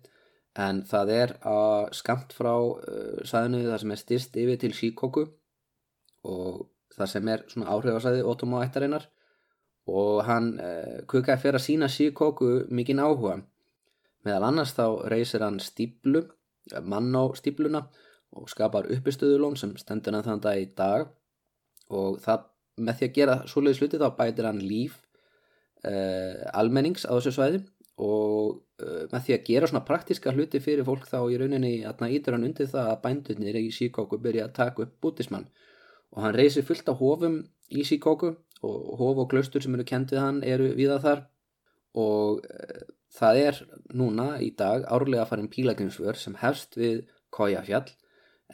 En 0.56 0.80
það 0.88 1.12
er 1.12 1.34
að 1.46 1.90
skamt 1.98 2.32
frá 2.32 2.54
uh, 2.56 3.18
svæðinu 3.28 3.66
þar 3.66 3.82
sem 3.82 3.92
er 3.92 4.00
styrst 4.00 4.38
yfir 4.40 4.60
til 4.62 4.72
Shikoku 4.74 5.26
og 6.26 6.62
það 6.96 7.10
sem 7.12 7.28
er 7.28 7.44
svona 7.52 7.74
áhrifasæði 7.74 8.24
Otomo 8.26 8.62
ættarinnar 8.64 9.04
og 9.86 10.24
hann 10.26 10.56
uh, 10.58 11.02
kukaði 11.06 11.42
fyrir 11.42 11.60
að 11.60 11.66
sína 11.66 11.88
Shikoku 11.90 12.50
mikinn 12.74 13.02
áhuga. 13.02 13.38
Meðal 14.26 14.48
annars 14.48 14.74
þá 14.74 15.06
reysir 15.10 15.44
hann 15.46 15.60
stíplu 15.62 16.24
mann 16.82 17.14
á 17.14 17.24
stípluna 17.38 17.86
og 18.36 18.50
skapar 18.50 18.88
uppistöðulón 18.90 19.56
sem 19.58 19.76
stendur 19.78 20.16
hann 20.16 20.26
þann 20.26 20.42
dag 20.42 20.60
í 20.60 20.66
dag. 20.76 21.08
Og 21.94 22.18
það 22.24 22.48
með 22.76 22.98
því 22.98 23.06
að 23.06 23.16
gera 23.16 23.36
svoleiði 23.48 23.78
sluti 23.78 24.00
þá 24.02 24.08
bætir 24.18 24.48
hann 24.48 24.60
líf 24.60 24.98
uh, 25.86 26.42
almennings 26.52 27.06
á 27.06 27.14
þessu 27.14 27.36
svæði. 27.36 27.62
Og 28.02 28.58
uh, 28.82 29.04
með 29.12 29.28
því 29.28 29.36
að 29.36 29.46
gera 29.46 29.70
svona 29.70 29.86
praktiska 29.86 30.34
hluti 30.34 30.60
fyrir 30.60 30.84
fólk 30.88 31.06
þá 31.08 31.20
í 31.30 31.38
rauninni 31.40 31.76
að 31.86 32.18
ítur 32.18 32.36
hann 32.36 32.48
undir 32.48 32.68
það 32.72 32.90
að 32.90 33.00
bændunir 33.06 33.60
í 33.62 33.70
Síkóku 33.72 34.18
byrja 34.20 34.50
að 34.50 34.58
taka 34.58 34.84
upp 34.84 34.98
bútismann 35.00 35.46
og 36.16 36.22
hann 36.22 36.36
reysir 36.36 36.64
fullt 36.64 36.88
af 36.88 37.00
hofum 37.00 37.40
í 37.72 37.82
Síkóku 37.88 38.34
og 38.64 38.96
hof 39.00 39.22
og 39.24 39.30
klaustur 39.32 39.64
sem 39.64 39.74
eru 39.76 39.86
kendið 39.88 40.22
hann 40.22 40.42
eru 40.46 40.70
viða 40.78 40.98
þar. 41.04 41.22
Og 41.96 42.42
uh, 42.44 42.80
það 43.16 43.42
er 43.42 43.60
núna 43.96 44.28
í 44.44 44.50
dag 44.56 44.86
árlega 44.92 45.26
farin 45.28 45.52
pílagrinsvör 45.52 46.18
sem 46.20 46.36
hefst 46.40 46.76
við 46.80 47.06
Kójafjall 47.34 47.88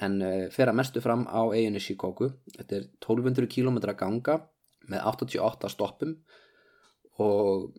en 0.03 0.21
uh, 0.25 0.47
fer 0.55 0.71
að 0.71 0.79
mestu 0.81 1.03
fram 1.05 1.27
á 1.29 1.43
eiginu 1.53 1.83
Síkóku 1.83 2.33
þetta 2.57 2.79
er 2.79 2.87
1200 3.03 3.51
km 3.51 3.83
ganga 3.99 4.41
með 4.89 5.09
88 5.13 5.71
stoppum. 5.71 6.17
Og 7.23 7.73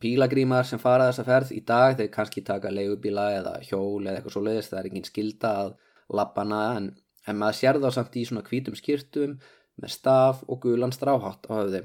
bílagrímar 0.00 0.66
sem 0.66 0.80
fara 0.80 1.10
þessa 1.10 1.24
ferð 1.26 1.54
í 1.56 1.62
dag 1.68 1.96
þeir 1.98 2.12
kannski 2.12 2.44
taka 2.46 2.70
leigubíla 2.72 3.26
eða 3.38 3.56
hjól 3.66 4.06
eða 4.06 4.18
eitthvað 4.18 4.36
svo 4.36 4.44
leiðist, 4.46 4.72
það 4.72 4.80
er 4.80 4.88
engin 4.90 5.08
skilda 5.08 5.50
að 5.64 5.72
lappana 6.16 6.62
en, 6.78 6.86
en 7.28 7.38
maður 7.40 7.58
sér 7.58 7.80
þá 7.82 7.88
samt 7.96 8.16
í 8.16 8.24
svona 8.28 8.44
hvítum 8.46 8.78
skýrtum 8.78 9.36
með 9.80 9.94
staf 9.94 10.42
og 10.48 10.60
gulan 10.64 10.94
stráhátt 10.94 11.48
á 11.48 11.52
höfði. 11.60 11.84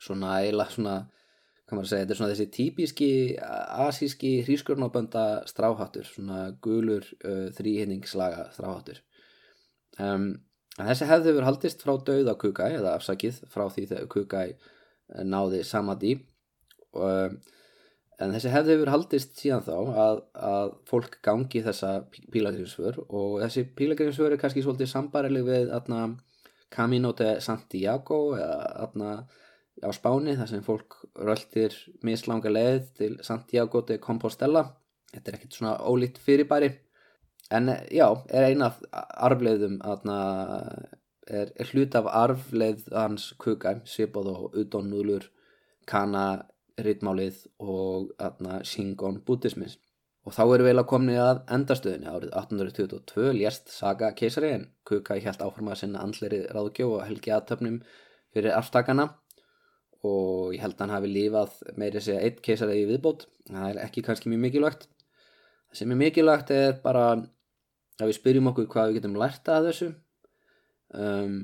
Svona 0.00 0.36
eiginlega 0.40 0.76
svona 0.76 0.96
kannar 1.70 1.86
að 1.86 1.90
segja, 1.92 2.04
þetta 2.04 2.14
er 2.14 2.18
svona 2.18 2.32
þessi 2.32 2.48
típiski 2.54 3.10
asíski 3.86 4.30
hrískurnábönda 4.46 5.24
stráháttur, 5.50 6.08
svona 6.08 6.50
gulur 6.62 7.06
uh, 7.22 7.46
þrýhinningslaga 7.54 8.48
stráháttur. 8.56 9.02
Um, 10.00 10.32
þessi 10.78 11.08
hefði 11.10 11.36
verið 11.36 11.48
haldist 11.50 11.84
frá 11.84 11.94
dauða 12.06 12.36
Kukai 12.40 12.72
eða 12.78 12.96
afsakið 12.98 13.42
frá 13.52 13.66
því 13.70 13.86
þegar 13.92 14.10
Kukai 14.14 14.48
náði 15.26 15.62
Samadhi. 15.66 16.16
Og, 16.96 17.36
en 18.20 18.34
þessi 18.34 18.52
hefði 18.52 18.78
verið 18.80 18.94
haldist 18.94 19.38
síðan 19.38 19.64
þá 19.66 19.76
að, 20.04 20.22
að 20.50 20.72
fólk 20.90 21.18
gangi 21.24 21.62
þessa 21.64 21.92
pílagrímsför 22.32 22.98
og 23.06 23.38
þessi 23.44 23.64
pílagrímsför 23.78 24.34
er 24.34 24.42
kannski 24.42 24.64
svolítið 24.64 24.90
sambarileg 24.92 25.46
við 25.46 25.72
atna, 25.76 26.02
Camino 26.70 27.12
de 27.18 27.40
Santiago 27.40 28.20
eða 28.38 28.58
atna, 28.86 29.14
á 29.82 29.90
Spáni 29.96 30.36
þar 30.36 30.50
sem 30.50 30.62
fólk 30.62 30.98
röldir 31.16 31.74
mislanga 32.06 32.52
leið 32.52 32.92
til 32.98 33.16
Santiago 33.26 33.82
de 33.88 33.98
Compostela 34.02 34.66
þetta 35.10 35.30
er 35.30 35.38
ekkert 35.38 35.56
svona 35.56 35.74
ólít 35.88 36.20
fyrirbæri 36.22 36.70
en 37.50 37.72
já, 37.90 38.06
er 38.30 38.46
eina 38.46 38.70
af 38.70 38.80
arfleiðum 39.26 39.80
atna, 39.82 40.18
er, 41.26 41.50
er 41.56 41.70
hlut 41.72 41.96
af 41.98 42.06
arfleið 42.22 42.86
hans 42.94 43.32
kuka 43.42 43.78
svipað 43.84 44.30
og 44.34 44.58
udónúlur 44.62 45.26
kana 45.90 46.24
ritmálið 46.80 47.42
og 47.58 48.12
aðna 48.22 48.60
Shingon 48.64 49.20
buddhismis. 49.26 49.78
Og 50.28 50.34
þá 50.36 50.42
eru 50.44 50.66
vel 50.66 50.76
að 50.76 50.88
komni 50.90 51.16
að 51.16 51.40
endastöðinni 51.54 52.10
árið 52.10 52.34
1822 52.36 53.30
lést 53.38 53.72
Saga 53.72 54.10
keisari 54.16 54.50
en 54.52 54.66
Kukai 54.84 55.18
helt 55.24 55.40
áforma 55.40 55.72
að 55.72 55.82
sinna 55.82 56.02
andleri 56.04 56.42
ráðgjóð 56.52 56.96
og 56.98 57.06
helgi 57.08 57.32
aðtöfnum 57.32 57.78
fyrir 58.34 58.56
aftakana 58.56 59.08
og 60.06 60.52
ég 60.54 60.60
held 60.60 60.76
að 60.76 60.84
hann 60.84 60.94
hafi 60.94 61.12
lífað 61.12 61.56
meiri 61.80 62.02
segja 62.04 62.20
eitt 62.24 62.40
keisari 62.44 62.82
í 62.82 62.86
viðbót. 62.88 63.26
Það 63.48 63.66
er 63.70 63.80
ekki 63.84 64.04
kannski 64.04 64.32
mjög 64.32 64.44
mikilvægt. 64.44 64.86
Það 65.70 65.80
sem 65.80 65.94
er 65.94 66.00
mikilvægt 66.00 66.52
er 66.56 66.78
bara 66.84 67.06
að 67.16 68.06
við 68.06 68.16
spyrjum 68.16 68.52
okkur 68.52 68.68
hvað 68.72 68.90
við 68.90 69.00
getum 69.00 69.18
lært 69.20 69.50
að 69.52 69.70
þessu 69.70 69.90
Um, 70.90 71.34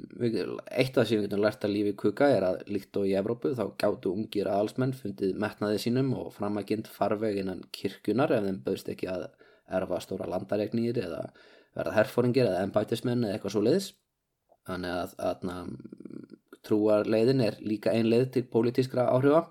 eitt 0.75 0.97
af 0.99 1.07
sem 1.07 1.21
við 1.21 1.29
getum 1.29 1.45
lært 1.45 1.63
að 1.63 1.71
lífi 1.77 1.93
kuka 2.01 2.27
er 2.35 2.43
að 2.49 2.65
líkt 2.67 2.97
og 2.99 3.05
í 3.07 3.13
Evrópu 3.15 3.53
þá 3.55 3.69
gáttu 3.79 4.11
ungir 4.11 4.49
aðalsmenn 4.51 4.95
fundið 4.99 5.37
metnaði 5.39 5.79
sínum 5.85 6.09
og 6.19 6.33
framagind 6.35 6.91
farveg 6.91 7.39
innan 7.45 7.61
kirkunar 7.71 8.35
ef 8.35 8.43
þeim 8.43 8.59
bauðst 8.65 8.91
ekki 8.91 9.07
að 9.13 9.29
erfa 9.79 10.03
stóra 10.03 10.27
landaregnir 10.33 10.99
eða 10.99 11.23
verða 11.79 11.95
herfóringir 12.01 12.51
eða 12.51 12.67
embætismenn 12.67 13.23
eða 13.23 13.39
eitthvað 13.39 13.55
svo 13.55 13.65
leiðis 13.69 13.89
þannig 14.67 14.97
að, 14.97 15.17
að, 15.31 15.49
að 15.55 15.73
trúarleiðin 16.67 17.47
er 17.47 17.63
líka 17.63 17.95
ein 17.95 18.11
leið 18.11 18.29
til 18.35 18.47
pólitískra 18.51 19.07
áhrifa. 19.15 19.47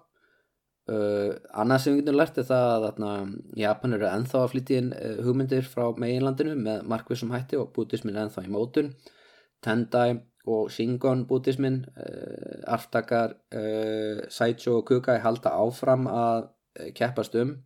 Uh, 0.92 1.40
annað 1.56 1.86
sem 1.86 1.96
við 1.96 2.04
getum 2.04 2.20
lært 2.20 2.44
er 2.44 2.52
það 2.52 2.90
að, 2.92 3.04
að 3.16 3.36
Japan 3.64 3.96
eru 3.96 4.12
enþá 4.12 4.44
að 4.44 4.52
flytja 4.52 4.84
inn 4.84 4.96
hugmyndir 5.24 5.72
frá 5.72 5.88
meginlandinu 5.96 6.60
með 6.60 6.84
markvissum 6.92 7.32
hætti 7.32 7.64
og 7.64 7.72
bútismin 7.74 8.20
er 8.20 8.28
enþá 8.28 8.44
í 8.44 8.52
mótun 8.52 8.98
Tendai 9.66 10.20
og 10.46 10.70
Shingon 10.72 11.26
bútismin 11.26 11.80
eh, 11.98 12.62
aftakar 12.70 13.34
uh, 13.56 14.22
Saicho 14.30 14.80
og 14.80 14.86
Kukai 14.86 15.18
halda 15.24 15.56
áfram 15.58 16.06
að 16.12 16.44
uh, 16.46 16.92
keppast 16.98 17.38
um. 17.42 17.58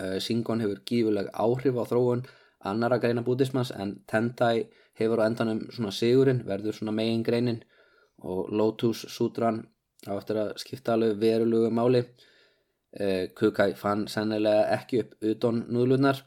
Shingon 0.00 0.62
hefur 0.62 0.78
gífuleg 0.86 1.26
áhrif 1.34 1.76
á 1.76 1.84
þróun 1.84 2.22
annara 2.70 2.96
greina 3.02 3.20
bútismans 3.26 3.72
en 3.74 3.98
Tendai 4.08 4.62
hefur 4.96 5.20
á 5.20 5.26
endanum 5.26 5.58
svona 5.74 5.90
sigurinn 5.92 6.40
verður 6.46 6.78
svona 6.78 6.94
megin 6.94 7.24
greinin 7.26 7.58
og 8.22 8.48
Lotus 8.54 9.02
Sutran 9.12 9.58
á 10.08 10.14
eftir 10.14 10.38
að 10.40 10.54
skipta 10.62 10.94
alveg 10.94 11.18
verulegu 11.20 11.72
máli. 11.74 12.04
Kukai 13.36 13.74
fann 13.76 14.06
sennilega 14.08 14.70
ekki 14.78 15.02
upp 15.02 15.28
utan 15.34 15.60
núðlunar 15.74 16.22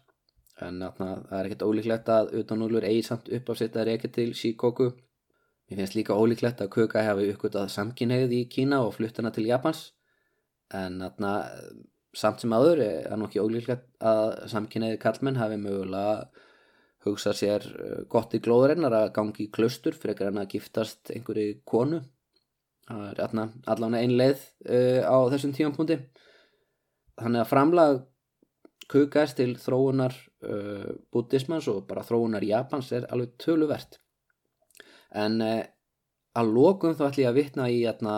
en 0.61 0.83
það 0.97 1.31
er 1.33 1.47
ekkert 1.47 1.65
ólíklegt 1.65 2.11
að 2.13 2.33
utanúlur 2.41 2.85
eigi 2.85 3.01
samt 3.07 3.31
upp 3.33 3.49
á 3.49 3.53
sitt 3.57 3.77
að 3.77 3.89
reyka 3.89 4.11
til 4.13 4.33
Shikoku. 4.37 4.91
Mér 5.69 5.81
finnst 5.81 5.97
líka 5.97 6.17
ólíklegt 6.17 6.61
að 6.61 6.71
Kukai 6.75 7.03
hafi 7.07 7.31
uppgötað 7.33 7.71
samkynhegð 7.73 8.35
í 8.37 8.43
Kína 8.51 8.83
og 8.85 8.93
flutt 8.97 9.17
hana 9.17 9.31
til 9.33 9.47
Japans. 9.49 9.87
En 10.73 11.01
atna, 11.05 11.33
samt 12.13 12.43
sem 12.43 12.53
aður 12.53 12.83
er 12.85 13.17
nú 13.17 13.29
ekki 13.29 13.41
ólíklegt 13.41 13.87
að 14.03 14.35
samkynhegði 14.53 15.01
kallmenn 15.01 15.41
hafi 15.41 15.57
mögulega 15.61 16.27
hugsað 17.03 17.39
sér 17.39 17.65
eh, 17.67 18.01
gott 18.11 18.35
í 18.35 18.41
glóðurinnar 18.43 18.93
að 18.95 19.13
gangi 19.17 19.47
í 19.47 19.51
klaustur 19.51 19.97
fyrir 19.97 20.15
ekki 20.15 20.29
að 20.29 20.51
giftast 20.53 21.11
einhverju 21.15 21.57
konu. 21.67 22.03
Það 22.83 23.03
er 23.09 23.21
allavega 23.23 23.99
ein 24.03 24.13
leið 24.19 24.41
uh, 24.67 25.01
á 25.07 25.15
þessum 25.31 25.53
tímanpunti 25.55 25.95
þannig 27.15 27.39
að 27.39 27.47
framlag 27.47 28.01
kukast 28.91 29.37
til 29.39 29.55
þróunar 29.59 30.15
uh, 30.45 30.89
buddhismans 31.13 31.67
og 31.71 31.85
bara 31.87 32.05
þróunar 32.05 32.45
Japans 32.45 32.91
er 32.91 33.07
alveg 33.11 33.35
töluvert. 33.41 33.99
En 35.13 35.39
uh, 35.41 35.61
að 36.33 36.53
lókum 36.55 36.95
þá 36.97 37.07
ætlum 37.09 37.23
ég 37.23 37.31
að 37.31 37.39
vitna 37.39 37.69
í 37.69 37.83
atna, 37.89 38.15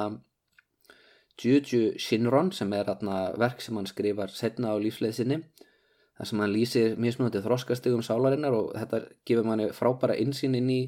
Juju 1.36 1.98
Shinron 2.00 2.54
sem 2.56 2.72
er 2.74 2.88
atna, 2.88 3.34
verk 3.36 3.60
sem 3.62 3.76
hann 3.76 3.90
skrifar 3.90 4.32
setna 4.32 4.72
á 4.72 4.80
lífsleiðsinni 4.80 5.42
þar 6.16 6.30
sem 6.30 6.42
hann 6.42 6.54
lýsir 6.54 6.96
mismunandi 7.02 7.42
þróskastegum 7.44 8.04
sálarinnar 8.06 8.56
og 8.56 8.70
þetta 8.78 9.02
gefur 9.28 9.48
manni 9.50 9.68
frábæra 9.76 10.16
insýn 10.22 10.56
inn 10.56 10.70
í 10.72 10.82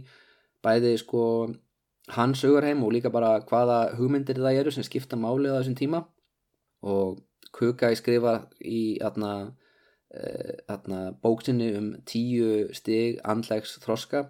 bæði 0.64 0.94
sko 1.02 1.24
hans 2.16 2.44
augarheim 2.48 2.84
og 2.88 2.94
líka 2.96 3.12
bara 3.12 3.34
hvaða 3.44 3.80
hugmyndir 3.98 4.40
það 4.40 4.60
eru 4.62 4.74
sem 4.74 4.86
skipta 4.88 5.20
málið 5.20 5.58
á 5.58 5.60
þessum 5.60 5.80
tíma. 5.80 6.04
Og 6.88 7.20
Kukai 7.52 7.96
skrifa 7.98 8.40
í 8.64 9.00
atna, 9.04 9.52
atna, 10.72 11.12
bóksinni 11.22 11.72
um 11.78 11.90
tíu 12.08 12.68
stig 12.76 13.20
andlegs 13.28 13.78
þroska. 13.84 14.30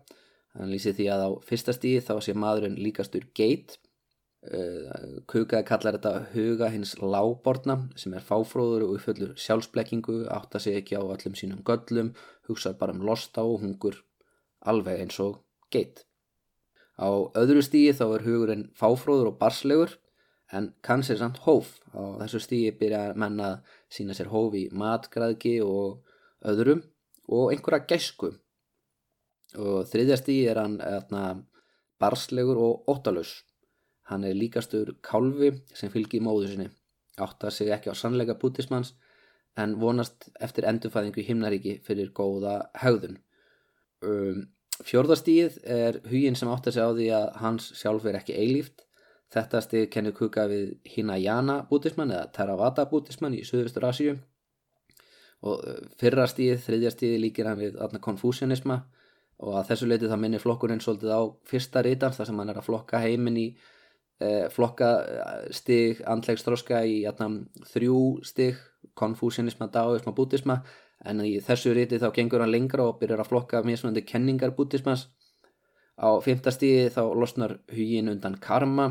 Hann 0.57 0.71
lýsi 0.73 0.93
því 0.97 1.09
að 1.13 1.25
á 1.25 1.29
fyrsta 1.45 1.75
stíði 1.75 2.05
þá 2.07 2.15
sé 2.25 2.33
maðurinn 2.33 2.79
líkastur 2.81 3.27
geit. 3.37 3.77
Kukai 5.27 5.61
kallar 5.67 5.97
þetta 5.97 6.29
huga 6.31 6.69
hins 6.71 6.95
láborna 7.01 7.77
sem 7.99 8.13
er 8.15 8.25
fáfróður 8.25 8.85
og 8.87 8.95
uppföllur 8.95 9.33
sjálfsblekkingu 9.37 10.21
átta 10.31 10.61
sig 10.61 10.77
ekki 10.79 10.97
á 10.97 11.03
öllum 11.03 11.35
sínum 11.35 11.63
göllum 11.67 12.13
hugsað 12.47 12.77
bara 12.79 12.95
um 12.95 13.03
losta 13.05 13.43
og 13.43 13.61
hungur 13.65 13.99
alveg 14.61 15.01
eins 15.03 15.19
og 15.19 15.41
geit. 15.73 16.05
Á 16.97 17.09
öðru 17.37 17.61
stíði 17.65 17.97
þá 17.97 18.05
er 18.07 18.25
hugurinn 18.25 18.69
fáfróður 18.77 19.33
og 19.33 19.39
barslegur 19.41 19.97
en 20.55 20.71
kannski 20.81 21.17
samt 21.19 21.41
hóf. 21.45 21.75
Á 21.93 22.23
þessu 22.23 22.41
stígi 22.41 22.71
byrja 22.79 23.11
menn 23.19 23.41
að 23.43 23.59
sína 23.91 24.15
sér 24.17 24.31
hóf 24.31 24.55
í 24.57 24.67
matgræðki 24.71 25.57
og 25.63 26.03
öðrum 26.47 26.83
og 27.27 27.53
einhverja 27.53 27.87
gæsku. 27.89 28.31
Og 29.57 29.87
þriðja 29.89 30.17
stígi 30.19 30.47
er 30.51 30.59
hann 30.61 30.79
etna, 30.83 31.43
barslegur 31.97 32.59
og 32.61 32.89
óttalus 32.91 33.41
hann 34.07 34.23
er 34.23 34.35
líkastur 34.37 34.93
kálfi 35.03 35.51
sem 35.75 35.91
fylgir 35.91 36.23
móðu 36.23 36.51
sinni. 36.51 36.69
Áttar 37.17 37.51
sig 37.51 37.71
ekki 37.73 37.91
á 37.91 37.95
sannleika 37.97 38.37
bútismanns 38.39 38.93
en 39.57 39.73
vonast 39.81 40.29
eftir 40.43 40.67
endurfæðingu 40.69 41.23
himnaríki 41.25 41.79
fyrir 41.85 42.11
góða 42.15 42.59
haugðun 42.77 43.17
um, 44.05 44.43
fjörðastíð 44.85 45.57
er 45.63 46.01
huginn 46.05 46.37
sem 46.37 46.51
áttar 46.51 46.75
sig 46.75 46.85
á 46.85 46.91
því 46.93 47.07
að 47.17 47.27
hans 47.41 47.71
sjálf 47.79 48.05
er 48.05 48.19
ekki 48.19 48.37
eilíft 48.37 48.85
Þetta 49.33 49.61
stig 49.61 49.89
kennir 49.91 50.15
kuka 50.15 50.45
við 50.47 50.77
Hinayana 50.87 51.61
bútismann 51.69 52.13
eða 52.13 52.29
Theravada 52.35 52.85
bútismann 52.87 53.35
í 53.35 53.43
Suðustur 53.47 53.87
Asíu 53.89 54.13
og 55.45 55.63
uh, 55.67 55.81
fyrra 55.99 56.27
stíð, 56.29 56.61
þriðja 56.63 56.93
stíð 56.95 57.17
líkir 57.25 57.49
hann 57.49 57.59
við 57.59 57.75
konfúsianisma 58.03 58.79
og 59.43 59.59
að 59.59 59.67
þessu 59.71 59.89
leiti 59.89 60.09
það 60.09 60.21
minnir 60.23 60.41
flokkurinn 60.41 60.81
svolítið 60.81 61.11
á 61.13 61.21
fyrsta 61.45 61.83
rítan 61.85 62.15
þar 62.15 62.29
sem 62.29 62.39
hann 62.41 62.53
er 62.53 62.61
að 62.61 62.69
flokka 62.69 63.01
heiminn 63.03 63.37
í 63.37 63.45
eh, 64.23 64.47
flokka 64.49 64.89
uh, 65.03 65.43
stig 65.53 66.01
andlegstróska 66.09 66.81
í 66.89 67.03
atna, 67.09 67.29
þrjú 67.69 67.99
stig 68.25 68.57
konfúsianisma, 68.97 69.69
daoisma, 69.69 70.15
bútisma 70.17 70.61
en 71.05 71.21
í 71.21 71.35
þessu 71.45 71.75
ríti 71.77 71.99
þá 72.01 72.09
gengur 72.15 72.41
hann 72.41 72.53
lengra 72.53 72.87
og 72.89 72.97
byrjar 73.01 73.21
að 73.21 73.29
flokka 73.29 73.61
mjög 73.65 73.83
svona 73.83 74.05
kenningar 74.07 74.55
bútismas 74.57 75.09
á 75.97 76.09
fymta 76.23 76.53
stíði 76.53 76.89
þá 76.95 77.03
losnar 77.13 77.59
hugin 77.73 78.09
undan 78.09 78.39
karma 78.41 78.87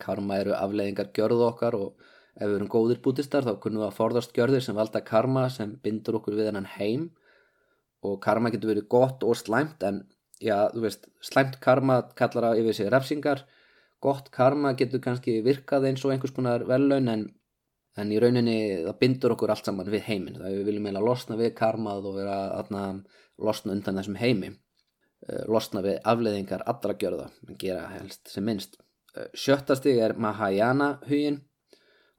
karma 0.00 0.40
eru 0.42 0.54
afleiðingar 0.56 1.10
gjörðu 1.16 1.46
okkar 1.50 1.76
og 1.78 2.08
ef 2.36 2.46
við 2.46 2.56
erum 2.56 2.70
góðir 2.72 3.00
bútistar 3.04 3.46
þá 3.46 3.56
kunnum 3.62 3.82
við 3.82 3.88
að 3.90 3.98
forðast 3.98 4.34
gjörðir 4.36 4.64
sem 4.64 4.76
valda 4.78 5.02
karma 5.04 5.48
sem 5.52 5.74
bindur 5.84 6.20
okkur 6.20 6.38
við 6.38 6.50
hennan 6.50 6.68
heim. 6.76 7.10
Og 8.06 8.16
karma 8.24 8.52
getur 8.52 8.72
verið 8.72 8.88
gott 8.92 9.24
og 9.26 9.36
slæmt 9.36 9.82
en 9.84 10.04
já, 10.40 10.70
þú 10.72 10.86
veist, 10.86 11.10
slæmt 11.24 11.58
karma 11.60 12.00
kallar 12.16 12.50
að 12.50 12.62
yfir 12.62 12.78
sig 12.78 12.88
refsingar. 12.92 13.44
Gott 14.00 14.30
karma 14.32 14.72
getur 14.78 15.02
kannski 15.04 15.40
virkað 15.44 15.90
eins 15.90 16.04
og 16.06 16.14
einhvers 16.14 16.32
konar 16.32 16.64
vellaun 16.68 17.12
en, 17.12 17.26
en 18.00 18.12
í 18.14 18.20
rauninni 18.22 18.56
það 18.86 18.98
bindur 19.02 19.36
okkur 19.36 19.52
allt 19.52 19.68
saman 19.68 19.92
við 19.92 20.06
heiminn. 20.08 20.40
Það 20.40 20.56
við 20.56 20.70
viljum 20.70 20.88
eiginlega 20.88 21.10
losna 21.10 21.40
við 21.40 21.52
karmað 21.58 22.08
og 22.08 22.16
vera 22.22 22.38
aðna, 22.56 22.84
losna 23.36 23.76
undan 23.76 24.00
þessum 24.00 24.20
heimi. 24.22 24.54
Eh, 25.28 25.44
losna 25.52 25.84
við 25.84 25.98
afleiðingar 26.08 26.64
allra 26.72 26.96
gjörða, 26.96 27.26
gera 27.60 27.90
helst 27.98 28.32
sem 28.32 28.46
minnst 28.46 28.80
sjötta 29.34 29.76
stig 29.76 29.98
er 29.98 30.16
Mahayana 30.18 30.98
hugin 31.08 31.40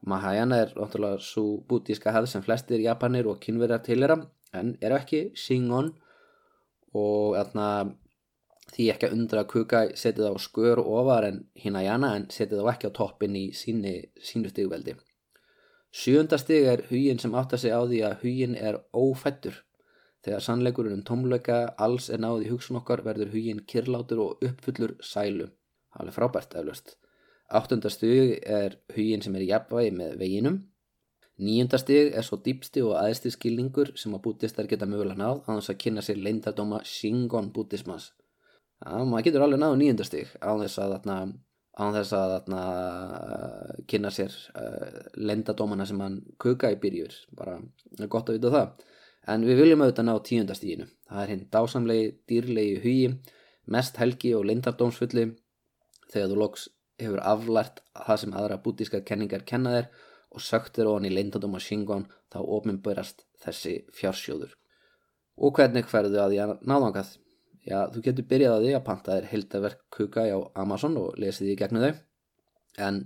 Mahayana 0.02 0.56
er 0.64 0.72
ótrúlega 0.74 1.20
svo 1.22 1.60
bútíska 1.68 2.10
hefð 2.10 2.30
sem 2.30 2.42
flestir 2.42 2.80
japanir 2.82 3.28
og 3.30 3.38
kynverjar 3.42 3.84
tilera 3.86 4.16
en 4.58 4.72
eru 4.82 4.98
ekki 4.98 5.20
Shingon. 5.38 5.92
Og 6.98 7.36
atna, 7.38 7.66
því 8.74 8.88
ekki 8.92 9.08
að 9.08 9.14
undra 9.16 9.44
Kuka 9.48 9.84
setið 10.02 10.26
á 10.28 10.34
skör 10.42 10.82
ofar 10.82 11.28
en 11.28 11.38
Hinayana 11.54 12.16
en 12.18 12.26
setið 12.34 12.66
á 12.66 12.74
ekki 12.74 12.90
á 12.90 12.96
toppin 12.98 13.38
í 13.38 13.44
síni, 13.54 13.94
sínu 14.18 14.50
stigveldi. 14.50 14.96
Sjönda 15.92 16.40
stig 16.40 16.66
er 16.66 16.84
hugin 16.90 17.22
sem 17.22 17.38
átt 17.38 17.54
að 17.54 17.64
segja 17.64 17.78
á 17.78 17.84
því 17.86 18.02
að 18.08 18.18
hugin 18.24 18.58
er 18.58 18.82
ófættur 18.92 19.62
þegar 20.24 20.44
sannleikurinn 20.44 20.98
um 20.98 21.06
tómleika 21.06 21.62
alls 21.78 22.10
er 22.10 22.20
náð 22.22 22.46
í 22.46 22.52
hugsun 22.52 22.78
okkar 22.82 23.06
verður 23.06 23.32
hugin 23.34 23.62
kirlátur 23.68 24.22
og 24.26 24.46
uppfullur 24.48 24.96
sælu 25.04 25.50
alveg 25.98 26.16
frábært 26.16 26.54
eflaust. 26.58 26.96
Áttundastig 27.52 28.38
er 28.48 28.78
hugin 28.94 29.22
sem 29.24 29.34
er 29.36 29.44
í 29.44 29.50
jafnvægi 29.50 29.92
með 29.96 30.14
veginum. 30.20 30.60
Níundastig 31.42 32.12
er 32.16 32.24
svo 32.24 32.38
dýpsti 32.44 32.82
og 32.86 32.96
aðstig 33.00 33.34
skilningur 33.34 33.92
sem 33.98 34.12
að 34.14 34.22
bútistar 34.26 34.68
geta 34.70 34.88
mögulega 34.88 35.18
náð 35.18 35.40
á 35.48 35.50
þess 35.56 35.72
að 35.72 35.80
kynna 35.84 36.04
sér 36.04 36.20
leindardóma 36.22 36.82
Shingon 36.86 37.50
bútismas. 37.54 38.12
Það 38.82 39.08
maður 39.10 39.26
getur 39.26 39.44
alveg 39.46 39.62
náðu 39.62 39.80
níundastig 39.80 40.32
á 40.38 40.52
þess 40.60 40.80
að, 40.82 40.94
að, 41.14 41.34
að, 41.82 41.98
þess 41.98 42.14
að 42.18 42.34
uh, 42.56 43.74
kynna 43.90 44.12
sér 44.14 44.38
uh, 44.58 45.02
leindardómana 45.18 45.86
sem 45.88 46.00
hann 46.04 46.20
kuka 46.42 46.72
í 46.72 46.80
byrjur. 46.82 47.16
Bara 47.36 47.58
gott 48.06 48.30
að 48.30 48.38
vita 48.38 48.54
það. 48.56 48.88
En 49.32 49.46
við 49.46 49.62
viljum 49.62 49.84
auðvitað 49.84 50.08
ná 50.08 50.14
tíundastíginu. 50.28 50.88
Það 51.08 51.24
er 51.24 51.32
hinn 51.32 51.46
dásamlegi, 51.52 52.10
dýrlegi 52.28 52.78
hugi, 52.82 53.36
mest 53.70 54.00
helgi 54.02 54.34
og 54.34 54.48
leindardómsfulli 54.50 55.28
þegar 56.12 56.32
þú 56.32 56.40
loks 56.42 56.68
hefur 57.02 57.22
aflært 57.24 57.82
það 57.96 58.20
sem 58.22 58.34
aðra 58.38 58.58
bútískar 58.64 59.04
kenningar 59.08 59.46
kenna 59.48 59.76
þér 59.76 59.88
og 60.32 60.44
söktir 60.44 60.88
ofan 60.88 61.08
í 61.08 61.12
leindandum 61.12 61.56
og 61.58 61.64
Shingon 61.64 62.06
þá 62.32 62.38
ofnbærast 62.40 63.26
þessi 63.44 63.74
fjársjóður. 63.96 64.54
Og 65.42 65.56
hvernig 65.56 65.88
hverðu 65.88 66.20
að 66.20 66.34
því 66.34 66.40
að 66.44 66.54
náðangað? 66.68 67.16
Já, 67.62 67.78
þú 67.94 68.02
getur 68.06 68.28
byrjað 68.28 68.56
að 68.56 68.64
því 68.66 68.70
að 68.76 68.86
panta 68.86 69.16
þér 69.16 69.28
hildaverk 69.30 69.82
kuka 69.94 70.24
á 70.26 70.38
Amazon 70.58 70.96
og 70.98 71.18
lesið 71.20 71.48
því 71.48 71.58
gegnum 71.60 71.84
þau 71.84 72.00
en 72.86 73.00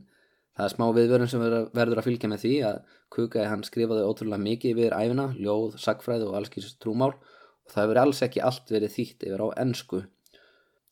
það 0.56 0.66
er 0.66 0.72
smá 0.72 0.86
viðvörun 0.96 1.30
sem 1.30 1.42
verður 1.44 2.00
að 2.00 2.06
fylgja 2.06 2.30
með 2.32 2.44
því 2.44 2.52
að 2.70 2.78
kuka 3.12 3.44
hann 3.50 3.64
skrifaði 3.66 4.06
ótrúlega 4.06 4.40
mikið 4.46 4.72
yfir 4.72 4.96
æfina, 4.96 5.26
ljóð, 5.36 5.76
sagfræð 5.82 6.24
og 6.30 6.38
allskýrst 6.38 6.78
trúmál 6.80 7.12
og 7.12 7.74
það 7.74 7.82
hefur 7.82 8.00
alls 8.02 8.22
ekki 8.24 8.44
allt 8.48 8.72
verið 8.72 8.94
þýtt 8.96 9.26
yfir 9.28 9.44
á 9.44 9.48
ennsku 9.66 10.02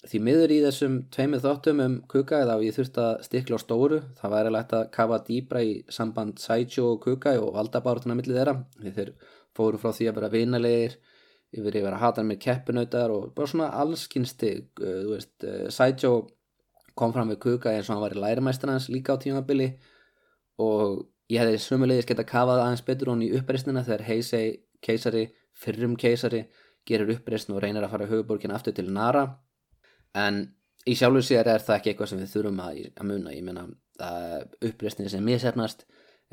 Því 0.04 0.18
miður 0.20 0.52
í 0.52 0.58
þessum 0.60 0.96
tveimið 1.14 1.44
þáttum 1.46 1.80
um 1.80 1.94
Kukai 2.12 2.42
þá 2.44 2.54
ég 2.60 2.74
þurfti 2.76 3.00
að 3.00 3.22
stikla 3.24 3.56
á 3.56 3.60
stóru. 3.62 3.98
Það 4.18 4.32
væri 4.34 4.50
lægt 4.52 4.74
að 4.76 4.88
kafa 4.92 5.18
dýbra 5.24 5.62
í 5.64 5.70
samband 5.96 6.40
Saicho 6.42 6.90
og 6.92 7.00
Kukai 7.04 7.38
og 7.40 7.54
valdabártuna 7.56 8.16
millið 8.18 8.40
þeirra. 8.40 8.54
Þeir 8.84 9.12
fóru 9.56 9.80
frá 9.80 9.94
því 9.96 10.08
að 10.10 10.18
vera 10.18 10.30
vinalegir, 10.34 10.98
yfir 11.56 11.78
yfir 11.80 11.96
að 11.96 12.02
hata 12.02 12.24
með 12.26 12.40
keppinautar 12.44 13.14
og 13.14 13.30
bara 13.36 13.48
svona 13.48 13.70
allskynstig. 13.80 14.66
Uh, 14.82 15.14
uh, 15.16 15.70
Saicho 15.72 16.12
kom 16.98 17.14
fram 17.16 17.32
við 17.32 17.40
Kukai 17.46 17.78
eins 17.78 17.88
og 17.88 17.96
hann 17.96 18.04
var 18.04 18.16
í 18.16 18.20
lærimæstarnas 18.20 18.90
líka 18.92 19.16
á 19.16 19.22
tímabili 19.22 19.70
og 20.60 21.00
ég 21.32 21.40
hefði 21.40 21.62
svömmulegis 21.64 22.10
gett 22.10 22.20
að 22.20 22.28
kafa 22.28 22.58
það 22.58 22.66
aðeins 22.66 22.84
betur 22.86 23.10
hún 23.14 23.24
í 23.24 23.32
uppreysnina 23.38 23.86
þegar 23.86 24.04
Heisei 24.10 24.44
keisari, 24.84 25.24
fyrrum 25.56 25.96
keisari, 25.96 26.44
gerir 26.84 27.16
uppreysn 27.16 27.56
og 27.56 27.64
reynir 27.64 27.86
að 27.86 27.96
fara 27.96 28.10
höfuborgin 28.10 28.52
aftur 28.52 28.76
til 28.76 28.90
Nara 28.92 29.24
en 30.14 30.44
í 30.86 30.94
sjálfur 30.98 31.24
sér 31.26 31.48
er 31.48 31.64
það 31.64 31.78
ekki 31.78 31.92
eitthvað 31.92 32.10
sem 32.12 32.22
við 32.22 32.32
þurfum 32.34 32.62
að, 32.64 32.80
að 32.94 33.10
muna. 33.10 33.34
Ég 33.34 33.44
menna 33.46 33.66
uppreysnin 34.64 35.10
sem 35.10 35.24
misefnast 35.24 35.84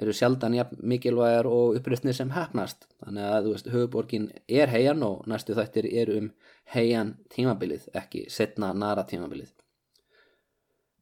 eru 0.01 0.13
sjaldan 0.15 0.55
ja, 0.55 0.65
mikilvægar 0.81 1.45
og 1.49 1.75
upprýstnir 1.77 2.15
sem 2.15 2.31
hefnast 2.33 2.87
þannig 3.03 3.27
að 3.27 3.43
þú 3.45 3.55
veist, 3.55 3.71
höfuborgin 3.73 4.29
er 4.47 4.71
heian 4.71 5.03
og 5.05 5.27
næstu 5.29 5.53
þættir 5.57 5.87
eru 5.91 6.17
um 6.21 6.29
heian 6.73 7.17
tímabilið, 7.33 7.89
ekki 7.93 8.25
setna 8.31 8.71
nara 8.73 9.03
tímabilið. 9.07 9.51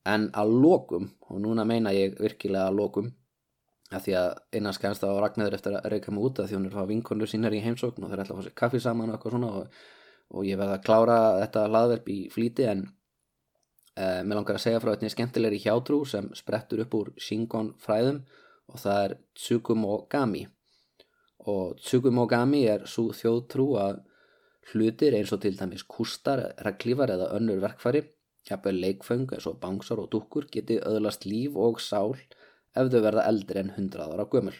En 0.10 0.30
að 0.34 0.56
lokum, 0.64 1.12
og 1.30 1.40
núna 1.44 1.66
meina 1.70 1.94
ég 1.94 2.18
virkilega 2.20 2.72
að 2.72 2.80
lokum 2.80 3.12
að 3.94 4.06
því 4.06 4.16
að 4.20 4.58
innan 4.58 4.76
skænst 4.76 5.06
á 5.06 5.10
Ragnæður 5.10 5.58
eftir 5.58 5.78
að 5.78 5.88
reyka 5.94 6.12
mig 6.14 6.26
út 6.26 6.42
að 6.42 6.50
því 6.50 6.58
hún 6.58 6.68
er 6.68 6.74
að 6.74 6.80
fá 6.80 6.90
vinkonur 6.90 7.30
sínar 7.30 7.56
í 7.58 7.62
heimsókn 7.64 8.06
og 8.06 8.12
þeir 8.12 8.24
ætla 8.24 8.36
að 8.36 8.42
fá 8.42 8.48
sér 8.48 8.58
kaffi 8.62 8.82
saman 8.84 9.10
og 9.10 9.18
eitthvað 9.18 9.36
svona 9.36 9.50
og, 9.60 9.80
og 10.30 10.46
ég 10.46 10.60
verða 10.60 10.78
að 10.78 10.86
klára 10.86 11.20
þetta 11.42 11.66
hlaðverf 11.70 12.10
í 12.14 12.20
flíti 12.34 12.68
en 12.70 12.84
uh, 12.86 14.22
mér 14.26 14.38
langar 14.38 14.60
að 14.60 14.66
segja 14.66 14.82
frá 14.84 14.94
einnig 14.94 15.14
skemmtilegri 15.14 15.62
hjátrú 15.64 16.04
sem 16.10 16.30
sprettur 16.38 16.84
upp 16.86 16.96
úr 17.00 17.12
Shingon 17.18 17.74
fræðum 17.82 18.22
og 18.70 18.84
það 18.84 19.02
er 19.08 19.16
Tsugumogami 19.40 20.46
og 21.50 21.80
Tsugumogami 21.82 22.64
er 22.70 22.86
svo 22.90 23.10
þjóðtrú 23.16 23.68
að 23.82 24.04
hlutir 24.70 25.16
eins 25.18 25.32
og 25.34 25.42
til 25.42 25.56
dæmis 25.58 25.86
kustar, 25.90 26.44
reglífar 26.62 27.10
eða 27.16 27.32
önnur 27.38 27.62
verkfæri, 27.64 28.04
jafnveg 28.46 28.76
leikföng 28.84 29.32
eins 29.34 29.48
og 29.50 29.58
bangsar 29.64 30.02
og 30.04 30.12
dúkkur 30.14 30.46
geti 30.52 30.78
öðlast 30.78 31.26
líf 31.26 31.58
og 31.58 31.82
sál 31.82 32.14
ef 32.78 32.92
þau 32.92 33.02
verða 33.02 33.26
eldri 33.26 33.64
en 33.64 33.72
100 33.74 34.06
ára 34.06 34.28
gömul. 34.30 34.54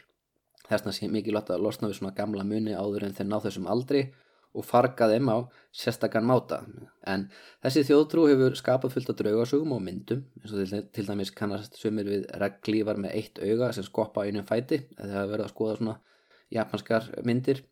Þessna 0.70 0.94
sé 0.94 1.10
mikilvægt 1.10 1.52
að 1.54 1.62
losna 1.66 1.90
við 1.90 2.00
svona 2.00 2.16
gamla 2.18 2.46
muni 2.46 2.74
áður 2.74 3.06
en 3.06 3.16
þeir 3.18 3.30
ná 3.30 3.38
þessum 3.44 3.70
aldri 3.70 4.02
og 4.08 4.29
farga 4.66 5.08
þeim 5.12 5.30
á 5.30 5.38
sérstakann 5.76 6.28
máta. 6.28 6.64
En 7.08 7.28
þessi 7.64 7.86
þjóðtrú 7.90 8.26
hefur 8.32 8.58
skapað 8.58 8.96
fullt 8.96 9.12
af 9.14 9.18
draugasugum 9.20 9.76
og 9.76 9.84
myndum, 9.86 10.24
eins 10.42 10.54
og 10.54 10.64
til, 10.64 10.86
til 10.96 11.10
dæmis 11.10 11.34
kannast 11.36 11.78
sumir 11.80 12.10
við 12.10 12.26
reglífar 12.42 12.98
með 13.02 13.18
eitt 13.20 13.42
auga 13.44 13.72
sem 13.76 13.86
skoppa 13.86 14.26
einum 14.26 14.48
fæti, 14.50 14.82
það 14.98 15.16
hefur 15.18 15.34
verið 15.36 15.46
að 15.46 15.54
skoða 15.54 15.78
svona 15.80 16.00
japanskar 16.56 17.12
myndir. 17.28 17.64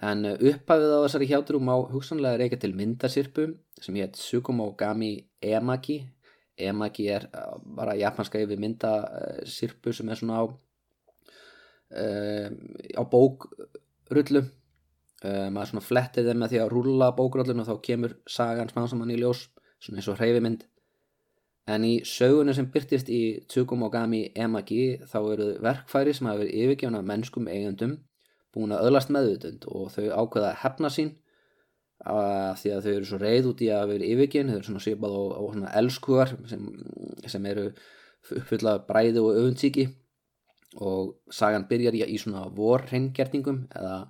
En 0.00 0.24
upphafið 0.30 0.94
á 0.96 1.04
þessari 1.04 1.28
hjátrú 1.28 1.58
má 1.60 1.74
hugsanlega 1.90 2.38
reyka 2.40 2.56
til 2.60 2.72
myndasirpu 2.78 3.50
sem 3.82 3.98
hétt 4.00 4.16
Sukumogami 4.16 5.12
Emaki 5.42 5.98
Emagi 6.60 7.08
er 7.08 7.26
uh, 7.32 7.58
bara 7.76 7.96
japanska 7.98 8.40
yfir 8.42 8.60
myndasirpu 8.60 9.92
sem 9.96 10.08
er 10.12 10.18
svona 10.20 10.40
á 10.40 10.44
uh, 12.00 12.48
á 13.00 13.02
bókrullu 13.12 14.42
uh, 15.24 15.48
maður 15.52 15.72
svona 15.72 15.86
flettið 15.86 16.30
þeim 16.30 16.42
með 16.42 16.52
því 16.52 16.60
að 16.64 16.74
rúla 16.74 17.10
bókrullun 17.16 17.62
og 17.62 17.70
þá 17.70 17.86
kemur 17.86 18.18
sagan 18.28 18.70
smásamann 18.72 19.14
í 19.14 19.18
ljós 19.20 19.46
svona 19.80 20.00
eins 20.00 20.10
og 20.12 20.20
hreyfimynd. 20.20 20.66
En 21.70 21.84
í 21.86 22.00
sögunu 22.08 22.54
sem 22.56 22.68
byrtist 22.72 23.10
í 23.12 23.22
Tsukumogami 23.48 24.30
Emagi 24.34 24.98
þá 25.06 25.18
eru 25.20 25.48
verkfæri 25.62 26.14
sem 26.16 26.26
hafa 26.26 26.42
verið 26.42 26.62
yfirgjána 26.64 27.02
mennskum 27.06 27.48
eigundum 27.50 27.98
búin 28.54 28.74
að 28.74 28.88
öðlast 28.88 29.12
meðutund 29.14 29.66
og 29.70 29.90
þau 29.94 30.08
ákveða 30.10 30.50
að 30.50 30.60
hefna 30.64 30.90
sín 30.90 31.12
að 32.00 32.56
því 32.62 32.72
að 32.74 32.86
þau 32.86 32.92
eru 32.92 33.08
svo 33.08 33.18
reyð 33.20 33.48
út 33.50 33.62
í 33.62 33.68
að 33.76 33.90
vera 33.92 34.08
yfirginn, 34.08 34.50
þau 34.50 34.56
eru 34.56 34.68
svona 34.70 34.84
svipað 34.84 35.16
og, 35.18 35.32
og 35.36 35.50
svona 35.54 35.72
elskugar 35.80 36.32
sem, 36.48 36.68
sem 37.28 37.48
eru 37.50 37.66
fulla 38.48 38.78
bræði 38.88 39.20
og 39.20 39.36
öfundsíki 39.36 39.86
og 40.80 41.12
sagan 41.34 41.66
byrjar 41.70 41.98
í, 41.98 42.02
í 42.14 42.18
svona 42.20 42.46
vorreingerningum 42.56 43.66
eða 43.76 44.00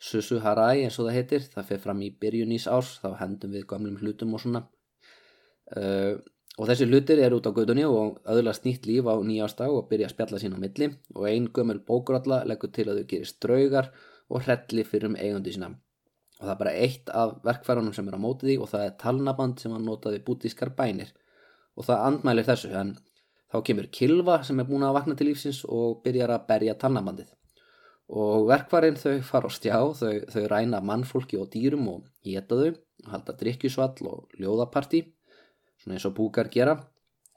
Susu 0.00 0.38
Harai 0.40 0.80
eins 0.86 0.96
og 0.96 1.10
það 1.10 1.16
heitir 1.18 1.42
það 1.52 1.66
fyrir 1.68 1.80
fram 1.82 1.98
í 2.00 2.06
byrjun 2.22 2.52
ís 2.56 2.66
árs 2.72 2.94
þá 3.02 3.10
hendum 3.20 3.52
við 3.52 3.66
gamlum 3.68 3.98
hlutum 4.00 4.32
og 4.32 4.40
svona. 4.40 4.62
Uh, 5.76 6.16
og 6.56 6.70
þessi 6.70 6.86
hlutir 6.88 7.20
eru 7.20 7.40
út 7.40 7.48
á 7.48 7.52
gödunni 7.56 7.84
og 7.84 8.16
öðlast 8.32 8.64
nýtt 8.64 8.88
líf 8.88 9.04
á 9.04 9.20
nýjástag 9.20 9.74
og 9.76 9.90
byrja 9.90 10.08
að 10.08 10.14
spjalla 10.14 10.40
sín 10.40 10.56
á 10.56 10.58
milli. 10.62 10.88
Og 11.14 11.26
ein 11.28 11.50
gömul 11.52 11.82
bókuralla 11.84 12.40
leggur 12.48 12.72
til 12.72 12.88
að 12.88 13.02
þau 13.02 13.10
gerist 13.12 13.40
draugar 13.44 13.90
og 14.30 14.46
hrelli 14.46 14.86
fyrir 14.88 15.10
um 15.10 15.18
eigundi 15.20 15.52
sína. 15.52 15.68
Og 16.40 16.46
það 16.46 16.54
er 16.54 16.60
bara 16.62 16.74
eitt 16.86 17.12
af 17.12 17.34
verkfærunum 17.44 17.92
sem 17.92 18.08
er 18.08 18.16
á 18.16 18.24
mótið 18.24 18.54
í 18.54 18.56
og 18.56 18.72
það 18.72 18.86
er 18.86 18.96
talnaband 19.02 19.60
sem 19.60 19.74
hann 19.76 19.84
notaði 19.84 20.22
bútískar 20.24 20.72
bænir. 20.80 21.12
Og 21.76 21.84
það 21.84 22.06
andmælir 22.06 22.48
þessu 22.48 22.72
en 22.72 22.96
þá 23.52 23.60
kemur 23.68 23.92
kilva 23.92 24.40
sem 24.48 24.64
er 24.64 24.68
búin 24.68 24.88
að 24.88 24.96
vakna 24.96 25.18
til 25.18 25.28
lífsins 25.28 25.60
og 25.68 26.00
byrjar 26.06 26.32
að 26.38 26.48
berja 26.48 26.78
talnabandið 26.80 27.36
og 28.10 28.48
verkfærin 28.48 28.98
þau 28.98 29.20
fara 29.22 29.46
á 29.46 29.50
stjá 29.54 29.78
þau, 29.94 30.14
þau 30.32 30.44
ræna 30.50 30.80
mannfólki 30.82 31.38
og 31.38 31.50
dýrum 31.52 31.86
og 31.92 32.08
geta 32.26 32.58
þau 32.58 32.72
halda 33.12 33.36
drikkjusvall 33.38 34.08
og 34.10 34.40
ljóðapartí 34.40 35.04
svona 35.80 35.96
eins 35.96 36.08
og 36.08 36.16
búkar 36.16 36.50
gera. 36.52 36.76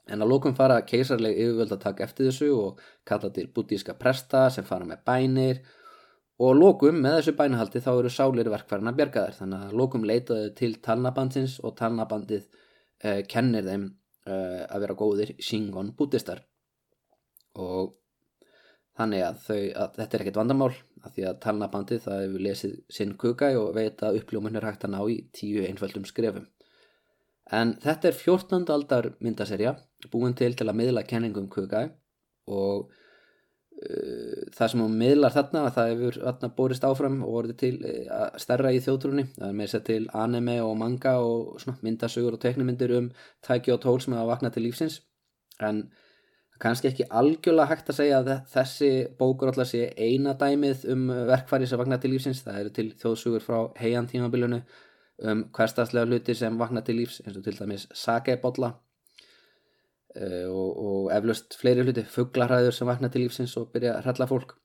En 0.04 0.20
að 0.20 0.34
lókum 0.34 0.56
fara 0.56 0.82
keisarleg 0.84 1.38
yfirvöld 1.40 1.72
að 1.72 1.84
taka 1.86 2.04
eftir 2.04 2.28
þessu 2.28 2.50
og 2.52 2.82
kalla 3.08 3.30
til 3.32 3.46
bútíska 3.54 3.94
presta 3.96 4.50
sem 4.52 4.66
fara 4.68 4.84
með 4.84 5.00
bænir. 5.06 5.62
Og 6.44 6.56
lókum 6.58 6.98
með 7.00 7.20
þessu 7.20 7.36
bænahaldi 7.38 7.80
þá 7.80 7.90
eru 7.94 8.10
sálir 8.12 8.50
verkfærarna 8.52 8.92
bjargaðar 8.98 9.38
þannig 9.38 9.68
að 9.68 9.76
lókum 9.80 10.04
leitaðu 10.04 10.50
til 10.58 10.72
talnabandsins 10.84 11.60
og 11.62 11.76
talnabandið 11.78 12.42
eh, 13.00 13.22
kennir 13.30 13.64
þeim 13.64 13.86
eh, 14.26 14.64
að 14.66 14.84
vera 14.84 14.98
góðir 14.98 15.36
Shingon 15.38 15.94
bútistar 15.96 16.42
og 17.54 17.94
þannig 18.98 19.24
að, 19.26 19.38
þau, 19.46 19.60
að 19.82 19.96
þetta 19.98 20.16
er 20.16 20.24
ekkert 20.24 20.40
vandamál 20.40 20.72
að 21.04 21.14
því 21.14 21.26
að 21.28 21.38
talnabandið 21.44 22.02
það 22.06 22.24
hefur 22.24 22.44
lesið 22.46 22.74
sinn 22.98 23.14
kukai 23.20 23.52
og 23.60 23.72
veit 23.76 24.02
að 24.06 24.20
uppljómun 24.20 24.58
er 24.60 24.68
hægt 24.68 24.86
að 24.86 24.94
ná 24.94 25.00
í 25.10 25.16
tíu 25.34 25.64
einföldum 25.68 26.06
skrefum 26.08 26.46
en 27.52 27.74
þetta 27.82 28.10
er 28.10 28.20
14. 28.20 28.68
aldar 28.72 29.10
myndaserja 29.24 29.76
búin 30.12 30.36
til 30.38 30.54
til 30.56 30.68
að 30.68 30.78
miðla 30.80 31.04
kenningum 31.08 31.50
kukai 31.52 31.88
og 32.50 32.92
Eh, 33.84 34.44
það 34.54 34.70
sem 34.70 34.82
hún 34.84 34.92
miðlar 35.00 35.32
þarna 35.34 35.62
það 35.74 35.88
hefur 35.90 36.16
þarna 36.20 36.48
borist 36.56 36.84
áfram 36.86 37.16
og 37.26 37.32
voruð 37.34 37.56
til 37.58 37.72
að 38.14 38.36
stærra 38.40 38.70
í 38.72 38.78
þjóðtrúni 38.84 39.24
það 39.32 39.48
er 39.48 39.56
með 39.58 39.66
þess 39.66 39.78
að 39.78 39.88
til 39.88 40.04
anime 40.22 40.54
og 40.62 40.76
manga 40.78 41.14
og 41.24 41.58
svona 41.60 41.82
myndasögur 41.82 42.36
og 42.36 42.42
teknimindir 42.44 42.94
um 42.96 43.10
tæki 43.44 43.74
og 43.74 43.80
tól 43.82 43.98
sem 44.00 44.14
hafa 44.14 44.30
vaknað 44.30 44.54
til 44.54 44.64
lífsins 44.68 45.00
en 45.68 45.82
kannski 46.64 46.88
ekki 46.88 47.06
algjörlega 47.20 47.68
hægt 47.70 47.92
að 47.92 48.00
segja 48.00 48.22
að 48.22 48.32
þessi 48.54 48.90
bókur 49.18 49.52
alltaf 49.52 49.68
sé 49.70 49.90
eina 50.00 50.32
dæmið 50.40 50.88
um 50.94 51.06
verkfæri 51.28 51.68
sem 51.68 51.80
vaknað 51.80 52.02
til 52.06 52.14
lífsins. 52.14 52.42
Það 52.46 52.60
eru 52.62 52.74
til 52.78 52.88
þjóðsugur 53.02 53.44
frá 53.44 53.58
heian 53.82 54.08
tímabilunu 54.08 54.62
um 55.22 55.44
hverstagslega 55.54 56.08
hluti 56.08 56.34
sem 56.34 56.56
vaknað 56.58 56.88
til 56.88 56.98
lífs 56.98 57.20
eins 57.22 57.38
og 57.38 57.44
til 57.46 57.54
dæmis 57.58 57.86
sakebotla 57.94 58.72
uh, 60.18 60.46
og, 60.50 60.70
og 60.86 61.12
eflaust 61.14 61.56
fleiri 61.60 61.86
hluti 61.86 62.04
fugglarhæður 62.16 62.74
sem 62.74 62.90
vakna 62.90 63.10
til 63.12 63.24
lífsins 63.24 63.56
og 63.60 63.70
byrja 63.74 63.96
að 63.98 64.08
hrella 64.08 64.28
fólk 64.30 64.56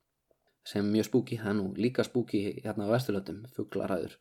sem 0.68 0.84
er 0.84 0.91
mjög 0.91 1.08
spúki, 1.08 1.38
það 1.39 1.52
er 1.52 1.58
nú 1.58 1.68
líka 1.80 2.04
spúki 2.06 2.41
hérna 2.60 2.89
á 2.89 2.93
vesturlöndum, 2.93 3.45
fugglarhæður 3.56 4.18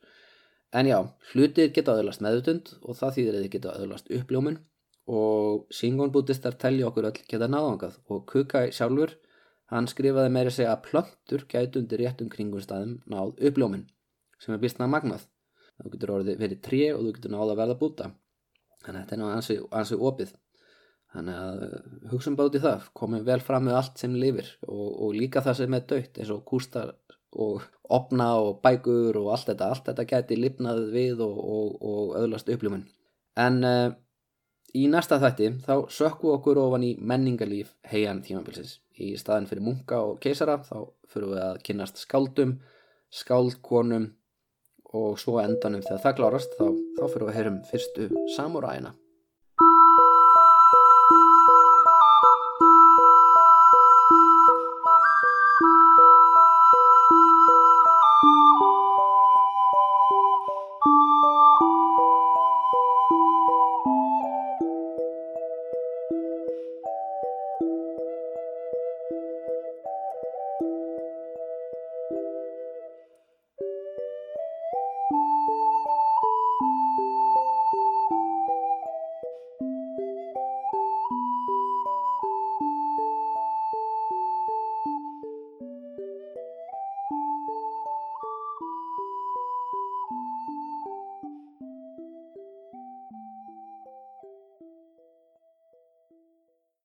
en 0.79 0.89
já, 0.89 0.99
hlutir 1.33 1.73
geta 1.73 1.95
aðurlast 1.95 2.23
meðutund 2.25 2.75
og 2.83 2.97
það 2.97 3.17
þýðir 3.17 3.35
að 3.39 3.43
þið 3.43 3.53
geta 3.57 3.75
aðurlast 3.75 4.13
uppljómun 4.19 4.61
og 5.09 5.67
Singon 5.73 6.13
bútistar 6.13 6.57
telja 6.61 6.89
okkur 6.91 7.09
öll 7.09 7.23
geta 7.31 7.49
náðangað 7.49 7.97
og 8.13 8.27
Kukai 8.29 8.69
sjálfur 8.77 9.15
hann 9.73 9.89
skrifaði 9.89 10.33
meira 10.33 10.53
segja 10.53 10.75
að 10.75 10.85
plöntur 10.89 11.45
gætu 11.49 11.83
undir 11.83 12.03
réttum 12.03 12.29
kringum 12.33 12.65
staðum 12.65 12.99
náð 13.09 13.35
uppljómun 13.49 13.87
sem 14.39 14.55
er 14.55 14.61
býstnað 14.63 14.93
magnað. 14.93 15.25
Þú 15.79 15.93
getur 15.95 16.13
orðið 16.17 16.43
verið 16.43 16.61
tré 16.65 16.83
og 16.95 17.05
þú 17.07 17.15
getur 17.17 17.35
náð 17.35 17.53
að 17.53 17.61
verða 17.63 17.79
búta 17.81 18.11
þannig 18.85 19.01
að 19.01 19.03
þetta 19.03 19.17
er 19.17 19.21
náðu 19.23 19.67
ansið 19.81 20.07
opið. 20.11 20.33
Þannig 21.09 21.37
að 21.41 21.61
eh, 21.65 21.77
hugsa 22.13 22.29
um 22.31 22.37
báti 22.37 22.61
það. 22.61 22.89
Komum 23.01 23.23
vel 23.25 23.41
fram 23.41 23.65
með 23.65 23.79
allt 23.79 24.01
sem 24.03 24.17
lifir 24.21 24.51
og, 24.67 24.89
og 25.07 25.15
líka 25.17 25.41
það 25.45 25.61
sem 25.63 25.77
er 25.79 25.87
dögt 25.89 26.21
eins 26.21 26.33
og 26.35 26.43
kústar 26.49 26.93
og 27.39 27.65
opna 27.93 28.29
og 28.41 28.61
bækur 28.65 29.17
og 29.21 29.33
allt 29.33 29.51
þetta, 29.51 29.71
allt 29.73 29.89
þetta 29.89 30.07
geti 30.09 30.37
lifnað 30.39 30.83
við 30.93 31.23
og, 31.25 31.39
og, 31.39 31.75
og 31.81 32.15
öðlast 32.21 32.49
uppljumun 32.53 32.87
en 33.39 33.59
uh, 33.65 33.91
í 34.77 34.85
næsta 34.91 35.19
þætti 35.23 35.51
þá 35.65 35.75
sökku 35.93 36.33
okkur 36.35 36.61
ofan 36.61 36.85
í 36.85 36.93
menningarlíf 37.01 37.73
heian 37.89 38.23
tímabilsins. 38.25 38.79
Í 38.99 39.15
staðin 39.21 39.49
fyrir 39.49 39.65
munka 39.65 40.03
og 40.05 40.19
keisara 40.21 40.59
þá 40.67 40.89
fyrir 41.09 41.33
við 41.33 41.43
að 41.45 41.61
kynast 41.69 42.03
skáldum 42.03 42.59
skáldkonum 43.15 44.11
og 44.99 45.19
svo 45.21 45.39
endanum 45.41 45.85
þegar 45.85 46.03
það 46.05 46.17
klárast 46.21 46.57
þá, 46.59 46.67
þá 46.97 47.05
fyrir 47.13 47.25
við 47.25 47.31
að 47.31 47.39
heyrum 47.39 47.61
fyrstu 47.71 48.09
samuræina 48.37 48.95